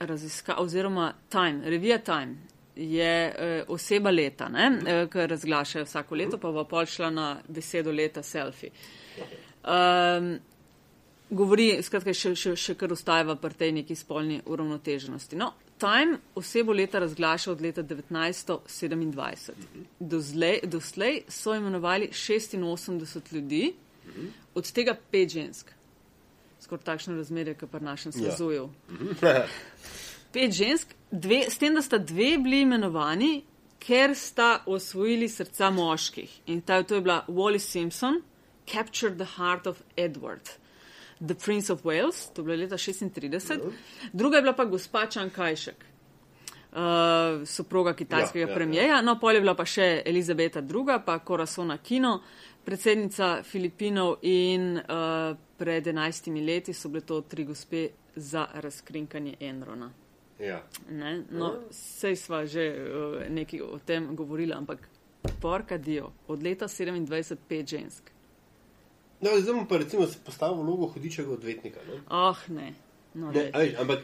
raziskal, 0.00 0.56
oziroma 0.58 1.12
Time, 1.28 1.62
revija 1.64 1.98
Time 1.98 2.34
je 2.76 3.14
uh, 3.28 3.34
oseba 3.70 4.10
leta, 4.10 4.48
ne, 4.48 4.66
uh, 4.68 5.08
ki 5.08 5.26
razglašajo 5.26 5.84
vsako 5.84 6.14
leto, 6.14 6.38
pa 6.38 6.50
bo 6.50 6.64
pol 6.64 6.86
šla 6.86 7.10
na 7.10 7.26
besedo 7.48 7.92
leta 7.92 8.22
selfie. 8.22 8.70
Um, 9.64 10.38
govori, 11.36 11.82
skratka, 11.82 12.14
še, 12.14 12.34
še, 12.38 12.54
še 12.56 12.74
kar 12.78 12.92
ustajava 12.94 13.36
pri 13.40 13.54
tej 13.58 13.72
neki 13.80 13.94
spolni 13.98 14.40
uravnoteženosti. 14.46 15.36
No, 15.40 15.52
Time 15.78 16.18
osebo 16.34 16.72
leta 16.72 16.98
razglaša 16.98 17.52
od 17.52 17.60
leta 17.60 17.82
1927. 17.82 19.52
Doslej, 20.00 20.60
doslej 20.62 21.22
so 21.28 21.54
imenovali 21.54 22.08
86 22.12 23.32
ljudi, 23.34 23.74
od 24.54 24.72
tega 24.72 24.96
pet 25.10 25.28
žensk. 25.28 25.70
Skoraj 26.60 26.84
takšno 26.84 27.16
razmerje, 27.16 27.54
kot 27.54 27.70
pri 27.70 27.84
našem 27.84 28.12
Ja. 28.14 28.30
Sazuju. 28.30 28.70
Pet 30.32 30.52
žensk, 30.52 30.94
dve, 31.10 31.50
s 31.50 31.58
tem, 31.58 31.74
da 31.74 31.82
sta 31.82 31.98
dve 31.98 32.38
bili 32.38 32.60
imenovani, 32.60 33.42
ker 33.78 34.14
sta 34.16 34.62
osvojili 34.66 35.28
srca 35.28 35.70
moških. 35.70 36.40
In 36.46 36.60
ta, 36.60 36.82
to 36.82 36.94
je 36.94 37.00
bila 37.00 37.24
Wally 37.28 37.58
Simpson, 37.58 38.22
Captured 38.66 39.18
the 39.18 39.28
Heart 39.36 39.66
of 39.66 39.82
Edward. 39.96 40.50
The 41.20 41.34
Prince 41.34 41.72
of 41.72 41.84
Wales, 41.84 42.32
to 42.34 42.42
je 42.42 42.44
bilo 42.44 42.56
leta 42.56 42.76
36, 42.76 43.60
druga 44.12 44.36
je 44.36 44.42
bila 44.42 44.52
pa 44.52 44.64
gospa 44.64 45.06
Čankajšek, 45.06 45.84
uh, 46.72 47.46
soproga 47.46 47.94
kitajskega 47.94 48.40
Ja, 48.40 48.46
ja, 48.46 48.48
ja, 48.48 48.52
ja, 48.52 48.54
premijeja, 48.54 49.02
no 49.02 49.18
pol 49.20 49.34
je 49.34 49.40
bila 49.40 49.54
pa 49.54 49.64
še 49.64 50.02
Elizabeta 50.06 50.60
II, 50.60 50.98
pa 51.06 51.18
Corazona 51.26 51.78
Kino, 51.78 52.20
predsednica 52.64 53.42
Filipinov 53.42 54.16
in 54.22 54.78
uh, 54.78 55.36
pred 55.56 55.86
enajstimi 55.86 56.44
leti 56.44 56.72
so 56.72 56.88
bile 56.88 57.04
to 57.06 57.20
tri 57.20 57.44
gospe 57.44 57.88
za 58.16 58.46
razkrinkanje 58.54 59.36
Enrona. 59.40 59.90
Ja. 60.40 60.62
Ne? 60.90 61.22
No, 61.30 61.52
sej 61.70 62.16
sva 62.16 62.42
že 62.46 62.66
uh, 62.74 63.22
nekaj 63.30 63.60
o 63.62 63.78
tem 63.78 64.10
govorila, 64.16 64.56
ampak 64.56 64.88
porka 65.40 65.78
dio, 65.78 66.12
od 66.28 66.42
leta 66.42 66.66
27 66.66 67.36
pet 67.48 67.68
žensk. 67.68 68.13
No, 69.24 69.32
zdaj 69.34 69.54
bom 69.54 69.66
pa 69.66 69.78
recimo 69.78 70.04
se 70.06 70.18
postavil 70.20 70.56
v 70.56 70.64
vlogo 70.64 70.86
hudičega 70.88 71.32
odvetnika. 71.32 71.80
Ne? 71.86 72.00
Oh, 72.10 72.36
ne. 72.50 72.74
No, 73.14 73.30
Ne, 73.32 73.46
a 73.48 73.58
veš, 73.58 73.74
ampak. 73.78 74.02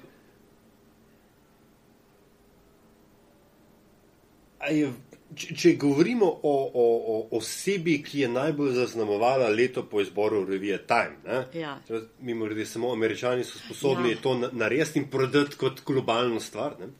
a 4.59 4.71
Je, 4.71 4.89
če, 5.35 5.55
če 5.55 5.73
govorimo 5.75 6.27
o, 6.27 6.53
o, 6.75 6.85
o 7.07 7.29
osebi, 7.33 7.99
ki 8.01 8.21
je 8.21 8.29
najbolj 8.29 8.75
zaznamovala 8.75 9.49
leto 9.49 9.83
po 9.85 10.01
izboru 10.01 10.43
revije 10.45 10.79
Time, 10.87 11.17
ne? 11.25 11.41
Ja. 11.55 11.79
mimo 12.21 12.45
grede, 12.45 12.67
samo 12.67 12.93
američani 12.93 13.45
so 13.45 13.59
sposobni 13.59 14.11
Ja. 14.11 14.21
to 14.23 14.35
na- 14.35 14.51
narediti 14.55 14.99
in 14.99 15.09
prodati 15.11 15.57
kot 15.57 15.81
globalno 15.87 16.41
stvar. 16.41 16.77
Ne? 16.81 16.91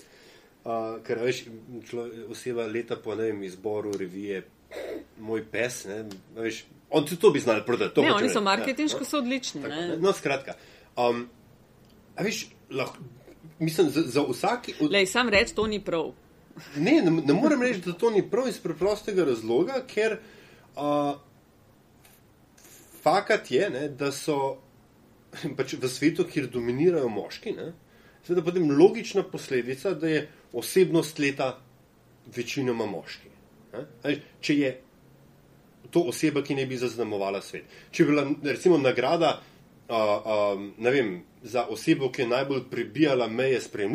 Uh, 0.61 0.73
ker 1.03 1.19
veš, 1.19 1.45
člo, 1.89 2.03
oseba 2.29 2.67
leta 2.67 2.97
po 2.97 3.15
vem, 3.15 3.43
izboru 3.43 3.93
revije, 3.93 4.43
moj 5.19 5.45
pes, 5.45 5.85
ne, 5.85 6.03
veš, 6.37 6.65
on 6.91 7.05
tudi 7.05 7.21
to 7.21 7.31
bi 7.31 7.41
znali 7.41 7.63
prodati. 7.67 7.95
to 7.95 8.03
Ne, 8.03 8.13
oni 8.13 8.29
so 8.29 8.41
reči, 8.41 8.45
marketinško 8.45 9.01
ja. 9.01 9.05
so 9.05 9.19
odlični. 9.19 9.63
Tako, 9.63 9.75
Ne? 9.75 9.97
No, 9.99 10.13
skratka. 10.13 10.55
Um, 10.97 11.29
a 12.17 12.23
veš, 12.23 12.47
lahko, 12.71 12.99
mislim, 13.59 13.91
za, 13.91 14.03
za 14.07 14.25
vsaki. 14.29 14.75
Od, 14.81 14.93
Lej, 14.93 15.07
sam 15.07 15.29
reč, 15.29 15.53
to 15.53 15.67
ni 15.67 15.81
prav. 15.85 16.13
ne, 16.77 17.01
ne, 17.03 17.11
ne 17.11 17.35
morem 17.35 17.63
reči, 17.63 17.81
da 17.87 17.93
to 17.93 18.11
ni 18.11 18.23
prav 18.31 18.49
iz 18.49 18.59
preprostega 18.59 19.25
razloga, 19.25 19.85
ker 19.87 20.19
uh, 20.77 21.15
fakat 23.03 23.51
je, 23.51 23.71
ne, 23.71 23.89
da 23.89 24.13
so 24.13 24.59
pač 25.57 25.75
v 25.79 25.89
svetu, 25.89 26.27
kjer 26.27 26.51
dominirajo 26.51 27.09
moški, 27.09 27.55
ne, 27.57 27.73
seveda 28.27 28.45
potem 28.45 28.71
logična 28.77 29.23
posledica, 29.23 29.95
da 29.95 30.09
je 30.09 30.29
osebnost 30.53 31.19
leta 31.19 31.55
večinoma 32.37 32.87
moški. 32.87 33.31
Ne. 33.73 34.17
Če 34.41 34.57
je 34.59 34.71
to 35.91 36.01
oseba, 36.01 36.43
ki 36.43 36.55
ne 36.55 36.67
bi 36.67 36.77
zaznamovala 36.77 37.43
svet. 37.43 37.65
Če 37.91 38.05
bi 38.05 38.11
bila 38.13 38.25
recimo 38.43 38.79
nagrada 38.79 39.41
uh, 39.89 39.97
um, 40.57 40.73
ne 40.79 40.91
vem, 40.91 41.13
za 41.43 41.67
osebo, 41.67 42.11
ki 42.13 42.23
je 42.23 42.29
najbolj 42.29 42.63
prebijala 42.71 43.29
meje, 43.29 43.61
sp- 43.61 43.87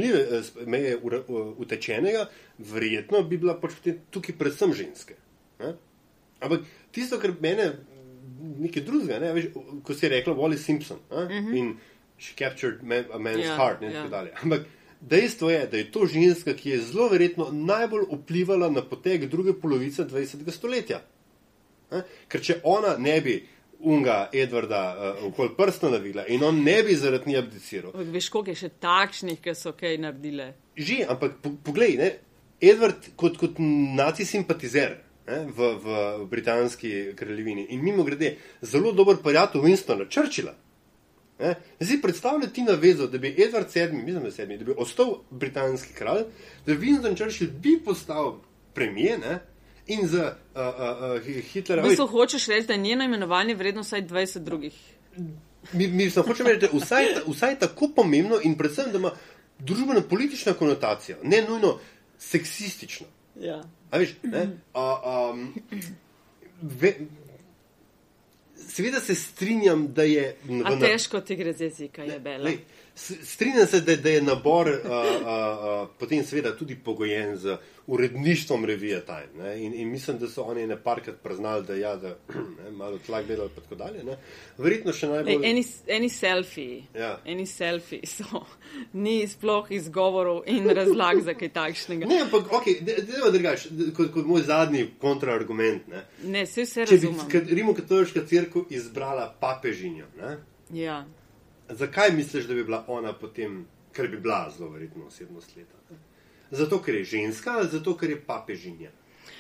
meje 0.66 0.98
u- 0.98 1.56
utečenega, 1.58 2.26
verjetno 2.58 3.24
bi 3.24 3.38
bila 3.38 3.54
pač 3.60 3.72
tukaj 4.12 4.36
predvsem 4.38 4.74
ženske. 4.74 5.16
Ne? 5.60 5.76
Ampak 6.40 6.62
tisto, 6.92 7.20
kar 7.20 7.32
mene 7.40 7.72
nekaj 8.60 8.84
drugega, 8.84 9.20
ne, 9.20 9.34
veš, 9.34 9.46
ko 9.84 9.94
si 9.94 10.10
rekla 10.10 10.34
Wally 10.34 10.58
Simpson 10.58 10.98
uh 11.10 11.18
-huh. 11.30 11.58
in 11.58 11.76
she 12.18 12.34
captured 12.36 12.84
man, 12.84 13.06
a 13.14 13.18
man's 13.18 13.46
Ja, 13.46 13.56
heart 13.56 13.82
in 13.82 13.92
ja. 13.92 13.94
tako 13.94 14.10
dalje. 14.10 14.32
Ampak 14.44 14.62
dejstvo 15.02 15.50
je, 15.50 15.68
da 15.68 15.78
je 15.78 15.92
to 15.92 16.06
ženska, 16.06 16.54
ki 16.54 16.70
je 16.70 16.78
zelo 16.82 17.10
verjetno 17.10 17.50
najbolj 17.52 18.04
vplivala 18.12 18.70
na 18.70 18.82
potek 18.82 19.26
druge 19.26 19.54
polovice 19.54 20.04
20. 20.04 20.52
stoletja. 20.52 21.02
Ne? 21.96 22.04
Ker 22.28 22.44
če 22.44 22.60
ona 22.64 22.98
ne 22.98 23.20
bi 23.22 23.36
unga 23.86 24.30
Edvarda 24.34 24.82
uh, 24.96 25.24
okoli 25.28 25.52
prsta 25.58 25.90
navila 25.92 26.24
in 26.32 26.44
on 26.44 26.62
ne 26.64 26.78
bi 26.84 26.96
zaradi 26.96 27.32
nje 27.32 27.38
abdiciral, 27.42 27.92
Veš, 28.14 28.30
koliko 28.34 28.54
je 28.54 28.62
še 28.66 28.70
takšnih, 28.82 29.42
ki 29.44 29.56
so 29.56 29.74
kaj 29.78 29.98
naredile. 30.02 30.54
že, 30.76 31.02
ampak 31.10 31.40
po, 31.44 31.52
poglej, 31.64 31.98
ne, 32.00 32.12
Edward 32.62 33.12
kot, 33.20 33.38
kot 33.38 33.60
naci 33.60 34.26
simpatizer 34.26 34.96
ne, 35.28 35.42
v, 35.52 35.72
v 35.84 35.88
britanski 36.32 36.92
kraljevini 37.16 37.68
in 37.76 37.84
mimo 37.84 38.04
grede 38.04 38.38
zelo 38.62 38.92
dober 38.96 39.20
prijatelj 39.24 39.62
Winstona 39.62 40.08
Churchilla. 40.10 40.56
Ne, 41.40 41.56
zdaj 41.80 42.02
predstavljaj 42.02 42.54
ti 42.56 42.64
navezo, 42.64 43.10
da 43.12 43.20
bi 43.20 43.34
Edward 43.36 43.68
VII, 43.76 44.04
mislim, 44.04 44.24
da, 44.24 44.32
sedmi, 44.32 44.58
da 44.58 44.66
bi 44.66 44.76
ostal 44.78 45.18
britanski 45.30 45.94
kralj, 45.94 46.24
da 46.66 46.74
Winston 46.74 47.16
Churchill 47.20 47.52
bi 47.52 47.76
postal 47.86 48.38
premijer 48.74 49.20
in 49.88 50.08
za 50.08 50.36
uh, 50.56 50.62
uh, 50.62 51.18
uh, 51.18 51.44
Hitlera. 51.52 51.84
V 51.84 51.90
bistvu 51.90 52.08
hočeš 52.08 52.48
reči, 52.48 52.68
da 52.68 52.74
je 52.74 52.80
njeno 52.80 53.04
imenovanje 53.04 53.56
vredno 53.56 53.82
vsaj 53.82 54.02
20 54.08 54.40
drugih. 54.40 54.74
Mi, 55.74 55.88
mi 55.88 56.10
samo 56.10 56.28
hočemo 56.28 56.50
reči, 56.50 56.60
da 56.60 56.66
je 56.66 56.80
vsaj, 56.80 57.06
vsaj 57.28 57.60
tako 57.60 57.90
pomembno 57.96 58.40
in 58.44 58.58
predvsem, 58.58 58.92
da 58.92 58.98
ima 58.98 59.12
družbeno 59.60 60.02
politično 60.02 60.54
konotacijo, 60.54 61.18
ne 61.24 61.42
nujno 61.50 61.80
seksistično. 62.18 63.08
Ja. 63.40 63.64
A 63.92 63.98
veš, 63.98 64.16
ne? 64.24 64.48
A, 64.74 65.32
um, 65.32 65.54
ve, 66.62 66.94
seveda 68.56 69.00
se 69.00 69.16
strinjam, 69.16 69.88
da 69.94 70.04
je. 70.04 70.36
A 70.66 70.80
težko 70.80 71.22
ti 71.22 71.36
gre 71.36 71.54
z 71.54 71.62
jezika, 71.62 72.04
je 72.04 72.20
bela. 72.20 72.52
Strinjam 72.96 73.68
se, 73.68 73.82
da, 73.82 73.96
da 73.96 74.10
je 74.10 74.22
nabor 74.22 74.68
uh, 74.68 74.76
uh, 74.76 74.92
uh, 74.92 75.88
potem 76.00 76.24
seveda 76.24 76.56
tudi 76.58 76.76
pogojen 76.76 77.38
z 77.38 77.58
uredništvom 77.88 78.66
revije 78.66 79.02
Time. 79.06 79.56
In, 79.58 79.74
in 79.74 79.90
mislim, 79.90 80.18
da 80.18 80.28
so 80.28 80.42
oni 80.42 80.68
ne 80.68 80.78
parkrat 80.84 81.16
priznali, 81.24 81.66
da 81.66 81.74
je 81.74 81.80
ja, 81.80 82.00
malo 82.80 82.98
tlak 83.06 83.28
delal 83.28 83.46
in 83.46 83.56
tako 83.56 83.76
dalje. 83.76 84.04
Ne? 84.04 84.18
Verjetno 84.58 84.94
še 84.94 85.08
najbolj. 85.08 85.46
Eni, 85.50 85.64
eni 85.88 86.10
selfiji. 86.10 86.84
Ja. 86.96 87.20
Eni 87.26 87.46
selfiji 87.46 88.08
so. 88.08 88.46
Ni 89.06 89.28
sploh 89.28 89.68
izgovorov 89.70 90.44
in 90.48 90.70
razlag 90.70 91.22
za 91.22 91.34
kaj 91.34 91.50
takšnega. 91.50 92.08
Ne, 92.16 92.22
ampak 92.22 92.48
ok, 92.54 92.72
da 92.86 93.30
drugač, 93.32 93.68
kot, 93.98 94.12
kot 94.14 94.26
moj 94.26 94.46
zadnji 94.48 94.88
kontraargument. 95.02 95.88
Ne, 95.92 96.06
ne 96.24 96.46
se 96.46 96.64
vse 96.64 96.86
razumem. 96.88 97.28
Če 97.32 97.44
bi 97.44 97.60
Rimokatoliška 97.60 98.24
crkva 98.30 98.64
izbrala 98.70 99.28
papežinjo. 99.42 100.08
Ne? 100.22 100.38
Ja. 100.74 101.04
Zakaj 101.70 102.12
misliš, 102.12 102.46
da 102.46 102.54
bi 102.54 102.64
bila 102.64 102.84
ona 102.88 103.14
potem, 103.14 103.66
ker 103.94 104.08
bi 104.08 104.18
bila 104.18 104.50
zelo 104.58 104.70
verjetno 104.70 105.06
osebnost 105.06 105.56
leta? 105.56 105.78
Ne? 105.90 105.98
Zato, 106.52 106.82
ker 106.82 106.96
je 106.96 107.04
ženska 107.04 107.52
ali 107.52 107.70
zato, 107.70 107.98
ker 107.98 108.10
je 108.10 108.22
papežinja. 108.22 108.92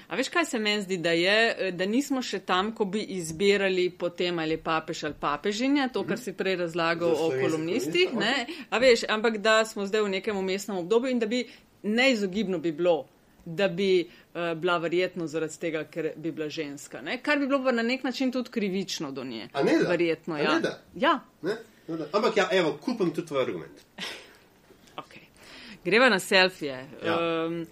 A 0.07 0.15
veš, 0.15 0.29
kaj 0.29 0.45
se 0.45 0.59
meni 0.59 0.81
zdi, 0.81 0.97
da 0.97 1.11
je, 1.11 1.71
da 1.71 1.85
nismo 1.85 2.21
še 2.21 2.39
tam, 2.45 2.71
ko 2.75 2.85
bi 2.85 3.01
izbirali 3.17 3.89
potem 3.89 4.39
ali 4.39 4.57
papež 4.61 5.03
ali 5.09 5.17
papežinja, 5.19 5.89
to, 5.93 6.03
kar 6.05 6.21
si 6.21 6.33
prej 6.33 6.59
razlagal 6.61 7.13
o 7.13 7.29
kolumnistih, 7.33 8.13
okay. 8.13 8.45
A 8.69 8.81
veš, 8.81 9.05
ampak 9.09 9.37
da 9.41 9.63
smo 9.65 9.85
zdaj 9.85 10.05
v 10.05 10.13
nekem 10.17 10.37
umestnem 10.37 10.77
obdobju 10.83 11.13
in 11.13 11.21
da 11.21 11.29
bi 11.29 11.43
neizogibno 11.83 12.59
bi 12.61 12.71
bilo, 12.71 13.05
da 13.45 13.67
bi 13.67 14.05
uh, 14.05 14.53
bila 14.57 14.77
verjetno 14.81 15.27
zaradi 15.27 15.59
tega, 15.61 15.83
ker 15.89 16.11
bi 16.17 16.31
bila 16.31 16.49
ženska. 16.49 17.01
Ne? 17.01 17.19
Kar 17.21 17.39
bi 17.39 17.47
bilo 17.47 17.61
pa 17.63 17.71
na 17.71 17.85
nek 17.85 18.03
način 18.03 18.31
tudi 18.33 18.49
krivično 18.49 19.11
do 19.11 19.23
nje. 19.23 19.49
A 19.53 19.63
ne 19.63 19.77
da? 19.81 19.89
Verjetno, 19.89 20.35
A 20.35 20.39
ja. 20.39 20.55
Ne 20.55 20.61
da? 20.61 20.81
Ja. 20.95 21.19
Ne? 21.41 21.57
Ne 21.87 21.97
da? 21.97 22.09
Ampak 22.13 22.37
ja, 22.37 22.49
evo, 22.51 22.77
kupam 22.81 23.13
tudi 23.13 23.27
tvoj 23.27 23.41
argument. 23.41 23.85
Greva 25.85 26.09
na 26.09 26.19
selfije. 26.19 26.87
Ja. 27.05 27.45
Um, 27.45 27.65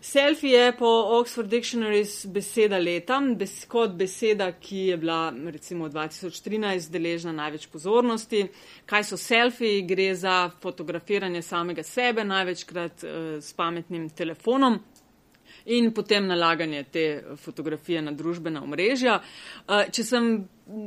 selfie 0.00 0.58
je 0.58 0.76
po 0.76 0.86
Oxford 0.86 1.48
Dictionary 1.48 2.04
beseda 2.32 2.78
leta, 2.78 3.20
bes, 3.36 3.64
kot 3.68 3.90
beseda, 3.90 4.52
ki 4.52 4.76
je 4.76 4.96
bila 4.96 5.34
recimo 5.52 5.88
2013 5.88 6.88
deležna 6.90 7.32
največ 7.32 7.66
pozornosti. 7.66 8.46
Kaj 8.86 9.04
so 9.04 9.16
selfiji? 9.20 9.82
Gre 9.82 10.14
za 10.14 10.50
fotografiranje 10.62 11.42
samega 11.42 11.82
sebe, 11.82 12.24
največkrat 12.24 13.04
uh, 13.04 13.20
s 13.40 13.52
pametnim 13.52 14.08
telefonom. 14.10 14.80
In 15.66 15.92
potem 15.94 16.26
nalaganje 16.26 16.84
te 16.90 17.04
fotografije 17.36 18.02
na 18.02 18.12
družbena 18.12 18.62
omrežja. 18.62 19.20
Če 19.66 20.04
sem 20.04 20.32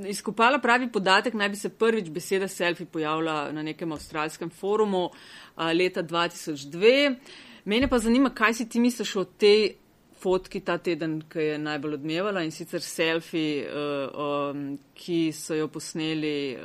izkopala 0.09 0.59
pravi 0.59 0.89
podatek, 0.91 1.33
naj 1.33 1.49
bi 1.49 1.59
se 1.59 1.69
prvič 1.69 2.09
beseda 2.09 2.47
selfie 2.47 2.85
pojavila 2.85 3.51
na 3.55 3.63
nekem 3.63 3.91
avstralskem 3.91 4.49
forumu 4.49 5.09
leta 5.73 6.03
2002. 6.03 7.15
Mene 7.65 7.87
pa 7.89 7.99
zanima, 7.99 8.29
kaj 8.29 8.53
si 8.53 8.69
ti 8.69 8.79
misliš 8.79 9.15
o 9.15 9.23
tej 9.25 9.75
fotki 10.25 10.61
ta 10.65 10.77
teden, 10.81 11.19
ki 11.29 11.39
je 11.39 11.57
najbolj 11.61 11.99
odmevala 11.99 12.41
in 12.45 12.51
sicer 12.53 12.81
selfie, 12.81 13.65
ki 14.97 15.19
so 15.35 15.57
jo 15.57 15.67
posneli 15.69 16.55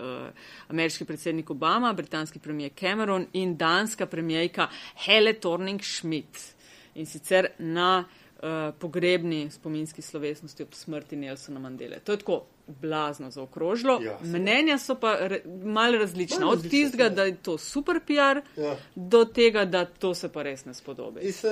ameriški 0.73 1.05
predsednik 1.05 1.51
Obama, 1.51 1.93
britanski 1.93 2.39
premijer 2.39 2.73
Cameron 2.79 3.27
in 3.33 3.57
danska 3.61 4.07
premijejka 4.07 4.69
Hele 5.05 5.33
Torning 5.41 5.83
Schmidt. 5.85 6.55
In 6.95 7.07
sicer 7.07 7.47
na 7.59 8.05
uh, 8.37 8.43
pogrebni 8.79 9.51
spominski 9.51 10.03
slovesnosti 10.03 10.63
ob 10.63 10.75
smrti 10.75 11.17
Nelsona 11.17 11.61
Mandele. 11.61 12.01
To 12.01 12.13
je 12.13 12.19
tako 12.19 12.43
blazno 12.67 13.31
zaokrožilo. 13.31 14.01
Ja, 14.03 14.19
Mnenja 14.23 14.79
so 14.79 14.95
pa 14.95 15.17
re, 15.21 15.41
malo 15.65 15.99
različna. 15.99 16.49
Od 16.49 16.71
tistega, 16.71 17.09
da 17.09 17.25
je 17.25 17.37
to 17.37 17.59
super 17.59 18.01
PR, 18.07 18.61
Ja. 18.61 18.77
do 18.95 19.25
tega, 19.25 19.65
da 19.65 19.85
to 19.85 20.15
se 20.15 20.29
pa 20.29 20.43
res 20.43 20.65
ne 20.65 20.75
spodobi. 20.75 21.33
Se, 21.33 21.49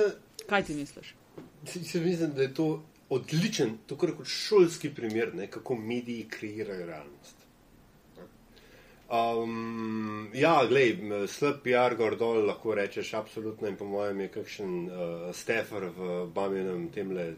Kaj 0.49 0.63
ti 0.63 0.73
misliš? 0.73 1.15
se, 1.65 1.83
se 1.83 1.99
mislim, 1.99 2.33
da 2.33 2.41
je 2.41 2.53
to 2.53 2.83
odličen, 3.09 3.77
tako 3.87 4.07
kot 4.17 4.27
šolski 4.27 4.89
primer, 4.89 5.35
ne, 5.35 5.47
kako 5.47 5.75
mediji 5.75 6.27
kreirajo 6.29 6.85
realnost. 6.85 7.35
Um, 9.09 10.29
ja, 10.33 10.65
glej, 10.69 10.99
slab 11.27 11.63
PR 11.65 11.95
gor 11.97 12.13
dol 12.17 12.43
lahko 12.45 12.75
rečeš 12.77 13.15
absolutno 13.17 13.65
in 13.67 13.77
po 13.77 13.87
mojem 13.89 14.19
je 14.21 14.27
kakšen 14.35 14.75
uh, 14.85 15.23
stefer 15.33 15.87
v 15.95 16.09
Baminem 16.33 16.91
temle, 16.93 17.31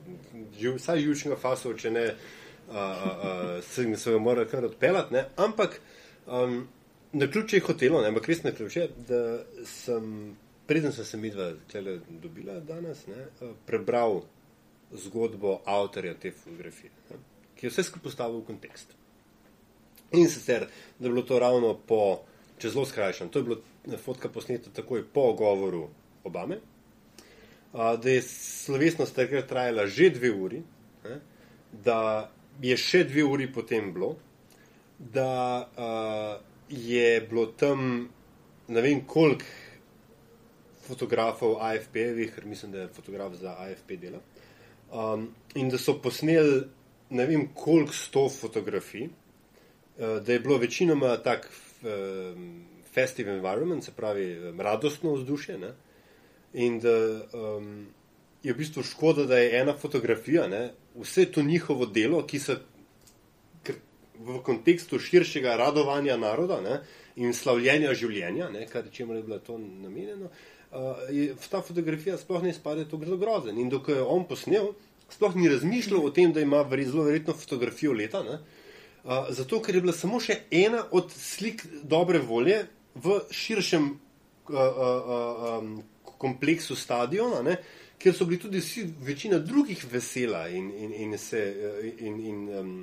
ju, 0.60 0.76
vsaj 0.76 1.00
jučnega 1.00 1.38
fasu, 1.40 1.72
če 1.80 1.94
ne, 1.96 2.04
uh, 2.12 2.76
uh, 2.76 2.76
uh, 2.76 3.54
se, 3.64 3.88
se 3.96 4.12
jo 4.12 4.20
mora 4.20 4.44
kar 4.52 4.68
odpeljati, 4.68 5.16
ne, 5.16 5.24
ampak 5.40 5.80
um, 6.28 6.68
na 7.16 7.32
ključe 7.32 7.62
je 7.62 7.68
hotelo, 7.70 8.02
ne, 8.04 8.12
ampak 8.12 8.28
res 8.28 8.44
na 8.44 8.52
ključe, 8.52 8.88
da 9.08 9.24
sem, 9.64 10.36
preden 10.68 10.92
sem 10.92 11.08
se 11.08 11.24
midva 11.24 11.54
tele 11.72 12.02
dobila 12.10 12.60
danes, 12.60 13.08
ne, 13.08 13.30
prebral 13.66 14.26
zgodbo 14.92 15.62
avtorja 15.64 16.20
te 16.20 16.36
fotografije, 16.36 16.92
ne, 17.14 17.26
ki 17.56 17.70
je 17.70 17.72
vse 17.72 17.88
skupaj 17.88 18.12
postavil 18.12 18.44
v 18.44 18.50
kontekst. 18.52 18.98
In 20.12 20.30
sicer, 20.30 20.68
da 21.00 21.08
je 21.08 21.12
bilo 21.12 21.22
to 21.22 21.40
ravno 21.40 21.74
po, 21.88 22.22
če 22.60 22.70
zelo 22.74 22.86
skrajšan, 22.86 23.30
to 23.32 23.40
je 23.40 23.48
bilo 23.48 23.98
fotka 23.98 24.30
posneta 24.30 24.70
takoj 24.76 25.06
po 25.14 25.32
govoru 25.40 25.88
Obame, 26.24 26.58
da 27.74 28.10
je 28.10 28.22
slovesnost 28.22 29.16
takrat 29.16 29.48
trajala 29.48 29.88
že 29.88 30.10
dve 30.10 30.32
uri, 30.32 30.60
ne, 31.06 31.16
da 31.72 32.30
je 32.62 32.76
še 32.78 33.06
dve 33.08 33.24
uri 33.24 33.48
potem 33.54 33.94
bilo, 33.96 34.12
da 35.00 35.32
a, 35.64 35.88
je 36.70 37.22
bilo 37.30 37.48
tam 37.58 38.10
ne 38.68 38.82
vem 38.82 39.02
koliko 39.08 39.48
fotografov 40.86 41.56
AFP-evih, 41.64 42.36
ker 42.36 42.46
mislim, 42.46 42.76
da 42.76 42.84
je 42.84 42.92
fotograf 42.94 43.34
za 43.40 43.56
AFP 43.64 43.96
dela, 44.02 44.20
um, 44.92 45.30
in 45.56 45.72
da 45.72 45.80
so 45.80 45.96
posneli 46.04 46.66
ne 47.16 47.26
vem 47.26 47.48
koliko 47.56 47.96
sto 47.96 48.28
fotografij, 48.30 49.08
uh, 49.08 49.21
da 50.02 50.34
je 50.34 50.40
bilo 50.40 50.58
večinoma 50.58 51.18
tak 51.18 51.50
um, 51.84 52.66
festive 52.94 53.32
environment, 53.32 53.84
se 53.84 53.92
pravi 53.92 54.54
radostno 54.58 55.14
vzdušje. 55.14 55.58
Ne? 55.58 55.74
In 56.54 56.80
da 56.80 56.96
um, 57.34 57.88
je 58.44 58.54
v 58.54 58.58
bistvu 58.58 58.84
škoda, 58.84 59.26
da 59.26 59.38
je 59.38 59.60
ena 59.60 59.78
fotografija, 59.78 60.48
ne? 60.48 60.72
vse 60.96 61.26
to 61.32 61.42
njihovo 61.42 61.86
delo, 61.86 62.26
ki 62.28 62.40
se 62.40 62.58
v 64.22 64.42
kontekstu 64.44 65.00
širšega 65.00 65.56
radovanja 65.58 66.18
naroda 66.18 66.62
ne? 66.62 66.82
in 67.16 67.34
slavljenja 67.34 67.94
življenja, 67.94 68.50
ne? 68.50 68.66
kar 68.68 68.90
čemu 68.92 69.16
je 69.16 69.24
bilo 69.24 69.40
to 69.40 69.58
namenjeno, 69.58 70.30
uh, 70.72 71.06
je 71.10 71.36
ta 71.50 71.62
fotografija 71.62 72.18
sploh 72.18 72.44
ne 72.44 72.50
izpade 72.50 72.86
tako 72.90 73.18
grozen. 73.18 73.58
In 73.58 73.70
dokaj 73.70 74.02
je 74.02 74.02
on 74.02 74.26
posnel, 74.28 74.74
sploh 75.10 75.36
ni 75.36 75.50
razmišljal 75.50 76.06
o 76.06 76.10
tem, 76.10 76.34
da 76.34 76.42
ima 76.42 76.66
zelo 76.86 77.04
verjetno 77.04 77.34
fotografijo 77.38 77.94
leta. 77.94 78.24
Ne? 78.24 78.40
Zato, 79.30 79.62
ker 79.62 79.76
je 79.76 79.82
bila 79.82 79.94
samo 79.94 80.20
še 80.22 80.44
ena 80.52 80.84
od 80.92 81.10
slik 81.16 81.64
dobre 81.84 82.20
volje 82.22 82.60
v 82.94 83.18
širšem 83.34 83.88
uh, 83.90 84.56
uh, 84.56 85.46
um, 85.58 85.72
kompleksu 86.22 86.76
stadiona, 86.78 87.42
ne, 87.42 87.56
kjer 87.98 88.14
so 88.14 88.28
bili 88.30 88.38
tudi 88.42 88.62
vsi, 88.62 88.86
večina 89.02 89.40
drugih 89.40 89.82
vesela 89.90 90.48
in, 90.50 90.70
in, 90.78 90.94
in 90.94 91.18
se, 91.18 91.42
in, 91.98 92.20
in 92.30 92.50
um, 92.60 92.74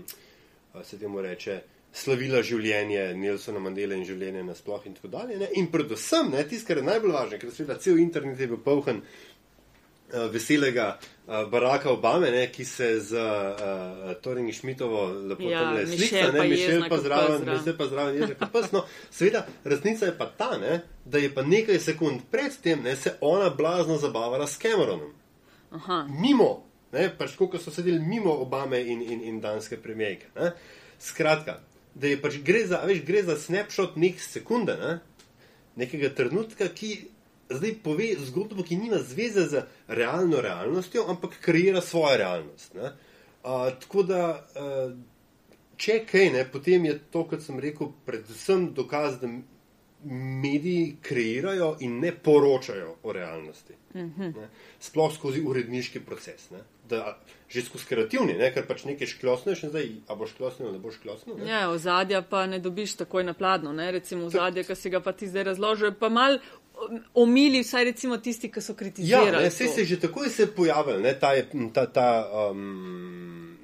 se 0.83 0.99
temu 0.99 1.23
reče, 1.23 1.61
slavila 1.95 2.43
življenje 2.43 3.12
Nelsona 3.19 3.62
Mandela 3.62 3.97
in 3.97 4.05
življenje 4.07 4.43
nasploh 4.47 4.85
in 4.87 4.99
tako 4.99 5.11
dalje. 5.12 5.39
Ne. 5.39 5.49
In 5.59 5.71
predvsem, 5.73 6.35
tisto, 6.51 6.66
kar 6.69 6.83
je 6.83 6.87
najbolj 6.87 7.14
važno, 7.14 7.39
ker 7.39 7.55
seveda 7.55 7.79
cel 7.83 7.99
internet 8.03 8.43
je 8.43 8.51
bil 8.51 8.61
poln 8.62 9.01
uh, 9.01 9.28
veselega 10.33 10.99
uh, 11.27 11.51
Baracka 11.51 11.91
Obame, 11.91 12.31
ne, 12.31 12.47
ki 12.53 12.65
se 12.65 13.01
z 13.01 13.13
uh, 13.13 14.15
Torin 14.23 14.53
Šmitovo 14.53 15.07
lepo 15.29 15.43
Ja, 15.43 15.71
Mišel 15.71 15.99
slika, 15.99 16.25
pa 16.33 16.45
ne, 16.45 16.49
jezna 16.49 16.57
Mišel 16.57 16.81
pa 16.83 16.89
kot 16.89 17.05
zraven, 17.05 17.27
pes, 17.27 17.43
zraven. 17.43 17.59
Mišel 17.59 17.77
pa 17.79 17.87
zraven, 17.87 18.21
ježa 18.21 18.39
kot 18.39 18.53
pes. 18.57 18.73
No, 18.73 18.85
seveda, 19.11 19.45
resnica 19.65 20.07
je 20.07 20.15
pa 20.19 20.31
ta, 20.39 20.51
ne, 20.59 20.81
da 21.05 21.19
je 21.19 21.35
pa 21.35 21.45
nekaj 21.45 21.79
sekund 21.79 22.25
predtem 22.31 22.83
ne, 22.83 22.97
se 22.97 23.15
ona 23.21 23.51
blazno 23.51 23.99
zabavala 23.99 24.47
s 24.47 24.59
Cameronom. 24.59 25.13
Aha. 25.71 26.07
Mimo, 26.09 26.51
ne, 26.93 27.11
pač 27.19 27.37
koliko 27.37 27.61
so 27.61 27.71
sedeli 27.75 28.01
mimo 28.01 28.33
Obame 28.33 28.81
in, 28.81 29.03
in, 29.03 29.25
in 29.29 29.41
danske 29.41 29.77
premijejke. 29.83 30.33
ne. 30.37 30.53
Skratka, 30.99 31.61
da 31.95 32.07
je 32.09 32.17
pač 32.23 32.41
gre 32.43 32.65
za, 32.67 32.81
veš, 32.87 33.05
gre 33.07 33.23
za 33.23 33.37
snapshot 33.37 33.97
nek 33.97 34.21
sekunde, 34.21 34.75
ne, 34.81 34.99
nekega 35.79 36.11
trenutka, 36.15 36.67
ki 36.75 36.97
zdaj 37.51 37.74
pove 37.84 38.14
zgodbo, 38.28 38.62
ki 38.62 38.76
nima 38.76 38.99
zveze 38.99 39.46
z 39.49 39.62
realno 39.88 40.40
realnostjo, 40.40 41.05
ampak 41.09 41.38
kreira 41.40 41.80
svojo 41.80 42.16
realnost. 42.16 42.74
Ne. 42.74 42.92
A, 43.42 43.70
tako 43.80 44.03
da, 44.03 44.22
a, 44.55 44.90
če 45.76 46.03
kaj, 46.07 46.30
ne, 46.34 46.44
potem 46.53 46.84
je 46.84 46.99
to, 47.12 47.24
kot 47.24 47.42
sem 47.42 47.61
rekel, 47.61 47.92
predvsem 48.07 48.72
dokaz, 48.74 49.20
da 49.22 49.30
mediji 50.42 50.96
kreirajo 51.03 51.76
in 51.80 51.99
ne 51.99 52.12
poročajo 52.14 52.96
o 53.03 53.12
realnosti. 53.12 53.72
Uh 53.72 53.88
Mhm. 53.94 54.22
-huh. 54.22 54.46
Sploh 54.80 55.14
skozi 55.14 55.42
uredniški 55.42 56.01
proces. 56.01 56.51
Ne? 56.51 56.59
Da, 56.88 57.18
že 57.49 57.62
skozi 57.62 57.84
kreativni, 57.86 58.32
ne? 58.32 58.55
ker 58.55 58.66
pač 58.66 58.84
nekaj 58.84 59.07
šklosneš 59.07 59.62
in 59.62 59.68
zdaj, 59.70 59.88
a 60.09 60.14
boš 60.14 60.30
šklosnil 60.30 60.68
ali 60.68 60.76
ne 60.76 60.82
boš 60.82 60.94
šklosnil. 60.94 61.36
Ne? 61.36 61.51
Ja, 61.51 61.70
ozadja 61.70 62.22
pa 62.22 62.46
ne 62.46 62.59
dobiš 62.59 62.96
takoj 62.96 63.24
na 63.24 63.34
pladno, 63.34 63.72
ne? 63.72 63.90
recimo 63.90 64.24
ozadje, 64.26 64.64
ki 64.64 64.74
si 64.74 64.90
ga 64.90 65.01
pa 65.01 65.12
ti 65.12 65.28
zdaj 65.28 65.44
razložil, 65.44 65.94
pa 65.94 66.09
mal 66.09 66.38
omili 67.14 67.62
vsaj 67.62 67.85
recimo 67.85 68.16
tisti, 68.16 68.51
ki 68.53 68.61
so 68.61 68.72
Ja, 68.72 68.76
kritizirali. 68.76 69.43
ne, 69.43 69.51
sej 69.51 69.66
to. 69.66 69.72
se 69.72 69.81
je 69.81 69.87
že 69.87 70.01
takoj 70.01 70.29
se 70.31 70.47
pojavil 70.47 71.01
ne, 71.01 71.14
ta, 71.18 71.33
ta, 71.72 71.87
ta 71.87 72.31
um, 72.51 73.59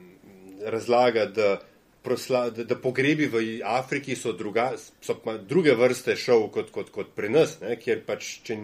razlaga, 0.64 1.26
da, 1.26 1.60
prosla, 2.02 2.50
da, 2.50 2.64
da 2.64 2.76
pogrebi 2.76 3.26
v 3.26 3.60
Afriki 3.64 4.16
so, 4.16 4.32
druga, 4.32 4.72
so 5.00 5.16
druge 5.48 5.74
vrste 5.74 6.16
šov 6.16 6.48
kot, 6.52 6.70
kot, 6.70 6.90
kot 6.92 7.14
pri 7.16 7.30
nas, 7.32 7.56
ne, 7.60 7.78
kjer 7.80 8.04
pač, 8.06 8.28
če, 8.44 8.58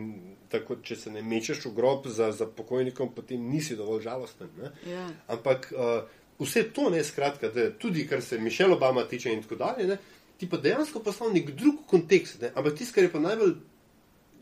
tako, 0.53 0.77
če 0.85 0.97
se 0.97 1.13
ne 1.15 1.23
mečeš 1.23 1.65
v 1.71 1.75
grob 1.77 2.09
za, 2.13 2.31
za 2.37 2.47
pokojnikom, 2.47 3.15
potem 3.17 3.49
nisi 3.51 3.77
dovolj 3.79 4.05
žalosten. 4.11 4.53
Ne. 4.61 4.73
Ja. 4.93 5.07
Ampak 5.33 5.71
uh, 5.73 6.03
vse 6.41 6.67
to, 6.77 6.91
ne, 6.93 7.01
skratka, 7.05 7.49
da 7.55 7.71
tudi 7.73 8.05
kar 8.09 8.23
se 8.23 8.39
Mišel 8.39 8.77
Obama 8.77 9.07
tiče 9.09 9.33
in 9.33 9.43
tako 9.47 9.61
dalje, 9.65 9.89
ne, 9.95 9.99
ti 10.41 10.49
pa 10.49 10.61
dejansko 10.61 11.01
poslal 11.05 11.33
nek 11.33 11.51
drug 11.57 11.81
kontekst. 11.89 12.43
Ne. 12.45 12.53
Ampak 12.55 12.77
tisto, 12.77 12.99
kar 12.99 13.09
je 13.09 13.13
pa 13.13 13.25
najbolj 13.25 13.57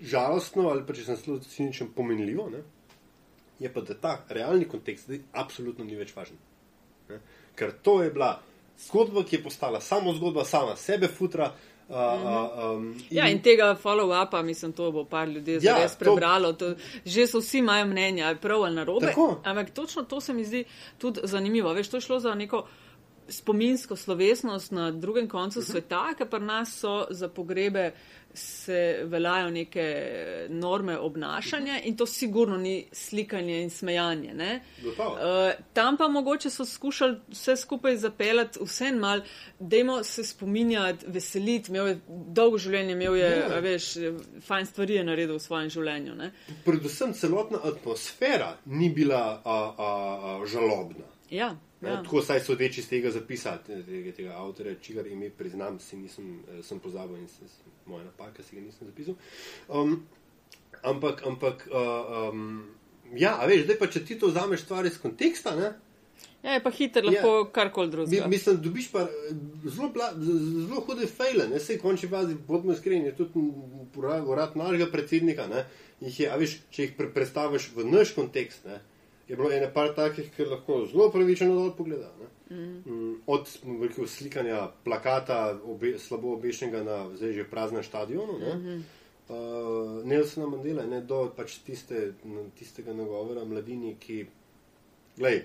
žalostno 0.01 0.69
ali 0.69 0.87
pa 0.87 0.93
če 0.95 1.05
sem 1.05 1.17
zelo 1.17 1.39
ciničen, 1.39 1.89
pomenljivo, 1.97 2.51
ne, 2.51 2.63
je 3.59 3.73
pa, 3.73 3.81
da 3.81 3.95
ta 3.95 4.13
realni 4.29 4.69
kontekst 4.69 5.05
zdaj 5.09 5.21
absolutno 5.33 5.85
ni 5.85 5.97
več 5.97 6.13
važen. 6.17 6.37
Ne. 7.09 7.19
Ker 7.59 7.73
to 7.83 8.03
je 8.03 8.11
bila 8.11 8.37
zgodba, 8.87 9.25
ki 9.25 9.37
je 9.37 9.43
postala 9.43 9.81
samo 9.81 10.15
zgodba, 10.15 10.45
sama 10.45 10.77
sebe 10.77 11.09
futra. 11.09 11.53
Uh, 11.89 11.97
uh, 11.97 12.77
um, 12.77 12.89
Ja, 13.11 13.31
in 13.33 13.41
tega 13.43 13.73
follow-upa, 13.83 14.43
mislim, 14.45 14.73
to 14.73 14.91
bo 14.93 15.05
par 15.05 15.29
ljudi 15.29 15.53
Ja, 15.53 15.61
zares 15.61 15.97
to- 15.97 16.05
prebralo. 16.05 16.53
To, 16.53 16.75
že 17.05 17.27
so 17.27 17.41
vsi 17.41 17.59
imajo 17.59 17.87
mnenja, 17.87 18.27
ali 18.29 18.37
prav 18.37 18.63
ali 18.65 18.75
narobe. 18.77 19.07
Tako. 19.07 19.41
Ampak 19.45 19.71
točno 19.71 20.03
to 20.03 20.21
se 20.21 20.35
mi 20.35 20.45
zdi 20.45 20.65
tudi 20.99 21.21
zanimivo. 21.25 21.73
Veš, 21.73 21.89
to 21.89 21.97
je 21.97 22.01
šlo 22.01 22.21
za 22.21 22.35
neko 22.35 22.67
spominsko 23.29 23.97
slovesnost 23.97 24.73
na 24.73 24.91
drugem 24.93 25.25
Mhm. 25.25 25.31
koncu 25.31 25.63
sveta, 25.63 26.15
ker 26.15 26.29
pri 26.29 26.41
nas 26.41 26.75
so 26.75 27.07
za 27.11 27.29
pogrebe 27.29 27.93
se 28.35 28.79
veljajo 29.05 29.51
neke 29.51 29.87
norme 30.49 30.99
obnašanja 30.99 31.81
in 31.81 31.97
to 31.97 32.07
sigurno 32.07 32.57
ni 32.57 32.87
slikanje 32.93 33.63
in 33.63 33.71
smejanje. 33.71 34.35
Ne? 34.35 34.61
Gotovo. 34.83 35.11
Uh, 35.11 35.21
tam 35.73 35.97
pa 35.97 36.09
mogoče 36.09 36.51
so 36.51 36.65
skušali 36.65 37.17
vse 37.29 37.57
skupaj 37.57 37.97
zapeljati, 37.97 38.59
vse 38.63 38.93
mal, 38.93 39.21
dajmo 39.61 40.05
se 40.05 40.25
spominjati, 40.25 41.05
veseliti, 41.09 41.71
imel 41.71 41.87
je 41.87 42.01
dolgo 42.09 42.59
življenje, 42.59 42.93
imel 42.93 43.17
je, 43.17 43.31
Ja. 43.41 43.61
veš, 43.61 43.85
fajn 44.43 44.67
stvari 44.67 44.95
je 44.95 45.05
naredil 45.05 45.35
v 45.35 45.41
svojem 45.41 45.71
življenju. 45.71 46.15
Ne? 46.15 46.33
predvsem 46.65 47.13
celotna 47.15 47.59
atmosfera 47.65 48.57
ni 48.67 48.91
bila 48.91 49.43
a, 49.45 49.75
a, 49.79 49.89
a, 50.21 50.47
žalobna. 50.47 51.05
Ja, 51.31 51.57
Ja. 51.81 51.89
ja. 51.89 51.97
Tako 52.03 52.23
saj 52.27 52.41
sodeč 52.47 52.81
iz 52.83 52.89
tega 52.91 53.11
zapisa, 53.15 53.57
tega, 53.67 54.13
tega 54.17 54.39
avtorja, 54.39 54.75
čigar 54.83 55.07
ime 55.07 55.31
priznam, 55.31 55.79
si 55.81 55.97
nisem 55.97 56.39
eh, 56.41 56.63
sem 56.67 56.81
pozabil 56.83 57.21
in 57.23 57.29
sem, 57.31 57.51
moja 57.87 58.05
napaka, 58.05 58.43
si 58.43 58.57
ga 58.57 58.65
nisem 58.65 58.91
zapisal. 58.91 59.19
Um, 59.69 60.01
ampak, 60.83 61.23
ampak 61.27 61.69
uh, 61.71 62.33
um, 62.33 62.65
ja, 63.15 63.37
veš, 63.47 63.67
zdaj 63.69 63.79
pa 63.79 63.91
če 63.91 64.05
ti 64.05 64.19
to 64.19 64.33
vzameš 64.33 64.67
stvar 64.67 64.87
iz 64.87 64.99
konteksta, 65.03 65.55
ne, 65.59 65.75
ja, 66.43 66.53
je 66.53 66.63
pa 66.63 66.71
hiter 66.71 67.05
lahko 67.05 67.31
ja. 67.39 67.47
karkoli 67.53 67.87
mi, 67.87 67.93
drugega. 67.93 68.27
mislim, 68.27 68.61
dobiš 68.63 68.91
pa 68.93 69.01
eh, 69.01 69.33
zelo, 69.65 69.89
bla, 69.95 70.13
zelo 70.19 70.81
hude 70.87 71.07
fejle, 71.07 71.49
ne, 71.49 71.61
sej 71.61 71.79
končni 71.83 72.09
fazi, 72.09 72.37
bodimo 72.49 72.73
iskreni, 72.73 73.11
je 73.11 73.17
tudi 73.17 73.47
urad 74.27 74.57
našega 74.57 74.91
predsednika, 74.93 75.47
ne, 75.47 75.65
jih 76.01 76.21
je, 76.21 76.31
a 76.31 76.37
veš, 76.39 76.59
če 76.71 76.87
jih 76.87 76.95
pre, 76.99 77.11
predstaviš 77.15 77.73
v 77.77 77.89
naš 77.91 78.15
kontekst, 78.17 78.67
ne, 78.71 78.81
je 79.29 79.37
bilo 79.37 79.53
ene 79.53 79.71
par 79.75 79.95
takih, 79.95 80.31
ki 80.37 80.45
lahko 80.45 80.87
zelo 80.87 81.11
pravičeno 81.13 81.55
dol 81.55 81.75
pogleda. 81.77 82.11
Ne. 82.21 82.29
Mm. 82.57 83.15
Od 83.27 83.49
rekel, 83.83 84.07
slikanja 84.07 84.71
plakata 84.85 85.59
obe, 85.65 85.99
slabo 85.99 86.33
obešenega 86.33 86.83
na 86.85 86.97
zdaj 87.17 87.33
že 87.33 87.45
praznem 87.51 87.85
stadionu, 87.85 88.39
ne, 88.39 88.55
mm 88.55 88.65
-hmm. 88.65 88.81
uh, 89.29 90.07
Nelsona 90.07 90.47
Mandela, 90.47 90.87
ne, 90.87 91.01
do 91.01 91.33
pač 91.37 91.59
tiste, 91.59 92.13
tistega 92.59 92.93
nagovora 92.93 93.45
mladini, 93.45 93.97
ki, 94.01 94.27
glej, 95.17 95.43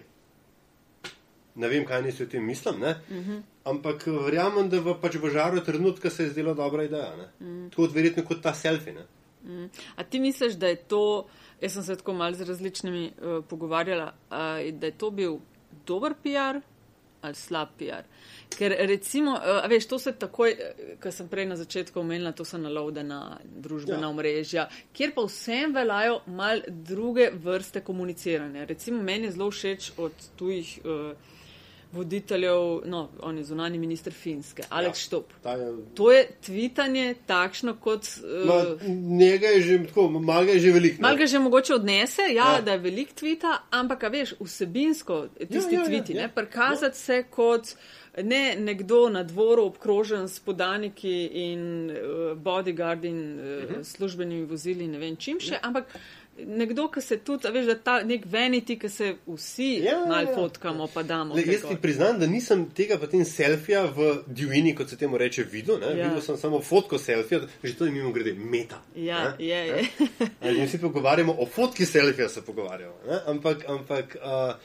ne 1.55 1.67
vem, 1.67 1.85
kaj 1.85 2.01
nisi 2.01 2.23
o 2.23 2.25
tem 2.25 2.45
mislim, 2.45 2.79
ne, 2.79 2.95
mm 3.09 3.19
-hmm. 3.19 3.41
ampak 3.63 4.07
verjamem, 4.07 4.69
da 4.69 4.79
v, 4.79 4.95
pač 5.01 5.15
v 5.15 5.29
žaru 5.29 5.61
trenutka 5.61 6.09
se 6.09 6.23
je 6.23 6.29
zdela 6.29 6.53
dobra 6.53 6.83
ideja. 6.83 7.29
Mm. 7.39 7.69
Tako 7.69 7.87
verjetno 7.87 8.23
kot 8.23 8.41
ta 8.41 8.53
selfie. 8.53 8.93
Ne. 8.93 9.05
Mm. 9.43 9.69
A 9.95 10.03
ti 10.03 10.19
misliš, 10.19 10.53
da 10.53 10.67
je 10.67 10.75
to, 10.75 11.27
jaz 11.63 11.73
sem 11.77 11.83
se 11.83 11.95
tako 11.95 12.13
mal 12.13 12.35
z 12.35 12.47
različnimi 12.47 13.05
uh, 13.07 13.39
pogovarjala, 13.49 14.11
uh, 14.13 14.37
da 14.71 14.91
je 14.91 14.97
to 14.97 15.11
bil 15.11 15.39
dober 15.87 16.13
PR 16.23 16.61
ali 17.23 17.35
slab 17.35 17.67
PR? 17.79 18.03
Ker 18.57 18.75
recimo, 18.79 19.31
uh, 19.31 19.63
veš, 19.69 19.87
to 19.87 19.99
se 19.99 20.11
takoj, 20.19 20.55
kar 20.99 21.11
sem 21.15 21.29
prej 21.31 21.47
na 21.49 21.55
začetku 21.55 21.99
omenila, 21.99 22.33
to 22.35 22.45
so 22.45 22.59
nalovdena 22.59 23.39
družbena 23.43 23.99
Ja. 23.99 24.05
ja. 24.05 24.09
omrežja, 24.09 24.65
kjer 24.93 25.13
pa 25.15 25.23
vsem 25.25 25.73
veljajo 25.73 26.19
mal 26.27 26.61
druge 26.67 27.31
vrste 27.33 27.81
komuniciranja. 27.81 28.65
Recimo 28.65 29.01
meni 29.01 29.31
je 29.31 29.37
zelo 29.37 29.51
všeč 29.51 29.91
od 29.97 30.27
tujih 30.35 30.79
uh, 30.83 31.31
voditeljev, 31.93 32.81
no, 32.85 33.09
on 33.21 33.37
je 33.37 33.43
zunani 33.43 33.77
minister 33.77 34.13
Finske, 34.13 34.63
Aleks 34.69 34.99
ja. 34.99 35.03
Štop. 35.05 35.33
Je, 35.45 35.67
To 35.93 36.11
je 36.11 36.27
tvitanje 36.45 37.15
takšno 37.27 37.75
kot. 37.75 38.07
Uh, 38.19 38.47
ma, 38.47 38.59
njega 39.17 39.47
je 39.47 39.61
že 39.61 39.79
tako, 39.87 40.09
malo 40.09 40.45
ga 40.45 40.51
je 40.51 40.59
že 40.59 40.71
veliko. 40.71 40.95
ne. 41.01 41.07
Mal 41.07 41.17
ga 41.17 41.25
že 41.25 41.39
mogoče 41.39 41.73
odnese, 41.75 42.21
ja, 42.21 42.33
Ja. 42.33 42.55
ja. 42.55 42.61
da 42.61 42.71
je 42.71 42.77
velik 42.79 43.13
tvita, 43.13 43.57
ampak, 43.71 44.03
a 44.03 44.07
veš, 44.09 44.33
vsebinsko 44.39 45.27
tisti 45.39 45.75
Ja, 45.75 45.79
ja, 45.79 45.79
ja, 45.79 45.85
tviti, 45.85 46.13
ja, 46.13 46.17
ja, 46.17 46.21
ja. 46.21 46.27
ne, 46.27 46.33
prikazati 46.35 46.95
ja. 46.95 47.05
se 47.05 47.23
kot 47.29 47.75
ne 48.23 48.55
nekdo 48.59 49.09
na 49.09 49.23
dvoru 49.23 49.63
obkrožen 49.63 50.27
s 50.29 50.39
podaniki 50.39 51.25
in 51.33 51.91
uh, 51.91 52.37
bodyguardi 52.37 53.07
in 53.07 53.39
uh, 53.39 53.45
Mhm. 53.63 53.73
uh 53.73 53.79
-huh. 53.79 53.83
službenimi 53.83 54.45
vozili, 54.45 54.87
ne 54.87 54.97
vem 54.97 55.15
čim 55.15 55.39
še, 55.39 55.53
ja. 55.53 55.59
ampak 55.61 55.85
nekdo, 56.37 56.87
ki 56.91 57.01
se 57.01 57.17
tudi, 57.17 57.49
veš, 57.51 57.65
da 57.65 57.75
ta 57.79 57.95
nek 58.05 58.25
vanity, 58.29 58.77
ki 58.79 58.89
se 58.89 59.09
vsi 59.27 59.69
Ja, 59.83 59.91
ja, 59.91 60.05
mal 60.07 60.27
ja. 60.27 60.35
fotkamo, 60.35 60.87
pa 60.93 61.03
damo. 61.03 61.35
Le, 61.35 61.43
jaz 61.45 61.65
ti 61.69 61.77
priznam, 61.81 62.19
da 62.19 62.27
nisem 62.27 62.65
tega 62.75 62.97
potem 63.01 63.25
selfija 63.25 63.83
v 63.95 64.09
divjini, 64.27 64.73
kot 64.75 64.89
se 64.89 64.97
temu 64.97 65.17
reče, 65.17 65.45
videl. 65.51 65.81
Ja. 65.81 65.91
Ja. 65.97 66.07
Videl 66.07 66.21
sem 66.25 66.37
samo 66.37 66.61
fotko 66.61 66.97
selfija, 66.97 67.43
že 67.63 67.75
to 67.77 67.85
je 67.85 67.91
mimo 67.91 68.11
grede 68.11 68.33
meta. 68.33 68.81
Ja, 68.95 69.23
ne. 69.29 69.45
je, 69.45 69.67
je. 69.67 69.85
Ali 70.41 70.59
mi 70.59 70.67
vsi 70.67 70.81
pogovarjamo 70.81 71.35
o 71.39 71.45
fotki 71.45 71.85
selfija, 71.85 72.29
se 72.29 72.45
pogovarjamo. 72.45 72.95
Ne? 73.07 73.21
Ampak, 73.27 73.65
ampak 73.69 74.17
uh, 74.17 74.55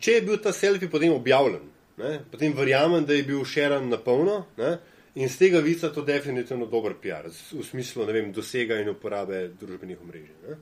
če 0.00 0.18
je 0.18 0.24
bil 0.24 0.40
ta 0.42 0.52
selfij 0.52 0.90
potem 0.90 1.12
objavljen, 1.12 1.68
ne? 2.00 2.18
potem 2.30 2.56
verjamem, 2.56 3.04
da 3.04 3.14
je 3.14 3.28
bil 3.28 3.44
šeran 3.44 3.88
na 3.92 4.00
polno. 4.00 4.44
Ne? 4.56 4.78
In 5.14 5.28
z 5.28 5.36
tega 5.38 5.60
vica 5.62 5.92
to 5.94 6.02
definitivno 6.02 6.66
dober 6.66 6.96
PR, 6.98 7.28
v 7.30 7.62
smislu 7.62 8.06
vem, 8.06 8.32
dosega 8.34 8.80
in 8.82 8.90
uporabe 8.90 9.46
družbenih 9.60 10.00
omrežij. 10.02 10.34
ne. 10.42 10.56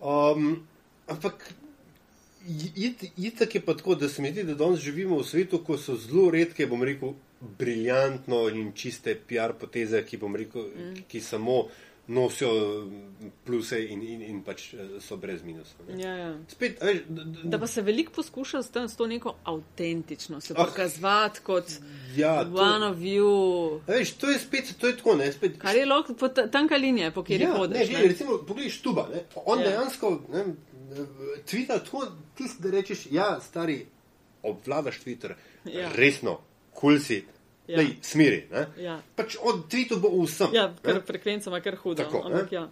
Um, 0.00 0.62
ampak 1.06 1.50
itak 3.16 3.54
je 3.54 3.60
pa 3.60 3.74
tako, 3.74 3.94
da 3.94 4.08
se 4.08 4.22
mi 4.22 4.30
zdi, 4.30 4.44
da 4.44 4.54
danes 4.54 4.80
živimo 4.80 5.18
v 5.18 5.26
svetu, 5.26 5.58
ko 5.64 5.78
so 5.78 5.96
zelo 5.96 6.30
redke, 6.30 6.66
bom 6.66 6.82
rekel, 6.82 7.14
briljantno 7.58 8.48
in 8.48 8.72
čiste 8.72 9.14
PR 9.14 9.52
poteze, 9.58 10.04
ki, 10.06 10.16
bom 10.16 10.36
rekel, 10.36 10.70
mm. 10.70 11.02
ki 11.08 11.20
samo 11.20 11.66
nosijo 12.10 12.50
pluse 13.44 13.78
in, 13.84 14.02
in, 14.04 14.22
in 14.24 14.38
pač 14.42 14.72
eh, 14.74 14.78
so 14.98 15.16
brez 15.16 15.42
minusov. 15.42 15.86
ne. 15.88 15.98
Ja, 15.98 16.14
ja. 16.16 16.30
Spet, 16.48 16.80
veš, 16.80 16.98
Da 17.44 17.58
pa 17.58 17.66
se 17.66 17.82
veliko 17.82 18.12
poskuša 18.12 18.62
s, 18.62 18.70
tem, 18.70 18.88
s 18.88 18.96
to 18.96 19.06
neko 19.06 19.34
avtentično, 19.44 20.40
se 20.40 20.54
Ah. 20.56 20.64
prikazovati 20.64 21.40
kot 21.40 21.64
ja, 22.16 22.40
one 22.42 22.86
of 22.86 22.96
you. 22.98 23.80
veš, 23.86 24.12
to 24.12 24.28
je 24.28 24.38
spet, 24.38 24.74
to 24.74 24.86
je 24.86 24.96
tako, 24.96 25.16
ne, 25.16 25.32
spet. 25.32 25.58
Kar 25.58 25.76
je 25.76 25.86
lahko 25.86 26.14
po 26.14 26.28
ta- 26.30 26.48
tanka 26.48 26.76
linija, 26.76 27.10
po 27.10 27.22
kateri 27.22 27.44
ja, 27.44 27.54
hodiš. 27.54 27.88
Ne, 27.88 27.94
ne. 27.94 28.04
recimo, 28.04 28.38
poglej, 28.38 28.70
štuba. 28.70 29.08
Ne? 29.14 29.24
On 29.36 29.58
Ja. 29.58 29.64
ja. 29.64 29.70
dejansko 29.70 30.10
ne, 30.28 30.44
tvita 31.46 31.78
tako, 31.78 32.06
tisti, 32.34 32.62
da 32.62 32.70
rečeš, 32.70 33.06
ja, 33.10 33.40
stari, 33.40 33.86
obvladaš 34.42 35.00
Twitter, 35.00 35.34
ja. 35.64 35.90
resno, 35.94 36.40
kul 36.72 36.90
cool 36.90 37.00
si, 37.00 37.24
Ja. 37.70 37.80
ja. 37.82 37.88
smiri. 38.02 38.44
Ne? 38.50 38.66
Ja. 38.82 38.98
Pač 39.16 39.36
od 39.40 39.64
tweetov 39.70 40.02
bo 40.02 40.10
vsem. 40.24 40.54
Ja, 40.56 40.68
ker 40.82 41.02
frekvenca 41.06 41.50
ima 41.50 41.60
kar 41.64 41.78
hudo. 41.80 42.02
Tako, 42.02 42.24
ampak 42.26 42.52
ja. 42.52 42.66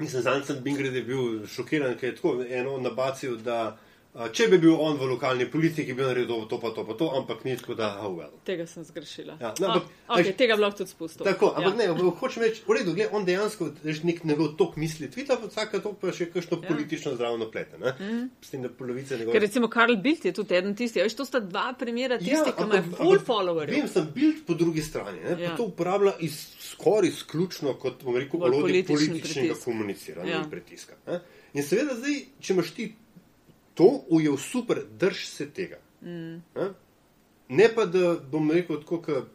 Mislim, 0.00 0.22
zanj 0.24 0.46
sem 0.48 0.62
Bingred 0.64 0.94
je 0.96 1.02
bil 1.04 1.46
šokiran, 1.46 1.94
ker 2.00 2.10
je 2.10 2.16
tako 2.16 2.38
eno 2.48 2.78
nabacijo, 2.80 3.36
da 3.36 3.76
če 4.10 4.48
bi 4.50 4.58
bil 4.58 4.74
on 4.74 4.96
v 4.98 5.06
lokalni 5.06 5.44
politiki, 5.46 5.94
bi 5.94 6.02
naredil 6.02 6.42
to, 6.50 6.58
pa 6.58 6.72
to, 6.74 6.82
pa 6.82 6.94
to, 6.94 7.06
ampak 7.14 7.44
ni 7.44 7.52
tako, 7.56 7.74
da 7.74 7.92
oh 8.02 8.10
well. 8.10 8.32
Tega 8.44 8.66
sem 8.66 8.82
zgrešila. 8.82 9.36
Ja, 9.38 9.52
no, 9.60 9.68
ampak, 9.68 9.84
ah, 10.08 10.16
okay, 10.18 10.32
tega 10.34 10.56
lahko 10.58 10.80
tudi 10.80 10.90
spustil. 10.90 11.22
Tako, 11.24 11.52
ampak 11.54 11.78
ja. 11.78 11.94
ne, 11.94 12.10
hočem 12.18 12.42
reči, 12.42 12.64
v 12.66 12.74
redu, 12.74 12.94
gled, 12.94 13.12
on 13.12 13.24
dejansko, 13.24 13.68
veš, 13.84 14.02
nek 14.02 14.24
njegov 14.24 14.56
tok 14.58 14.74
misli, 14.76 15.06
tvita 15.06 15.36
pa 15.38 15.46
vsaka 15.46 15.78
tok 15.78 16.00
pa 16.00 16.10
še 16.10 16.26
kakšno 16.26 16.58
Ja. 16.58 16.68
politično 16.68 17.14
zdravno 17.14 17.46
plete, 17.48 17.78
ne? 17.78 17.94
Mhm. 17.94 18.24
S 18.42 18.50
tem, 18.50 18.62
da 18.62 18.68
polovica 18.70 19.08
Ker 19.10 19.18
njegove. 19.20 19.38
recimo 19.38 19.68
Karl 19.68 19.96
Bild 19.96 20.24
je 20.24 20.32
tudi 20.32 20.54
eden 20.54 20.74
tistih, 20.74 21.02
veš, 21.02 21.14
to 21.14 21.24
sta 21.24 21.40
dva 21.40 21.70
primera 21.72 22.18
tistih, 22.18 22.34
Ja, 22.36 22.52
ki 22.52 22.62
imajo 22.62 22.82
full 22.92 23.18
followerjev. 23.20 23.76
Vem, 23.76 23.88
sem 23.88 24.10
bil 24.12 24.32
po 24.44 24.54
drugi 24.54 24.82
strani, 24.82 25.20
ne, 25.20 25.30
Ja. 25.30 25.38
ja. 25.38 25.56
to 25.56 25.64
uporablja 25.64 26.16
iz, 26.20 26.34
skoraj 26.60 27.08
izključno 27.08 27.74
kot, 27.74 28.02
bom 28.02 28.16
rekel, 28.16 28.42
orodje 28.42 28.60
političen 28.60 28.96
političnega 28.96 29.48
pritisk. 29.48 29.64
komuniciranja 29.64 30.30
Ja. 30.30 30.42
in 30.42 30.50
pritiska. 30.50 30.98
Ne. 31.06 31.20
In 31.54 31.62
seveda 31.62 31.94
zdaj, 31.94 32.18
če 32.40 32.52
imaš 32.52 32.70
ti 32.70 32.94
to, 33.74 34.04
ujel 34.08 34.36
super, 34.36 34.82
drž 34.90 35.24
se 35.26 35.50
tega. 35.50 35.78
Mm. 36.02 36.40
Ne? 36.54 36.70
ne 37.48 37.68
pa, 37.74 37.84
da 37.86 38.14
bom 38.22 38.50
rekel, 38.50 38.80
tako 38.80 39.00
kot 39.00 39.28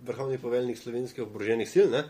vrhovni 0.00 0.38
poveljnik 0.38 0.78
slovenskih 0.78 1.22
oboroženih 1.22 1.68
sil, 1.68 1.90
ne, 1.90 2.04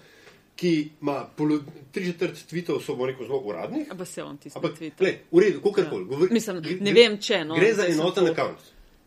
ki 0.56 0.70
ima 1.00 1.24
polo- 1.36 1.62
tri 1.92 2.04
četrt 2.06 2.46
tvitev, 2.46 2.78
so 2.80 2.94
bom 2.94 3.08
rekel, 3.08 3.26
zelo 3.26 3.40
uradnih. 3.40 3.88
A 3.90 3.94
pa 3.94 4.04
se 4.04 4.22
on 4.22 4.36
tisti 4.36 4.58
Ampak, 4.58 4.78
tweet. 4.78 4.92
glej, 4.98 5.18
v 5.32 5.38
redu, 5.38 5.60
kakorkoli. 5.60 6.04
Ja. 6.04 6.08
govori- 6.08 6.32
Mislim, 6.32 6.62
ne 6.80 6.92
vem, 6.92 7.18
če, 7.18 7.44
no, 7.44 7.54
Gre 7.54 7.74
za 7.74 7.86
enoten 7.86 8.26
račun. 8.26 8.56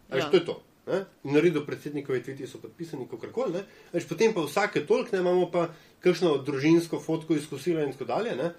Ja. 0.09 0.17
Ja. 0.17 0.29
To 0.29 0.37
je 0.37 0.45
to. 0.45 0.61
Ne? 0.87 1.05
In 1.23 1.33
naredil 1.33 1.65
predsednikove 1.65 2.23
tviti 2.23 2.47
so 2.47 2.57
podpisani, 2.59 3.07
kakorkoli. 3.07 3.61
Veš, 3.93 4.03
Potem 4.03 4.33
pa 4.33 4.41
vsake 4.41 4.85
tolk 4.85 5.11
ne 5.11 5.19
imamo 5.19 5.47
pa 5.51 5.69
kakšno 5.99 6.37
družinsko 6.37 6.99
fotko 6.99 7.33
izkusila 7.33 7.83
in 7.83 7.91
tako 7.91 8.05
dalje. 8.05 8.35
Ne? 8.35 8.49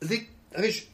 Zdaj, 0.00 0.18
veš, 0.52 0.86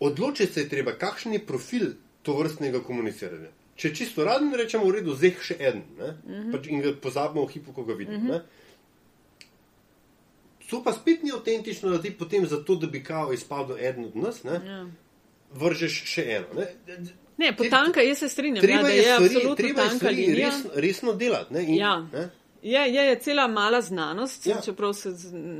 odločiti 0.00 0.52
se 0.52 0.60
je 0.60 0.68
treba, 0.68 0.92
kakšen 0.94 1.32
je 1.32 1.38
profil 1.40 1.86
to 2.22 2.34
vrstnega 2.34 2.80
komuniciranja. 2.80 3.48
Če 3.76 3.94
čisto 3.94 4.24
raden 4.24 4.54
rečemo, 4.54 4.84
v 4.84 4.90
redu, 4.92 5.14
zdaj 5.14 5.34
še 5.42 5.56
en 5.60 5.76
mm 5.76 6.02
Mhm. 6.02 6.14
-hmm. 6.28 6.52
pač 6.52 6.66
in 6.66 6.80
ga 6.80 6.92
pozabimo 6.94 7.46
v 7.46 7.50
hipu, 7.50 7.72
ko 7.72 7.84
ga 7.84 7.94
vidimo. 7.94 8.18
Mm 8.18 8.28
-hmm. 8.28 8.40
To 10.70 10.82
pa 10.82 10.92
spet 10.92 11.22
ni 11.22 11.30
avtentično, 11.32 11.90
da 11.90 12.02
ti 12.02 12.10
potem 12.12 12.46
zato, 12.46 12.74
da 12.76 12.86
bi 12.86 13.02
kao 13.02 13.32
izpadel 13.32 13.78
eden 13.78 14.04
od 14.04 14.16
nas, 14.16 14.42
ne, 14.44 14.60
Ja. 14.66 14.86
vržeš 15.52 16.02
še 16.04 16.24
eno. 16.28 16.46
Ne. 16.56 16.66
Ne, 17.38 17.56
potanka, 17.56 18.00
jaz 18.00 18.18
se 18.18 18.28
strinjam, 18.28 18.56
ja, 18.56 18.60
Treba 18.62 18.82
da 18.82 18.88
je 18.88 19.02
stvari, 19.02 19.24
absolutno 19.26 19.54
treba 19.54 19.80
tanka 19.80 19.96
stvari 19.96 20.16
linija. 20.16 20.48
resno, 20.48 20.70
resno 20.76 21.12
delati. 21.12 21.54
Ne? 21.54 21.62
In, 21.62 21.74
Ja. 21.74 22.06
ne? 22.12 22.28
Je, 22.62 22.80
je, 22.80 23.02
je 23.02 23.18
cela 23.18 23.46
mala 23.48 23.80
znanost, 23.80 24.46
ja. 24.46 24.60
Čeprav 24.64 24.92
se 24.92 25.12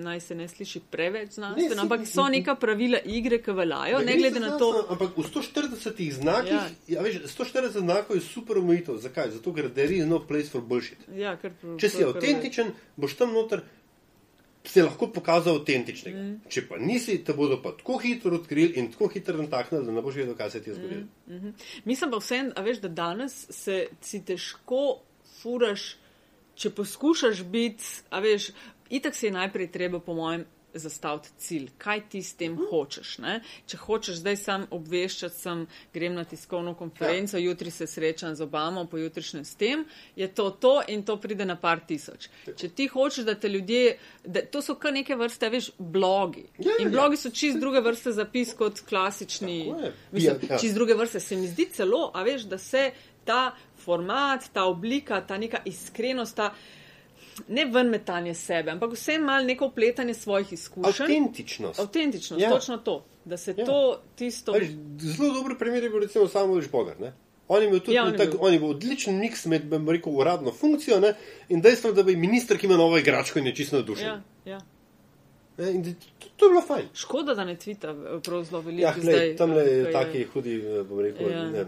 naj 0.03 0.21
se 0.21 0.35
ne 0.35 0.49
sliši 0.49 0.81
preveč 0.91 1.27
Ne, 1.29 1.33
znanstveno, 1.33 1.75
saj- 1.75 1.81
ampak 1.81 2.07
so 2.07 2.29
neka 2.29 2.55
pravila 2.55 2.99
igre, 3.05 3.39
ki 3.43 3.51
veljajo, 3.53 3.99
ne 3.99 4.13
gre 4.13 4.19
glede 4.21 4.41
na 4.41 4.59
to. 4.59 4.87
Ampak 4.89 5.17
v 5.17 5.23
140 5.23 6.13
znakih, 6.13 6.53
Ja. 6.53 6.69
ja. 6.89 7.03
Veš, 7.03 7.21
140 7.31 7.79
znakov 7.79 8.17
je 8.17 8.23
super 8.23 8.59
omejitev. 8.59 8.97
Zakaj? 8.99 9.31
Zato, 9.31 9.55
ker 9.55 9.71
there 9.71 9.95
is 9.95 10.07
no 10.07 10.19
place 10.19 10.51
for 10.51 10.61
bullshit. 10.61 10.99
Ja, 11.15 11.37
kar, 11.37 11.53
Če 11.79 11.89
si 11.89 12.05
avtentičen, 12.05 12.73
boš 12.97 13.15
tam 13.15 13.33
noter 13.33 13.63
se 14.65 14.83
lahko 14.83 15.07
pokazal 15.09 15.55
avtentičnega. 15.55 16.19
Mm. 16.19 16.41
Če 16.49 16.67
pa 16.69 16.77
nisi, 16.77 17.19
te 17.25 17.33
bodo 17.33 17.57
pa 17.63 17.73
tako 17.73 17.97
hitro 17.99 18.35
odkrili 18.37 18.75
in 18.77 18.91
tako 18.93 19.09
hitro 19.09 19.39
nataknili, 19.39 19.87
da 19.87 19.93
ne 19.93 20.03
boš 20.03 20.15
vedel, 20.15 20.35
kaj 20.37 20.51
se 20.51 20.63
ti 20.63 20.71
je 20.71 20.75
zgodilo. 20.75 21.07
Mm. 21.29 21.55
Mislim 21.85 22.11
pa 22.11 22.17
vsem, 22.21 22.51
a 22.57 22.61
veš, 22.63 22.83
da 22.85 22.89
danes 22.89 23.47
se 23.51 23.87
si 24.01 24.21
težko 24.25 24.99
furaš, 25.43 25.97
če 26.59 26.75
poskušaš 26.75 27.43
biti, 27.47 27.85
a 28.11 28.21
veš, 28.25 28.51
itak 28.91 29.15
si 29.15 29.29
je 29.29 29.37
najprej 29.37 29.71
treba, 29.73 30.01
po 30.03 30.17
mojem, 30.19 30.47
zastaviti 30.75 31.29
cilj, 31.39 31.69
kaj 31.79 32.01
ti 32.09 32.23
s 32.23 32.35
tem 32.37 32.57
hočeš. 32.71 33.19
Ne? 33.25 33.39
Če 33.67 33.79
hočeš 33.81 34.21
zdaj 34.21 34.37
sam 34.37 34.67
obveščati, 34.75 35.35
sem 35.35 35.65
grem 35.95 36.15
na 36.15 36.25
tiskovno 36.29 36.75
konferenco, 36.79 37.39
ja. 37.39 37.45
jutri 37.49 37.71
se 37.71 37.87
srečam 37.87 38.35
z 38.37 38.45
Obamo, 38.45 38.85
pojutrišnjem 38.91 39.45
s 39.45 39.55
tem, 39.59 39.85
je 40.17 40.29
to 40.29 40.51
to 40.51 40.75
in 40.89 41.03
to 41.09 41.17
pride 41.21 41.47
na 41.49 41.57
par 41.57 41.81
tisoč. 41.89 42.29
Če 42.57 42.69
ti 42.69 42.89
hočeš, 42.93 43.25
da 43.25 43.35
te 43.35 43.49
ljudje, 43.49 43.97
da, 44.25 44.45
to 44.45 44.63
so 44.65 44.77
kar 44.79 44.93
neke 44.95 45.17
vrste, 45.17 45.51
veš, 45.53 45.73
blogi. 45.79 46.47
Ja, 46.59 46.77
in 46.79 46.91
ja. 46.91 46.95
blogi 46.95 47.21
so 47.21 47.33
čist 47.33 47.61
druge 47.61 47.83
vrste 47.85 48.13
zapis 48.13 48.55
kot 48.59 48.85
klasični. 48.89 49.61
Tako. 49.73 49.95
Mislim, 50.13 50.27
Ja, 50.29 50.55
ja. 50.55 50.59
čist 50.61 50.75
druge 50.75 50.95
vrste. 50.95 51.21
Se 51.21 51.37
mi 51.37 51.47
zdi 51.49 51.69
celo, 51.73 52.11
a 52.15 52.23
veš, 52.27 52.45
da 52.51 52.59
se 52.59 52.91
ta 53.29 53.53
format, 53.77 54.49
ta 54.53 54.65
oblika, 54.67 55.21
ta 55.23 55.37
neka 55.39 55.61
iskrenost, 55.65 56.37
ta 56.37 56.49
ne 57.49 57.65
ven 57.67 57.89
metanje 57.89 58.33
sebe, 58.35 58.71
ampak 58.71 58.93
vsem 58.93 59.23
mal 59.23 59.45
neko 59.45 59.67
upletanje 59.67 60.15
svojih 60.17 60.53
izkušenj. 60.53 61.05
Avtentičnost. 61.05 61.81
Avtentičnost, 61.81 62.43
Ja. 62.43 62.51
točno 62.51 62.79
to. 62.79 62.97
Da 63.25 63.37
se 63.37 63.53
Ja. 63.53 63.65
to 63.65 63.79
tisto. 64.17 64.53
Veš, 64.53 64.69
Zelo 64.99 65.35
dober 65.35 65.59
primer 65.59 65.83
je 65.83 65.91
bil 65.91 66.01
recimo 66.01 66.27
samo 66.29 66.61
Žbogar. 66.61 67.01
Ne? 67.01 67.13
On 67.49 67.63
je 67.63 67.69
imel 67.69 67.81
tudi 67.81 67.95
Ja, 67.95 68.05
on 68.05 68.13
je 68.13 68.19
tak, 68.19 68.31
bil. 68.31 68.39
on 68.41 68.53
je 68.53 68.59
bil 68.59 68.69
odličen 68.71 69.19
miks 69.19 69.45
med 69.47 69.65
bom 69.67 69.89
rekel, 69.89 70.13
uradno 70.15 70.53
funkcijo 70.53 70.99
ne? 71.01 71.15
in 71.49 71.61
dejstvom, 71.61 71.95
da 71.95 72.03
bi 72.03 72.17
minister, 72.17 72.59
ki 72.59 72.67
ima 72.67 72.77
novo 72.77 72.99
igračko 72.99 73.39
in 73.39 73.47
je 73.47 73.55
čisto 73.55 73.77
navdušen. 73.77 74.07
Ja, 74.07 74.21
ja. 74.47 74.59
Ne, 75.59 75.71
in 75.73 75.85
to, 75.85 75.91
to 76.37 76.47
je 76.47 76.51
bilo 76.51 76.63
fajn. 76.63 76.89
Škoda, 76.95 77.35
da 77.35 77.45
ne 77.45 77.57
tvita 77.57 77.89
eh, 77.89 78.21
prav 78.21 78.45
zelo 78.45 78.61
veliko. 78.61 78.83
Ja, 78.83 78.95
zdaj, 78.99 79.37
tam 79.37 79.53
ko 79.53 79.59
je- 79.59 79.93
taki 79.93 80.25
hudi, 80.25 80.57
eh, 80.57 80.83
bom 80.85 81.01
rekel, 81.01 81.31
ja. 81.31 81.45
ne, 81.45 81.65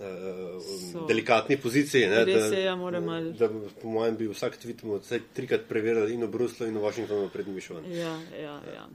uh, 0.00 1.06
delikatni 1.08 1.56
poziciji. 1.56 2.06
Ne, 2.08 2.24
Res 2.24 2.52
je, 2.52 2.62
ja, 2.64 2.76
mora 2.76 3.00
da, 3.00 3.20
da, 3.38 3.48
po 3.82 3.88
mojem 3.88 4.16
bi 4.16 4.28
vsak 4.28 4.58
tweet 4.62 4.82
mu 4.82 4.98
vsaj 4.98 5.20
trikrat 5.34 5.66
preveril 5.68 6.10
in 6.12 6.24
v 6.24 6.28
Bruslu 6.28 6.66
in 6.66 6.78
v 6.78 6.84
Washingtonu 6.84 7.30
pred 7.32 7.48
mišovanjem. 7.48 7.92
Ja, 7.92 8.14
ja, 8.40 8.60
ja. 8.74 8.86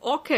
Ok. 0.00 0.30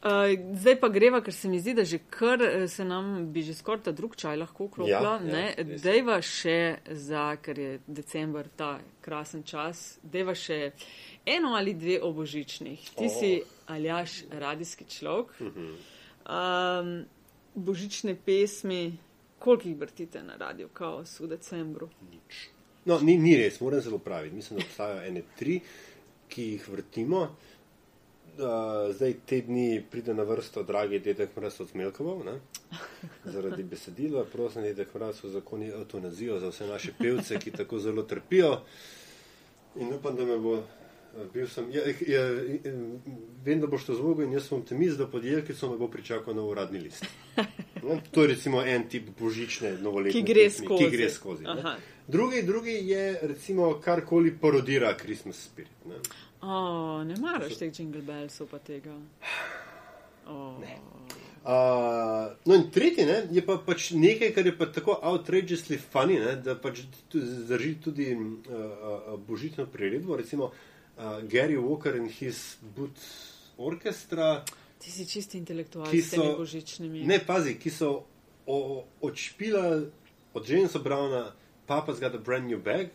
Uh, 0.00 0.32
zdaj 0.56 0.78
pa 0.80 0.88
greva, 0.88 1.18
ker 1.20 1.34
se 1.34 1.48
mi 1.48 1.58
zdi, 1.60 1.74
da 1.76 1.84
že 1.84 1.98
kar 2.08 2.40
eh, 2.40 2.68
se 2.68 2.84
nam 2.88 3.26
bi 3.32 3.42
že 3.44 3.52
skoraj 3.54 3.82
ta 3.84 3.92
drug 3.92 4.14
čaj 4.16 4.36
lahko 4.40 4.70
vklopila. 4.70 5.20
Ja, 5.28 5.36
ja, 5.36 5.50
Ja. 5.58 5.76
Dejva 5.82 6.22
še 6.24 6.78
za, 6.96 7.36
ker 7.36 7.58
je 7.58 7.72
decembr 7.86 8.48
ta 8.56 8.78
krasen 9.04 9.42
čas, 9.44 9.98
dejva 10.02 10.32
še 10.32 10.72
eno 11.26 11.52
ali 11.52 11.74
dve 11.76 11.98
o 12.00 12.14
božičnih. 12.16 12.80
Ti 12.96 13.04
Oh. 13.04 13.12
si 13.12 13.42
aljaš 13.68 14.24
radijski 14.32 14.88
človek. 14.88 15.36
Um, 15.40 17.04
božične 17.54 18.16
pesmi, 18.24 18.96
koliko 19.38 19.68
jih 19.68 19.78
vrtite 19.78 20.22
na 20.22 20.36
radiju, 20.36 20.68
kaos 20.72 21.20
v 21.20 21.26
decembru? 21.26 21.88
No, 22.84 22.98
ni, 23.00 23.16
ni 23.18 23.36
res, 23.36 23.60
moram 23.60 23.80
zelo 23.80 23.98
praviti. 23.98 24.36
Mislim, 24.36 24.58
da 24.58 24.64
obstajajo 24.64 25.06
ene 25.08 25.22
tri, 25.38 25.60
ki 26.28 26.44
jih 26.52 26.68
vrtimo. 26.68 27.22
Uh, 28.40 28.94
zdaj 28.94 29.14
te 29.26 29.40
dni 29.44 29.82
pride 29.90 30.14
na 30.14 30.22
vrsto, 30.22 30.62
dragi 30.62 30.98
dedek 30.98 31.36
Mraz 31.36 31.60
od 31.60 31.68
Smelkovov, 31.68 32.24
ne? 32.24 32.38
zaradi 33.24 33.62
besedila. 33.62 34.24
Prosim, 34.24 34.62
dedek 34.62 34.94
Mraz 34.94 35.24
v 35.24 35.32
zakoni 35.34 35.68
eutanazijo 35.68 36.38
za 36.40 36.48
vse 36.48 36.66
naše 36.66 36.92
pevce, 36.98 37.38
ki 37.38 37.50
tako 37.50 37.78
zelo 37.78 38.02
trpijo. 38.02 38.60
In 39.76 39.92
upam, 39.94 40.16
da 40.16 40.24
me 40.24 40.38
bo. 40.38 40.62
Bil 41.34 41.48
sem, 41.48 41.66
ja, 41.74 41.82
ja, 42.06 42.20
ja, 42.20 42.72
vem, 43.44 43.60
da 43.60 43.66
boš 43.66 43.88
to 43.88 43.94
zmogel 43.98 44.28
in 44.28 44.34
jaz 44.36 44.46
sem 44.46 44.58
optimist, 44.58 44.98
da 44.98 45.08
podjelkico 45.10 45.70
me 45.70 45.78
bo 45.78 45.88
pričakal 45.90 46.34
na 46.34 46.42
uradni 46.42 46.80
list. 46.80 47.06
Ne, 47.80 47.96
To 48.12 48.22
je 48.22 48.28
recimo 48.28 48.60
en 48.62 48.82
tip 48.88 49.06
božične 49.20 49.70
novoletne 49.80 50.12
Ki 50.12 50.22
gre 50.22 50.42
pesmi, 50.44 50.66
skozi. 50.66 50.84
Ki 50.84 50.96
gre 50.96 51.06
skozi 51.10 51.44
ne. 51.44 51.76
Drugi, 52.08 52.42
drugi 52.42 52.74
je 52.84 53.18
recimo 53.22 53.80
karkoli 53.80 54.34
parodira 54.40 54.94
Christmas 55.00 55.40
Spirit. 55.44 55.72
Ne. 55.88 55.96
Oh, 56.42 57.00
ne 57.06 57.16
maraš 57.20 57.56
teh 57.56 57.72
jingle 57.72 58.02
bellsov 58.02 58.50
pa 58.52 58.58
tega. 58.58 58.92
Oh. 60.28 60.60
Uh, 61.40 62.36
no, 62.44 62.54
in 62.54 62.66
tretji 62.70 63.06
ne, 63.08 63.22
je 63.32 63.40
pa 63.46 63.56
pač 63.64 63.90
nekaj, 63.96 64.34
kar 64.36 64.46
je 64.46 64.52
pa 64.58 64.66
tako 64.68 64.98
outrageously 65.00 65.78
funny, 65.80 66.18
ne, 66.20 66.34
da 66.36 66.52
pač 66.60 66.82
zdrži 67.12 67.78
tudi 67.80 68.10
uh, 68.12 68.20
uh, 68.20 69.14
božično 69.24 69.64
priredbo. 69.72 70.20
Recimo 70.20 70.50
uh, 70.96 71.20
Gary 71.22 71.56
Walker 71.56 71.94
in 71.94 72.08
his 72.10 72.56
Boot 72.66 72.96
Orchestra, 73.56 74.44
Ti 74.78 74.90
si 74.90 75.04
čisti 75.04 75.36
intelektualci 75.36 75.90
ki 75.90 76.02
so, 76.02 76.36
božičnimi. 76.36 77.04
ne 77.04 77.18
pazi, 77.18 77.54
ki 77.54 77.70
so 77.70 78.04
o- 78.46 78.84
odšpilali 79.00 79.90
od 80.34 80.48
Jamesa 80.48 80.78
Browna 80.78 81.32
Papa's 81.66 82.00
got 82.00 82.14
a 82.14 82.18
brand 82.18 82.46
new 82.46 82.58
bag, 82.58 82.88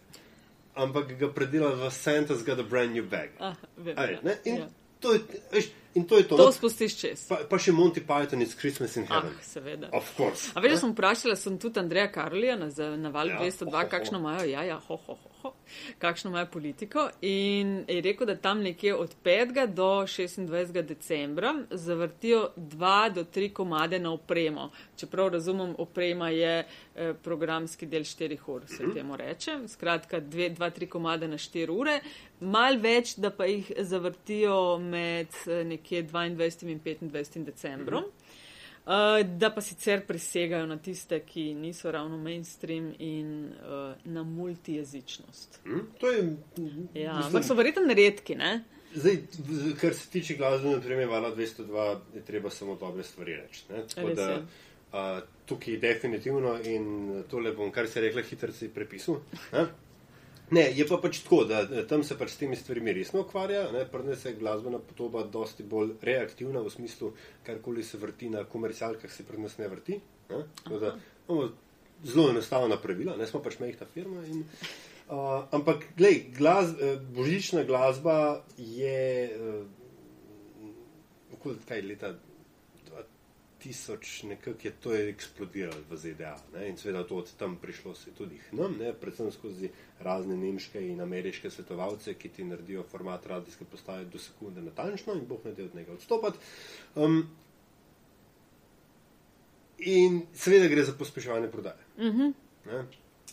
ampak 0.76 1.14
ga 1.14 1.30
predelali 1.30 1.76
v 1.78 1.91
Santa's 1.91 2.41
got 2.41 2.60
a 2.60 2.64
brand 2.64 2.91
new 2.91 3.06
bag. 3.06 3.30
Ah, 3.39 3.54
vem, 3.78 3.93
A 3.96 4.04
je, 4.04 4.12
ja, 4.16 4.34
in, 4.46 4.56
ja. 4.58 4.68
to 5.00 5.14
je, 5.14 5.20
veš, 5.52 5.66
in 5.93 6.04
to 6.04 6.18
je 6.18 6.24
to. 6.24 6.38
To 6.38 6.52
spustiš 6.52 6.98
čez. 6.98 7.28
Pa, 7.30 7.46
pa 7.46 7.58
še 7.58 7.72
Monty 7.72 8.02
Python 8.02 8.41
is 8.41 8.56
Christmas 8.56 8.98
in 8.98 9.06
Ah, 9.06 9.22
Heaven. 9.22 9.38
seveda. 9.43 9.88
Of 9.93 10.10
course. 10.18 10.50
A 10.52 10.60
veš, 10.60 10.72
da 10.72 10.78
sem 10.80 10.91
vprašala, 10.91 11.36
sem 11.36 11.54
tudi 11.56 11.78
Andreja 11.78 12.10
Karolija 12.10 12.58
na, 12.58 12.68
na 12.98 13.10
val 13.10 13.30
Ja, 13.30 13.38
202, 13.38 13.70
ho, 13.70 13.78
ho, 13.78 13.88
kakšno 13.88 14.18
imajo, 14.18 14.43
ja, 14.43 14.64
ja, 14.66 14.80
ho, 14.80 14.96
ho, 14.98 15.14
ho. 15.14 15.30
kakšno 16.04 16.30
imajo 16.30 16.46
politiko. 16.46 17.10
In 17.22 17.86
je 17.88 18.02
rekel, 18.02 18.28
da 18.28 18.36
tam 18.36 18.62
nekje 18.62 18.96
od 18.96 19.16
5. 19.24 19.68
do 19.68 19.84
26. 19.84 20.82
decembra 20.82 21.54
zavrtijo 21.72 22.50
2 22.58 23.14
do 23.14 23.24
3 23.24 23.54
komade 23.54 24.00
na 24.00 24.14
opremo. 24.14 24.70
Čeprav 24.98 25.28
razumem, 25.28 25.76
oprema 25.78 26.30
je 26.30 26.66
eh, 26.96 27.14
programski 27.24 27.86
del 27.86 28.04
4 28.04 28.38
ur, 28.48 28.62
se 28.68 28.84
Mhm. 28.84 28.93
temu 28.93 29.16
reče. 29.16 29.52
Skratka, 29.68 30.22
2-3 30.22 30.88
komade 30.88 31.28
na 31.28 31.38
4 31.38 31.70
ure. 31.72 32.00
Mal 32.39 32.78
več, 32.78 33.16
da 33.18 33.30
pa 33.30 33.46
jih 33.46 33.72
zavrtijo 33.80 34.78
med 34.80 35.28
eh, 35.48 35.64
nekje 35.64 36.04
22. 36.04 36.72
in 36.72 36.80
25. 36.80 37.43
decembrom. 37.46 38.04
Uh, 38.86 39.25
da 39.38 39.49
pa 39.49 39.61
sicer 39.61 40.05
prisegajo 40.05 40.65
na 40.65 40.77
tiste, 40.77 41.19
ki 41.25 41.53
niso 41.53 41.91
ravno 41.91 42.17
mainstream 42.17 42.93
in 42.99 43.45
uh, 43.45 43.95
na 44.03 44.23
multijezičnost. 44.23 45.59
Hm? 45.63 45.79
To 45.99 46.11
je. 46.11 46.23
Ja, 46.93 47.13
mislim, 47.13 47.25
ampak 47.25 47.43
so 47.43 47.53
verjetno 47.53 47.93
redki, 47.93 48.36
ne? 48.36 48.63
Zdaj, 48.95 49.17
kar 49.81 49.93
se 49.93 50.09
tiče 50.09 50.36
glasbe, 50.36 50.69
naprimer, 50.69 51.07
Vala 51.07 51.36
202, 51.36 51.97
je 52.15 52.21
treba 52.21 52.49
samo 52.49 52.75
dobre 52.75 53.03
stvari 53.03 53.36
reči. 53.36 53.63
Tako 53.67 54.07
Res 54.07 54.17
da 54.17 54.41
a, 54.91 55.21
tukaj 55.45 55.73
je 55.73 55.79
definitivno 55.79 56.59
in 56.63 57.23
tole 57.29 57.51
bom, 57.51 57.71
kar 57.71 57.88
se 57.88 57.99
je 57.99 58.03
rekla, 58.07 58.21
hitro 58.21 58.51
si 58.51 58.69
prepisal. 58.69 59.17
Ne? 60.52 60.66
Je 60.78 60.86
pa 60.88 60.98
pač 61.02 61.20
tako, 61.26 61.43
da 61.50 61.66
tam 61.89 62.04
se 62.06 62.18
pač 62.18 62.36
s 62.36 62.41
temi 62.41 62.58
stvarmi 62.60 62.93
resno 62.93 63.24
ukvarja. 63.26 63.66
Pri 63.91 64.04
nas 64.06 64.26
je 64.26 64.36
glasbena 64.38 64.80
podoba 64.80 65.24
dosti 65.24 65.66
bolj 65.66 65.96
reaktivna 66.06 66.62
v 66.62 66.74
smislu, 66.74 67.14
karkoli 67.46 67.84
se 67.84 67.98
vrti 67.98 68.30
na 68.30 68.43
komercialkah, 68.46 69.12
se 69.12 69.26
pri 69.26 69.41
nas 69.41 69.58
ne 69.58 69.70
vrti. 69.72 70.00
Ne? 70.30 70.43
Tako 70.64 70.80
da 70.80 70.96
imamo 71.30 71.50
zelo 72.04 72.30
enostavna 72.30 72.78
pravila, 72.78 73.16
ne 73.18 73.28
smo 73.28 73.41
pač 73.41 73.58
majhna 73.60 73.88
firma. 73.93 74.22
In, 74.30 74.43
uh, 75.10 75.48
ampak, 75.56 75.88
glej, 75.98 76.28
glas, 76.38 76.76
eh, 76.78 77.00
božična 77.16 77.64
glasba 77.64 78.43
je 78.58 79.32
uh, 79.34 80.70
okoli 81.34 81.58
kaj 81.68 81.82
leta 81.82 82.14
2000, 83.66 84.28
nekako 84.28 84.59
je 84.63 84.72
to 84.72 84.95
eksplodiralo 84.95 85.82
v 85.89 85.97
ZDA. 85.97 86.38
Ne? 86.53 86.70
In 86.70 86.78
seveda 86.78 87.03
to 87.03 87.16
od 87.16 87.32
tam 87.38 87.57
prišlo 87.61 87.95
se 87.95 88.11
tudi 88.11 88.38
k 88.38 88.53
nam, 88.53 88.78
ne? 88.80 88.93
predvsem 88.93 89.32
skozi 89.32 89.70
razne 89.99 90.38
nemške 90.38 90.82
in 90.88 91.01
ameriške 91.01 91.49
svetovalce, 91.49 92.13
ki 92.13 92.30
ti 92.30 92.43
naredijo 92.43 92.84
format 92.91 93.26
radijske 93.26 93.66
postaje 93.66 94.05
do 94.05 94.20
sekunde 94.20 94.61
natančno 94.61 95.13
in 95.13 95.26
boh 95.28 95.45
ne 95.45 95.53
da 95.53 95.63
od 95.63 95.76
njega 95.76 95.93
odstopati. 95.93 96.38
Um, 96.95 97.30
in 99.80 100.22
seveda 100.34 100.68
gre 100.68 100.84
za 100.84 100.93
pospeševanje 100.93 101.51
prodaje. 101.51 101.82
Uh 101.97 102.03
-huh. 102.03 102.34
Ne? 102.66 102.86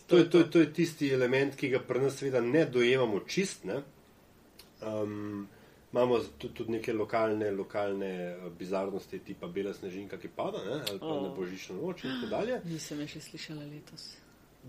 To, 0.07 0.16
je, 0.16 0.30
to, 0.30 0.39
je, 0.39 0.51
to 0.51 0.61
je 0.61 0.72
tisti 0.72 1.09
element, 1.09 1.57
ki 1.57 1.68
ga 1.68 1.78
pri 1.80 2.01
nas 2.01 2.16
seveda 2.16 2.41
ne 2.41 2.64
dojemamo 2.64 3.20
čist. 3.20 3.64
Ne? 3.64 3.83
Um, 4.83 5.49
imamo 5.93 6.18
tudi, 6.38 6.55
tudi 6.55 6.72
neke 6.72 6.93
lokalne, 6.93 7.51
lokalne 7.51 8.07
eh, 8.07 8.51
bizarnosti, 8.59 9.18
tipa 9.18 9.47
Bela 9.47 9.74
snežinka, 9.74 10.18
ki 10.18 10.28
pada, 10.36 10.64
ne? 10.64 10.80
ali 10.88 10.99
pa 10.99 11.07
O. 11.07 11.20
na 11.22 11.34
božično 11.36 11.76
noč 11.76 12.05
in 12.05 12.11
tako 12.11 12.30
dalje. 12.30 12.61
Nisem 12.64 13.01
je 13.01 13.09
še 13.09 13.20
slišala 13.20 13.66
letos. 13.68 14.09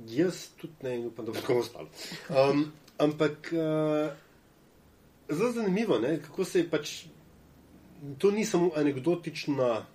Jaz 0.09 0.47
tudi 0.57 0.84
ne 0.84 0.97
in 0.97 1.07
upam, 1.07 1.26
da 1.26 1.32
bo 1.32 1.39
tako 1.39 1.59
ostalo. 1.61 1.89
Um, 2.30 2.65
ampak 2.97 3.53
uh, 3.53 4.11
zelo 5.30 5.51
zanimivo, 5.51 5.99
ne? 5.99 6.19
kako 6.21 6.45
se 6.45 6.59
je 6.59 6.69
pač. 6.69 6.95
To 8.19 8.32
ni 8.32 8.43
samo 8.45 8.71
anegdotična, 8.76 9.86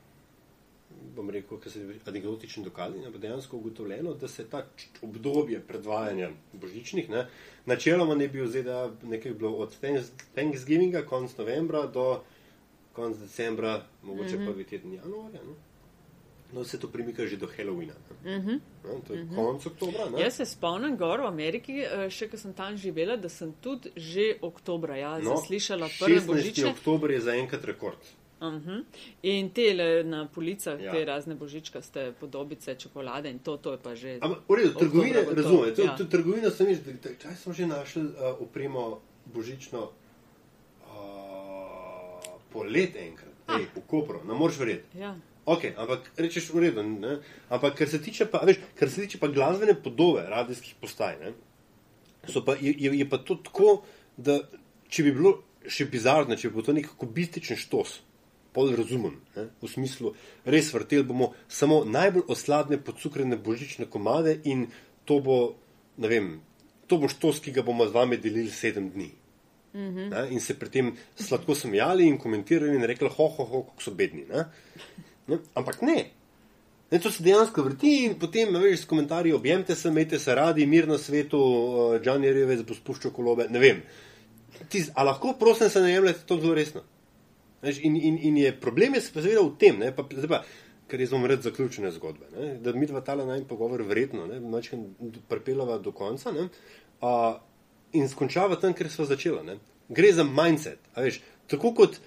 bom 1.19 1.31
rekel, 1.35 1.59
kaj 1.59 1.73
se 1.73 1.85
anegdotični 2.07 2.65
dokaz, 2.65 2.95
ampak 2.95 3.21
dejansko 3.21 3.59
ugotovljeno, 3.59 4.15
da 4.15 4.29
se 4.31 4.47
ta 4.47 4.63
obdobje 5.03 5.61
predvajanja 5.67 6.31
božičnih, 6.53 7.11
ne, 7.11 7.27
načeloma 7.67 8.15
ne 8.15 8.29
bi 8.29 8.43
vzela 8.43 8.93
nekaj 9.03 9.35
bilo 9.35 9.57
od 9.65 9.75
Thanks- 9.83 10.13
Thanksgivinga, 10.35 11.03
konc 11.07 11.35
novembra 11.39 11.87
do 11.87 12.21
konc 12.93 13.19
decembra, 13.19 13.83
mogoče 14.03 14.37
mm 14.37 14.41
-hmm. 14.41 14.47
prvi 14.47 14.65
teden 14.65 14.95
januarja. 14.95 15.43
Ne. 15.43 15.55
No, 16.53 16.65
se 16.65 16.79
to 16.81 16.89
premika 16.89 17.27
že 17.27 17.37
do 17.37 17.47
Halloweena. 17.47 17.95
Uh 18.09 18.27
-huh. 18.27 18.61
Ne, 18.85 19.01
to 19.07 19.13
je 19.13 19.23
mm 19.23 19.31
-hmm. 19.31 19.35
konec 19.35 19.67
oktobra. 19.67 20.11
Ne? 20.11 20.23
Jaz 20.23 20.37
se 20.37 20.45
spomnim 20.45 20.97
gor 20.97 21.21
v 21.21 21.27
Ameriki, 21.27 21.73
eh, 21.73 22.11
še 22.11 22.29
ko 22.29 22.37
sem 22.37 22.53
tam 22.53 22.77
živela, 22.77 23.17
da 23.17 23.29
sem 23.29 23.53
tudi 23.61 23.91
že 23.97 24.39
oktobra 24.43 24.97
ja, 24.97 25.19
no, 25.19 25.37
zaslišala 25.37 25.89
prve 26.01 26.21
16. 26.21 26.27
božične. 26.27 26.71
oktober 26.71 27.11
je 27.11 27.21
zaenkrat 27.21 27.65
rekord. 27.65 27.99
Uh 28.41 28.55
-huh. 28.55 28.85
In 29.23 29.51
te 29.51 29.75
na 30.05 30.27
policah, 30.27 30.81
Ja. 30.81 30.93
te 30.93 31.05
razne 31.05 31.35
božičkaste 31.35 32.13
podobice, 32.21 32.75
čokolade 32.75 33.31
in 33.31 33.39
to, 33.39 33.57
to 33.57 33.73
je 33.73 33.79
pa 33.79 33.95
že. 33.95 34.19
Ampak, 34.21 34.39
v 34.49 34.55
redu, 34.55 34.79
trgovine, 34.79 35.25
razumete, 35.31 35.75
to, 35.75 35.83
ja. 35.83 35.97
to, 35.97 36.05
trgovino 36.05 36.51
sem 36.51 36.75
že, 36.75 36.81
čaj 37.19 37.37
smo 37.37 37.53
že 37.53 37.67
našli 37.67 38.03
uh, 38.03 38.13
opremo 38.39 39.01
božično 39.25 39.81
uh, 39.83 39.91
polet 42.53 42.97
enkrat, 42.97 43.29
Ah. 43.49 43.57
Ej, 43.61 43.73
v 43.73 43.81
Kopru, 43.89 44.21
ne 44.29 44.35
moreš 44.37 44.61
verjeti. 44.61 44.99
Ja. 45.01 45.17
Ok, 45.49 45.73
ampak 45.81 46.13
rečeš 46.21 46.53
v 46.53 46.69
redu, 46.69 46.85
ne? 46.85 47.25
ampak 47.49 47.81
kar 47.81 47.89
se 47.89 47.97
tiče 47.97 48.29
pa, 48.29 48.45
veš, 48.45 48.61
kar 48.77 48.91
se 48.93 49.01
tiče 49.01 49.17
pa 49.17 49.33
glasbene 49.33 49.73
podobe 49.73 50.21
radijskih 50.29 50.77
postaj, 50.77 51.17
ne? 51.23 51.33
So 52.29 52.45
pa, 52.45 52.53
je, 52.61 52.75
je, 52.77 52.93
je 52.93 53.07
pa 53.09 53.17
to 53.17 53.39
tako, 53.41 53.89
da 54.21 54.37
če 54.93 55.07
bi 55.09 55.15
bilo 55.17 55.39
še 55.65 55.89
bizarno, 55.89 56.37
če 56.37 56.51
bi 56.51 56.59
bilo 56.59 56.67
to 56.69 56.77
nek 56.77 56.93
kubističen 57.01 57.57
štos, 57.57 58.03
pol 58.53 58.73
razumem, 58.77 59.19
ne? 59.37 59.49
v 59.63 59.71
smislu, 59.71 60.15
res 60.45 60.73
vrtel 60.75 61.05
bomo 61.07 61.33
samo 61.49 61.83
najbolj 61.85 62.27
osladne 62.33 62.79
podcukrene 62.83 63.37
božične 63.37 63.87
komade 63.91 64.39
in 64.45 64.67
to 65.05 65.21
bo, 65.25 65.39
ne 65.97 66.09
vem, 66.09 66.29
to 66.89 66.99
bo 66.99 67.09
štos, 67.13 67.41
ki 67.45 67.53
ga 67.53 67.63
bomo 67.63 67.87
z 67.89 67.95
vami 67.95 68.19
delili 68.21 68.51
sedem 68.51 68.91
dni. 68.91 69.11
Mhm. 69.75 70.09
Ne, 70.09 70.23
in 70.33 70.41
se 70.41 70.57
pri 70.59 70.71
tem 70.73 70.93
sladko 71.17 71.55
smejali 71.55 72.07
in 72.09 72.19
komentirali 72.19 72.77
in 72.77 72.87
rekli, 72.89 73.09
ho, 73.09 73.27
ho, 73.29 73.45
ho, 73.45 73.63
kako 73.69 73.83
so 73.85 73.95
bedni. 73.95 74.25
Ne? 74.29 74.47
Ne? 75.29 75.39
Ampak 75.55 75.83
ne. 75.83 75.99
ne. 76.91 76.99
To 76.99 77.13
se 77.13 77.23
dejansko 77.23 77.63
vrti 77.63 77.93
in 78.07 78.19
potem, 78.19 78.57
veš, 78.57 78.81
s 78.81 78.89
komentarji 78.89 79.37
objemte 79.37 79.77
se, 79.77 79.89
imejte 79.93 80.19
se 80.19 80.35
radi, 80.35 80.67
mir 80.67 80.89
na 80.89 80.99
svetu, 80.99 81.39
uh, 81.39 81.97
Džan 82.01 82.25
Jerevec 82.25 82.65
bo 82.65 82.75
spuščal 82.75 83.13
kolobe, 83.13 83.47
ne 83.53 83.61
vem. 83.61 83.83
Tis, 84.73 84.89
a 84.97 85.05
lahko, 85.05 85.37
prosim, 85.39 85.69
se 85.71 85.85
ne 85.85 85.93
jemljete 85.93 86.25
to 86.27 86.41
zelo 86.41 86.57
resno. 86.57 86.83
Veš, 87.63 87.81
in, 87.83 87.97
in, 87.97 88.19
in 88.23 88.37
je 88.39 88.55
problem 88.61 88.95
je 88.95 89.03
seveda 89.07 89.43
v 89.43 89.55
tem, 89.59 89.79
ne, 89.81 89.91
pa, 89.95 90.05
pa, 90.05 90.43
ker 90.89 91.01
jaz 91.03 91.13
bom 91.15 91.27
red 91.27 91.43
zaključene 91.43 91.91
zgodbe, 91.95 92.31
ne, 92.37 92.53
da 92.63 92.73
mi 92.73 92.87
dva 92.87 93.03
tala 93.05 93.27
naj 93.27 93.43
pogovor 93.51 93.83
verjetno, 93.87 94.27
ne, 94.31 94.39
mačkam 94.41 94.87
pripelava 95.29 95.79
do 95.83 95.93
konca, 95.93 96.33
ne, 96.33 96.49
a, 97.03 97.15
in 97.93 98.09
skončava 98.09 98.61
tam, 98.61 98.77
kjer 98.77 98.91
smo 98.93 99.09
začela. 99.09 99.43
Ne. 99.43 99.59
Gre 99.89 100.13
za 100.13 100.25
mindset. 100.25 100.79
Veš, 100.97 101.21
tako 101.49 101.73
kot 101.75 101.99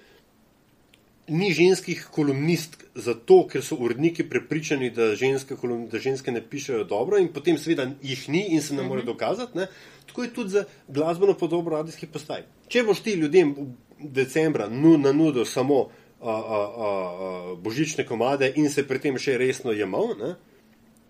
ni 1.32 1.52
ženskih 1.54 2.08
kolumnistk 2.10 2.84
zato, 2.94 3.42
ker 3.48 3.62
so 3.64 3.78
uredniki 3.80 4.24
prepričani, 4.28 4.90
da 4.90 5.12
ženske, 5.18 5.56
kolum, 5.56 5.86
da 5.90 5.98
ženske 6.02 6.32
ne 6.34 6.42
pišejo 6.42 6.84
dobro 6.90 7.18
in 7.18 7.30
potem 7.32 7.58
seveda 7.58 7.86
jih 8.02 8.24
ni 8.28 8.46
in 8.56 8.62
se 8.62 8.74
ne 8.74 8.82
more 8.82 9.02
dokazati. 9.06 9.58
Ne. 9.58 9.68
Tako 10.06 10.22
je 10.22 10.34
tudi 10.34 10.50
za 10.50 10.64
glasbeno 10.88 11.34
podobo 11.38 11.70
radijskih 11.70 12.10
postaj. 12.12 12.44
Če 12.68 12.82
boš 12.84 13.00
ti 13.06 13.14
ljudem 13.14 13.54
decembra 14.02 14.68
na 14.68 15.12
nudo 15.12 15.44
samo 15.44 15.88
a, 16.20 16.30
a, 16.30 16.30
a, 16.30 16.88
a, 16.88 17.54
božične 17.54 18.06
komade 18.06 18.52
in 18.56 18.70
se 18.70 18.86
pri 18.86 18.98
tem 18.98 19.18
še 19.18 19.36
resno 19.38 19.72
jemal, 19.74 20.14
ne, 20.18 20.34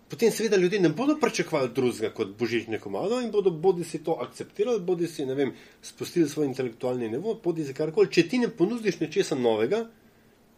potem 0.08 0.32
seveda 0.32 0.56
ljudje 0.56 0.80
ne 0.80 0.88
bodo 0.88 1.16
pričakovali 1.20 1.70
drugega 1.74 2.10
kot 2.16 2.34
božične 2.38 2.80
komado 2.80 3.20
in 3.20 3.30
bodo 3.30 3.50
bodi 3.50 3.84
si 3.84 4.02
to 4.04 4.16
akceptirali, 4.20 4.80
bodi 4.80 5.08
si, 5.08 5.24
vem, 5.24 5.54
spustili 5.82 6.28
svoj 6.28 6.46
intelektualni 6.46 7.08
nivo, 7.08 7.38
bodi 7.44 7.64
si 7.64 7.74
karkoli. 7.74 8.12
Če 8.12 8.28
ti 8.28 8.40
ne 8.40 8.48
ponudiš 8.48 9.00
nečesa 9.00 9.36
novega, 9.36 9.86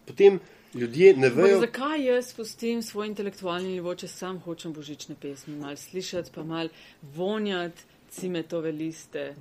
potem 0.07 0.41
ljudje 0.75 1.15
ne 1.17 1.31
Ampak 1.31 1.45
vejo. 1.45 1.61
zakaj 1.61 2.07
jaz 2.07 2.31
spustim 2.31 2.83
svoj 2.83 3.11
intelektualni 3.13 3.77
nivo, 3.77 3.95
če 3.95 4.09
sam 4.11 4.39
hočem 4.43 4.75
božične 4.75 5.15
pesmi, 5.21 5.57
mal 5.59 5.77
slišati, 5.79 6.35
pa 6.35 6.43
mal 6.43 6.71
vonjati 7.15 7.94
cimetove 8.15 8.73
liste. 8.73 9.35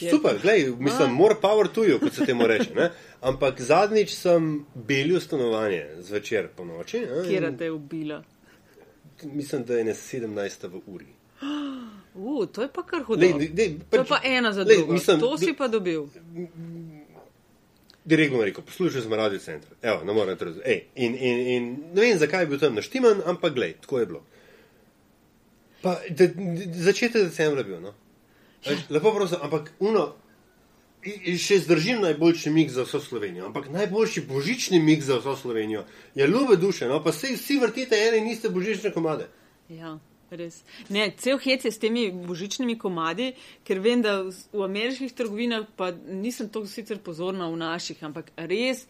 Je- 0.00 0.10
Super, 0.10 0.38
gledaj, 0.38 0.72
mislim, 0.78 1.12
more 1.12 1.34
power 1.36 1.68
to 1.68 1.82
you, 1.82 1.98
kot 1.98 2.12
se 2.12 2.26
temu 2.26 2.46
reče. 2.46 2.74
Ne? 2.74 2.90
Ampak 3.22 3.60
zadnjič 3.62 4.10
sem 4.12 4.48
belil 4.76 5.20
stanovanje 5.20 5.86
zvečer 6.00 6.48
po 6.48 6.64
noči. 6.64 7.04
Kjer 7.28 7.48
te 7.52 7.64
je 7.64 7.72
ubila? 7.72 8.22
Mislim, 9.24 9.64
da 9.64 9.74
je 9.74 9.84
ne 9.84 9.94
17. 9.94 10.68
v 10.68 10.80
uri. 10.86 11.06
Uh, 12.14 12.46
to 12.46 12.62
je 12.62 12.68
pa 12.68 12.82
kar 12.82 13.02
hudo. 13.02 13.20
Lej, 13.20 13.32
lej, 13.32 13.50
lej, 13.52 13.68
To 13.80 13.96
je 13.96 14.02
pač- 14.02 14.08
pa 14.08 14.20
ena 14.24 14.52
za 14.52 14.62
lej, 14.62 14.76
drugo. 14.76 14.92
mislim, 14.92 15.20
To 15.20 15.38
si 15.38 15.46
lej, 15.46 15.56
pa 15.56 15.68
dobil. 15.68 16.06
Direktno 18.04 18.40
rekel, 18.40 18.64
poslušaj 18.64 19.02
sem 19.02 19.12
radio 19.12 19.38
center. 19.38 19.70
Evo, 19.82 20.04
ne 20.04 20.12
morem 20.12 20.38
razumeti. 20.40 20.84
In, 20.96 21.14
in, 21.16 21.38
in 21.48 21.64
ne 21.92 22.00
vem, 22.00 22.18
zakaj 22.18 22.42
je 22.42 22.46
bil 22.46 22.58
tam 22.58 22.74
naštiman, 22.74 23.22
ampak 23.26 23.54
glej, 23.54 23.74
tako 23.76 23.98
je 23.98 24.06
bilo. 24.06 24.22
Pa, 25.82 25.96
de, 26.10 26.26
de, 26.28 26.38
začetek 26.74 27.22
decembra 27.24 27.62
bil, 27.62 27.80
no. 27.80 27.92
Lepo 28.90 29.12
prosim, 29.14 29.38
ampak 29.42 29.72
uno, 29.78 30.14
i- 31.04 31.32
i 31.32 31.38
še 31.38 31.58
zdržim 31.58 32.00
najboljši 32.02 32.50
mik 32.50 32.70
za 32.70 32.82
vso 32.82 33.00
Slovenijo, 33.00 33.46
ampak 33.46 33.68
najboljši 33.70 34.20
božični 34.26 34.80
mik 34.80 35.02
za 35.02 35.18
vso 35.18 35.36
Slovenijo 35.36 35.84
je 36.14 36.26
ljube 36.26 36.56
duše, 36.56 36.88
no, 36.88 37.02
pa 37.04 37.12
sej 37.12 37.36
vsi 37.36 37.58
vrtite 37.58 37.96
ene 37.96 38.18
in 38.18 38.26
iste 38.28 38.48
božične 38.48 38.92
komade. 38.92 39.28
Ja. 39.68 39.98
Res. 40.30 40.60
Ne, 40.92 41.14
cel 41.16 41.38
hec 41.38 41.64
je 41.64 41.72
s 41.72 41.78
temi 41.80 42.10
božičnimi 42.12 42.74
komadi, 42.78 43.32
ker 43.64 43.80
vem, 43.80 44.02
da 44.02 44.22
v, 44.28 44.60
ameriških 44.64 45.14
trgovinah, 45.16 45.64
pa 45.76 45.88
nisem 45.90 46.50
to 46.52 46.66
sicer 46.66 46.98
pozorna 47.00 47.48
v 47.48 47.56
naših, 47.56 47.96
ampak 48.04 48.28
res 48.36 48.84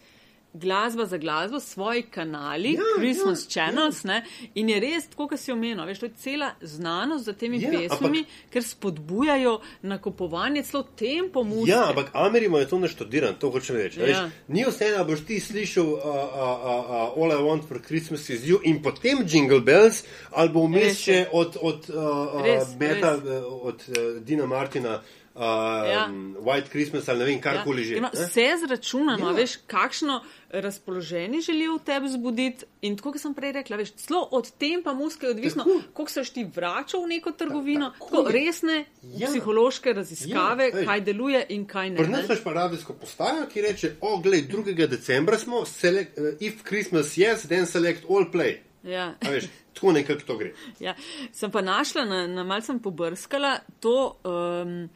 glasba 0.53 1.05
za 1.05 1.17
glasbo, 1.17 1.59
svoji 1.59 2.01
kanali, 2.03 2.73
Ja, 2.73 2.81
Christmas 2.97 3.45
ja, 3.45 3.49
channels, 3.49 4.03
ne, 4.03 4.25
in 4.55 4.69
je 4.69 4.79
res, 4.79 5.07
tako 5.07 5.27
kot 5.27 5.39
si 5.39 5.51
omenil, 5.51 5.85
veš, 5.85 5.99
to 5.99 6.05
je 6.05 6.11
cela 6.17 6.51
znanost 6.61 7.25
za 7.25 7.33
temi 7.33 7.61
Ja, 7.61 7.69
pesmimi, 7.69 8.23
ker 8.49 8.63
spodbujajo 8.63 9.59
nakupovanje, 9.83 10.63
celo 10.63 10.83
tempo 10.83 11.43
muzike. 11.43 11.71
Ja, 11.71 11.89
ampak 11.89 12.09
Amerima 12.13 12.59
je 12.59 12.67
to 12.67 12.79
naštudiran, 12.79 13.35
to 13.35 13.49
hočem 13.49 13.75
reči. 13.75 13.99
Ja. 13.99 14.07
Ja. 14.07 14.29
Ni 14.47 14.65
vse, 14.65 14.89
da 14.91 15.03
boš 15.03 15.25
ti 15.25 15.39
slišal 15.39 15.85
uh, 15.85 15.93
uh, 15.93 16.03
uh, 16.03 16.89
uh, 17.13 17.23
All 17.23 17.31
I 17.31 17.41
Want 17.41 17.67
for 17.67 17.79
Christmas 17.79 18.29
is 18.29 18.41
You 18.43 18.59
in 18.63 18.81
potem 18.83 19.17
Jingle 19.27 19.61
Bells, 19.61 20.03
ali 20.31 20.49
bo 20.49 20.65
vmes 20.65 20.97
še 20.97 21.27
od, 21.31 21.57
od, 21.61 21.89
uh, 21.89 22.41
Res, 22.43 22.75
Meta, 22.79 23.15
res. 23.15 23.23
uh, 23.23 23.63
od 23.63 23.83
uh, 23.87 23.95
Dina 24.21 24.45
Martina, 24.45 24.97
uh, 24.97 25.03
Ja. 25.39 25.85
ja. 25.87 26.07
White 26.41 26.67
Christmas 26.69 27.07
ali 27.09 27.19
ne 27.19 27.25
vem, 27.25 27.41
karkoli 27.41 27.83
že. 27.83 27.95
Ima? 27.95 28.09
Vse 28.13 28.47
zračunano, 28.65 29.25
Ja. 29.25 29.31
ja. 29.31 29.35
veš, 29.37 29.53
kakšno 29.67 30.21
razpoloženje 30.51 31.41
želijo 31.41 31.75
v 31.75 31.79
tebi 31.79 32.09
zbuditi. 32.09 32.65
In 32.81 32.97
tako, 32.97 33.11
kot 33.11 33.21
sem 33.21 33.33
prej 33.33 33.51
rekla, 33.51 33.77
veš, 33.77 33.91
celo 33.93 34.27
od 34.31 34.51
tempa 34.51 34.93
muske 34.93 35.25
je 35.25 35.31
odvisno, 35.31 35.63
Tako. 35.63 35.81
koliko 35.93 36.11
se 36.11 36.23
ti 36.23 36.43
vračal 36.45 37.03
v 37.03 37.07
neko 37.07 37.31
trgovino. 37.31 37.89
tako 37.91 38.15
Tako, 38.17 38.31
resne 38.31 38.85
Ja. 39.13 39.27
psihološke 39.27 39.93
raziskave, 39.93 40.63
Ja, 40.65 40.79
ej. 40.79 40.85
kaj 40.85 41.01
deluje 41.01 41.45
in 41.49 41.65
kaj 41.65 41.89
ne. 41.89 42.07
Ne. 42.07 42.23
imaš 42.25 42.43
pa 42.43 42.53
radijsko 42.53 42.93
postajo, 42.93 43.45
ki 43.45 43.61
reče: 43.61 43.91
O, 44.01 44.17
glej, 44.17 44.41
2. 44.43 44.87
decembra 44.87 45.37
smo, 45.37 45.65
select, 45.65 46.17
uh, 46.17 46.23
if 46.39 46.63
Christmas 46.63 47.07
yes, 47.09 47.47
then 47.47 47.65
select 47.65 48.03
all 48.09 48.25
play. 48.25 48.57
Ja. 48.83 49.13
A 49.19 49.29
Veš, 49.29 49.43
tako 49.73 49.91
nekako 49.91 50.21
to 50.21 50.37
gre. 50.37 50.53
Ja, 50.79 50.95
sem 51.31 51.51
pa 51.51 51.61
našla, 51.61 52.05
na, 52.05 52.27
na 52.27 52.43
malce 52.43 52.65
sem 52.65 52.79
pobrskala 52.79 53.59
to 53.79 54.15
um, 54.23 54.89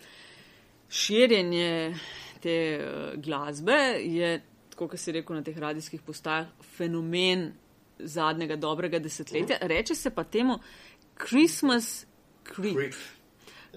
širjenje 0.90 1.96
te 2.40 2.80
uh, 2.80 3.22
glasbe, 3.22 3.78
je, 4.00 4.42
tako 4.74 4.90
kot 4.92 5.00
si 5.00 5.14
rekel 5.16 5.38
na 5.38 5.44
teh 5.46 5.58
radijskih 5.58 6.02
postajah, 6.02 6.50
fenomen 6.78 7.52
zadnjega 8.00 8.58
dobrega 8.58 9.00
desetletja. 9.00 9.58
Reče 9.62 9.96
se 9.96 10.10
pa 10.10 10.24
temu 10.24 10.60
Christmas 11.18 12.06
creep. 12.44 12.76
Creep. 12.76 12.94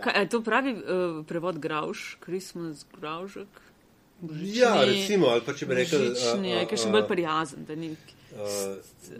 Kaj, 0.02 0.12
a 0.12 0.28
to 0.28 0.42
pravi 0.44 0.72
uh, 0.72 1.22
prevod 1.26 1.58
Grauš, 1.58 2.16
Christmas 2.24 2.84
Graužek? 2.96 3.48
Ja, 4.42 4.84
recimo, 4.84 5.26
ali 5.26 5.40
pa 5.44 5.52
če 5.52 5.66
bi 5.68 5.76
rekel. 5.76 6.08
Božični, 6.08 6.52
uh, 6.52 6.62
uh, 6.62 6.68
uh, 6.68 6.78
še 6.80 6.88
uh, 6.88 6.92
bolj 6.92 7.06
prijazen, 7.08 7.64
da 7.68 7.76
ni. 7.76 7.92
Uh, 8.26 8.76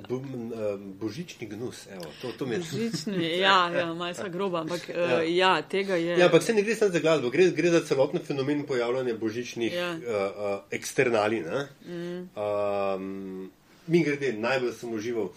bo, 0.08 0.16
uh, 0.16 0.80
božični 1.00 1.46
gnus, 1.46 1.86
evo, 1.94 2.10
to, 2.22 2.32
to 2.38 2.46
mi 2.46 2.54
je. 2.54 2.58
Božični, 2.58 3.38
ja, 3.38 3.70
ja 3.70 3.94
malce 3.94 4.28
groba, 4.28 4.60
ampak 4.60 4.88
uh, 4.90 4.96
ja. 4.96 5.22
ja, 5.22 5.62
tega 5.62 5.94
je. 5.94 6.18
Ja, 6.18 6.26
ampak 6.26 6.42
se 6.42 6.54
ne 6.54 6.62
gre 6.66 6.74
samo 6.74 6.90
za 6.90 6.98
glasbo, 6.98 7.30
gre, 7.30 7.50
gre 7.54 7.70
za 7.70 7.80
celoten 7.86 8.20
fenomen 8.20 8.66
pojavljanja 8.66 9.14
božičnih 9.14 9.72
Ja. 9.74 9.92
uh, 9.94 10.00
uh, 10.00 10.58
eksternalij. 10.70 11.44
Mm. 11.86 12.28
Um, 12.34 13.50
mi 13.86 14.02
grede, 14.02 14.32
najbolj 14.32 14.72
sem 14.72 14.92
užival. 14.92 15.30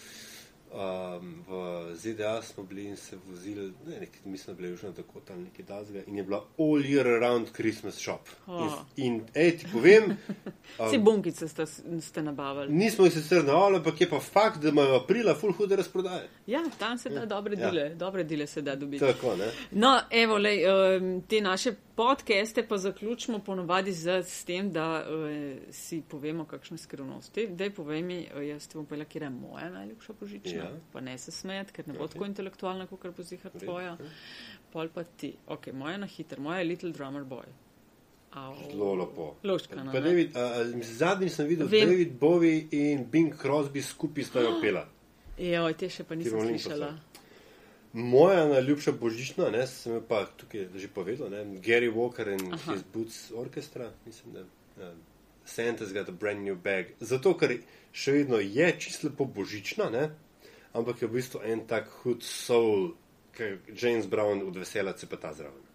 Um, 0.72 1.44
v 1.48 1.54
ZDA 1.96 2.42
smo 2.42 2.64
bili 2.64 2.86
in 2.86 2.98
se 2.98 3.18
vozili, 3.30 3.74
ne, 3.88 4.00
nek, 4.00 4.10
mislim, 4.26 4.46
da 4.48 4.52
je 4.52 4.56
bilo 4.58 4.70
Južno 4.70 4.92
Dakota 4.92 5.34
ali 5.34 5.44
nekaj 5.44 5.66
tasga 5.66 6.00
in 6.08 6.18
je 6.18 6.24
bila 6.24 6.38
all 6.58 6.82
year 6.84 7.20
round 7.20 7.48
Christmas 7.54 7.96
shop. 7.96 8.20
Oh. 8.48 8.72
In, 8.98 9.14
in 9.14 9.22
ej, 9.34 9.58
ti 9.58 9.66
povem, 9.74 10.18
Vse 10.80 10.98
bunkice 10.98 11.48
ste, 11.48 11.66
ste 12.02 12.22
nabavili. 12.22 12.74
nismo 12.74 13.06
jih 13.06 13.14
sicer 13.14 13.44
navali, 13.46 13.76
ampak 13.76 14.02
je 14.02 14.10
pa 14.10 14.20
fakt, 14.20 14.62
da 14.62 14.70
imajo 14.70 14.96
aprila 14.96 15.36
full 15.36 15.54
hude 15.54 15.76
razprodaje. 15.76 16.30
Ja, 16.48 16.64
tam 16.80 16.98
se 16.98 17.10
da 17.10 17.26
dobre 17.26 17.58
Ja. 17.58 17.72
dele, 17.72 17.96
dobre 17.96 18.24
dele 18.24 18.48
se 18.48 18.62
da 18.62 18.76
dobiti. 18.76 19.06
Tako, 19.06 19.36
ne? 19.36 19.52
No, 19.72 20.00
evo, 20.12 20.38
lej, 20.38 20.66
um, 20.98 21.22
te 21.22 21.42
naše 21.42 21.74
podcaste 22.00 22.64
pa 22.68 22.78
zaključimo 22.78 23.40
ponovadi 23.40 23.94
z, 23.94 24.24
s 24.24 24.46
tem, 24.46 24.72
da 24.72 25.04
uh, 25.04 25.30
si 25.72 26.02
povemo, 26.08 26.46
kakšne 26.46 26.78
skrivnosti. 26.78 27.48
Dej 27.48 27.74
povej 27.76 28.04
mi, 28.04 28.20
uh, 28.36 28.44
jaz 28.48 28.68
ti 28.68 28.78
bom 28.78 28.86
povedala, 28.86 29.10
kje 29.10 29.22
je 29.22 29.30
moja 29.30 29.70
najljubša 29.70 30.14
božična. 30.20 30.64
Ja. 30.64 30.70
Pa 30.94 31.02
ne 31.02 31.18
se 31.18 31.32
smejati, 31.32 31.74
ker 31.76 31.88
ne 31.88 31.98
bo 31.98 32.04
Ok. 32.04 32.14
tako 32.14 32.26
intelektualna, 32.26 32.88
kot 32.88 33.10
bo 33.18 33.24
zihar 33.24 33.52
tvoja. 33.52 33.98
Pol 34.72 34.88
pa 34.96 35.04
ti. 35.04 35.34
Ok, 35.48 35.74
moja 35.74 35.98
na 35.98 36.08
hiter, 36.08 36.40
moja 36.40 36.60
je 36.60 36.70
Little 36.72 36.92
Drummer 36.92 37.24
Boy. 37.24 37.52
Au. 38.32 38.56
Zelo 38.72 38.96
lepo. 38.96 39.36
Luštkano, 39.44 39.92
Pa 39.92 40.00
ne? 40.00 40.06
David, 40.06 40.32
mislim, 40.76 40.96
zadnjič 40.96 41.32
sem 41.32 41.48
videl, 41.48 41.68
Vem. 41.68 41.80
da 41.80 41.92
David 41.92 42.12
Bowie 42.20 42.68
in 42.72 43.06
Bing 43.12 43.36
Crosby 43.42 43.82
skupaj 43.82 44.24
sta 44.24 44.40
jo 44.40 44.56
pela. 44.62 44.88
Joj, 45.38 45.74
te 45.74 45.90
še 45.90 46.04
pa 46.04 46.16
nisem 46.16 46.40
slišala. 46.48 46.94
Moja 47.94 48.46
najljubša 48.48 48.92
božična, 48.92 49.50
ne, 49.50 49.68
sem 49.68 49.96
jo 49.96 50.02
pa 50.08 50.26
tukaj 50.38 50.68
že 50.76 50.88
povedal, 50.94 51.30
ne, 51.30 51.44
Gary 51.58 51.90
Walker 51.90 52.28
in 52.30 52.54
Aha. 52.54 52.74
his 52.74 52.84
Boots 52.94 53.32
Orchestra, 53.36 53.92
mislim, 54.06 54.34
da 54.34 54.42
um, 54.90 55.00
Santa's 55.46 55.94
got 55.94 56.10
a 56.10 56.12
brand 56.12 56.44
new 56.46 56.56
bag. 56.56 56.94
Zato, 57.00 57.34
ker 57.34 57.56
še 57.92 58.12
vedno 58.12 58.38
je 58.38 58.68
čisto 58.80 59.10
lepo 59.10 59.26
božična, 59.26 59.90
ne, 59.90 60.10
ampak 60.74 61.02
je 61.02 61.10
v 61.10 61.18
bistvu 61.18 61.42
en 61.50 61.66
tak 61.68 61.90
hud 62.04 62.22
soul, 62.24 62.92
ki 63.34 63.56
James 63.74 64.06
Brown 64.06 64.44
od 64.46 64.58
vesela 64.58 64.94
cepeta 64.94 65.34
zraven. 65.34 65.66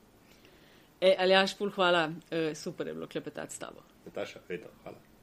E, 1.00 1.16
Aljaš, 1.18 1.56
pul, 1.58 1.74
hvala, 1.74 2.06
e, 2.30 2.54
super 2.54 2.86
je 2.86 2.94
bilo 2.94 3.10
klepetati 3.10 3.54
s 3.54 3.58
tabo. 3.58 3.82
Nataša, 4.06 4.46
vedno, 4.48 4.70
hvala. 4.84 5.13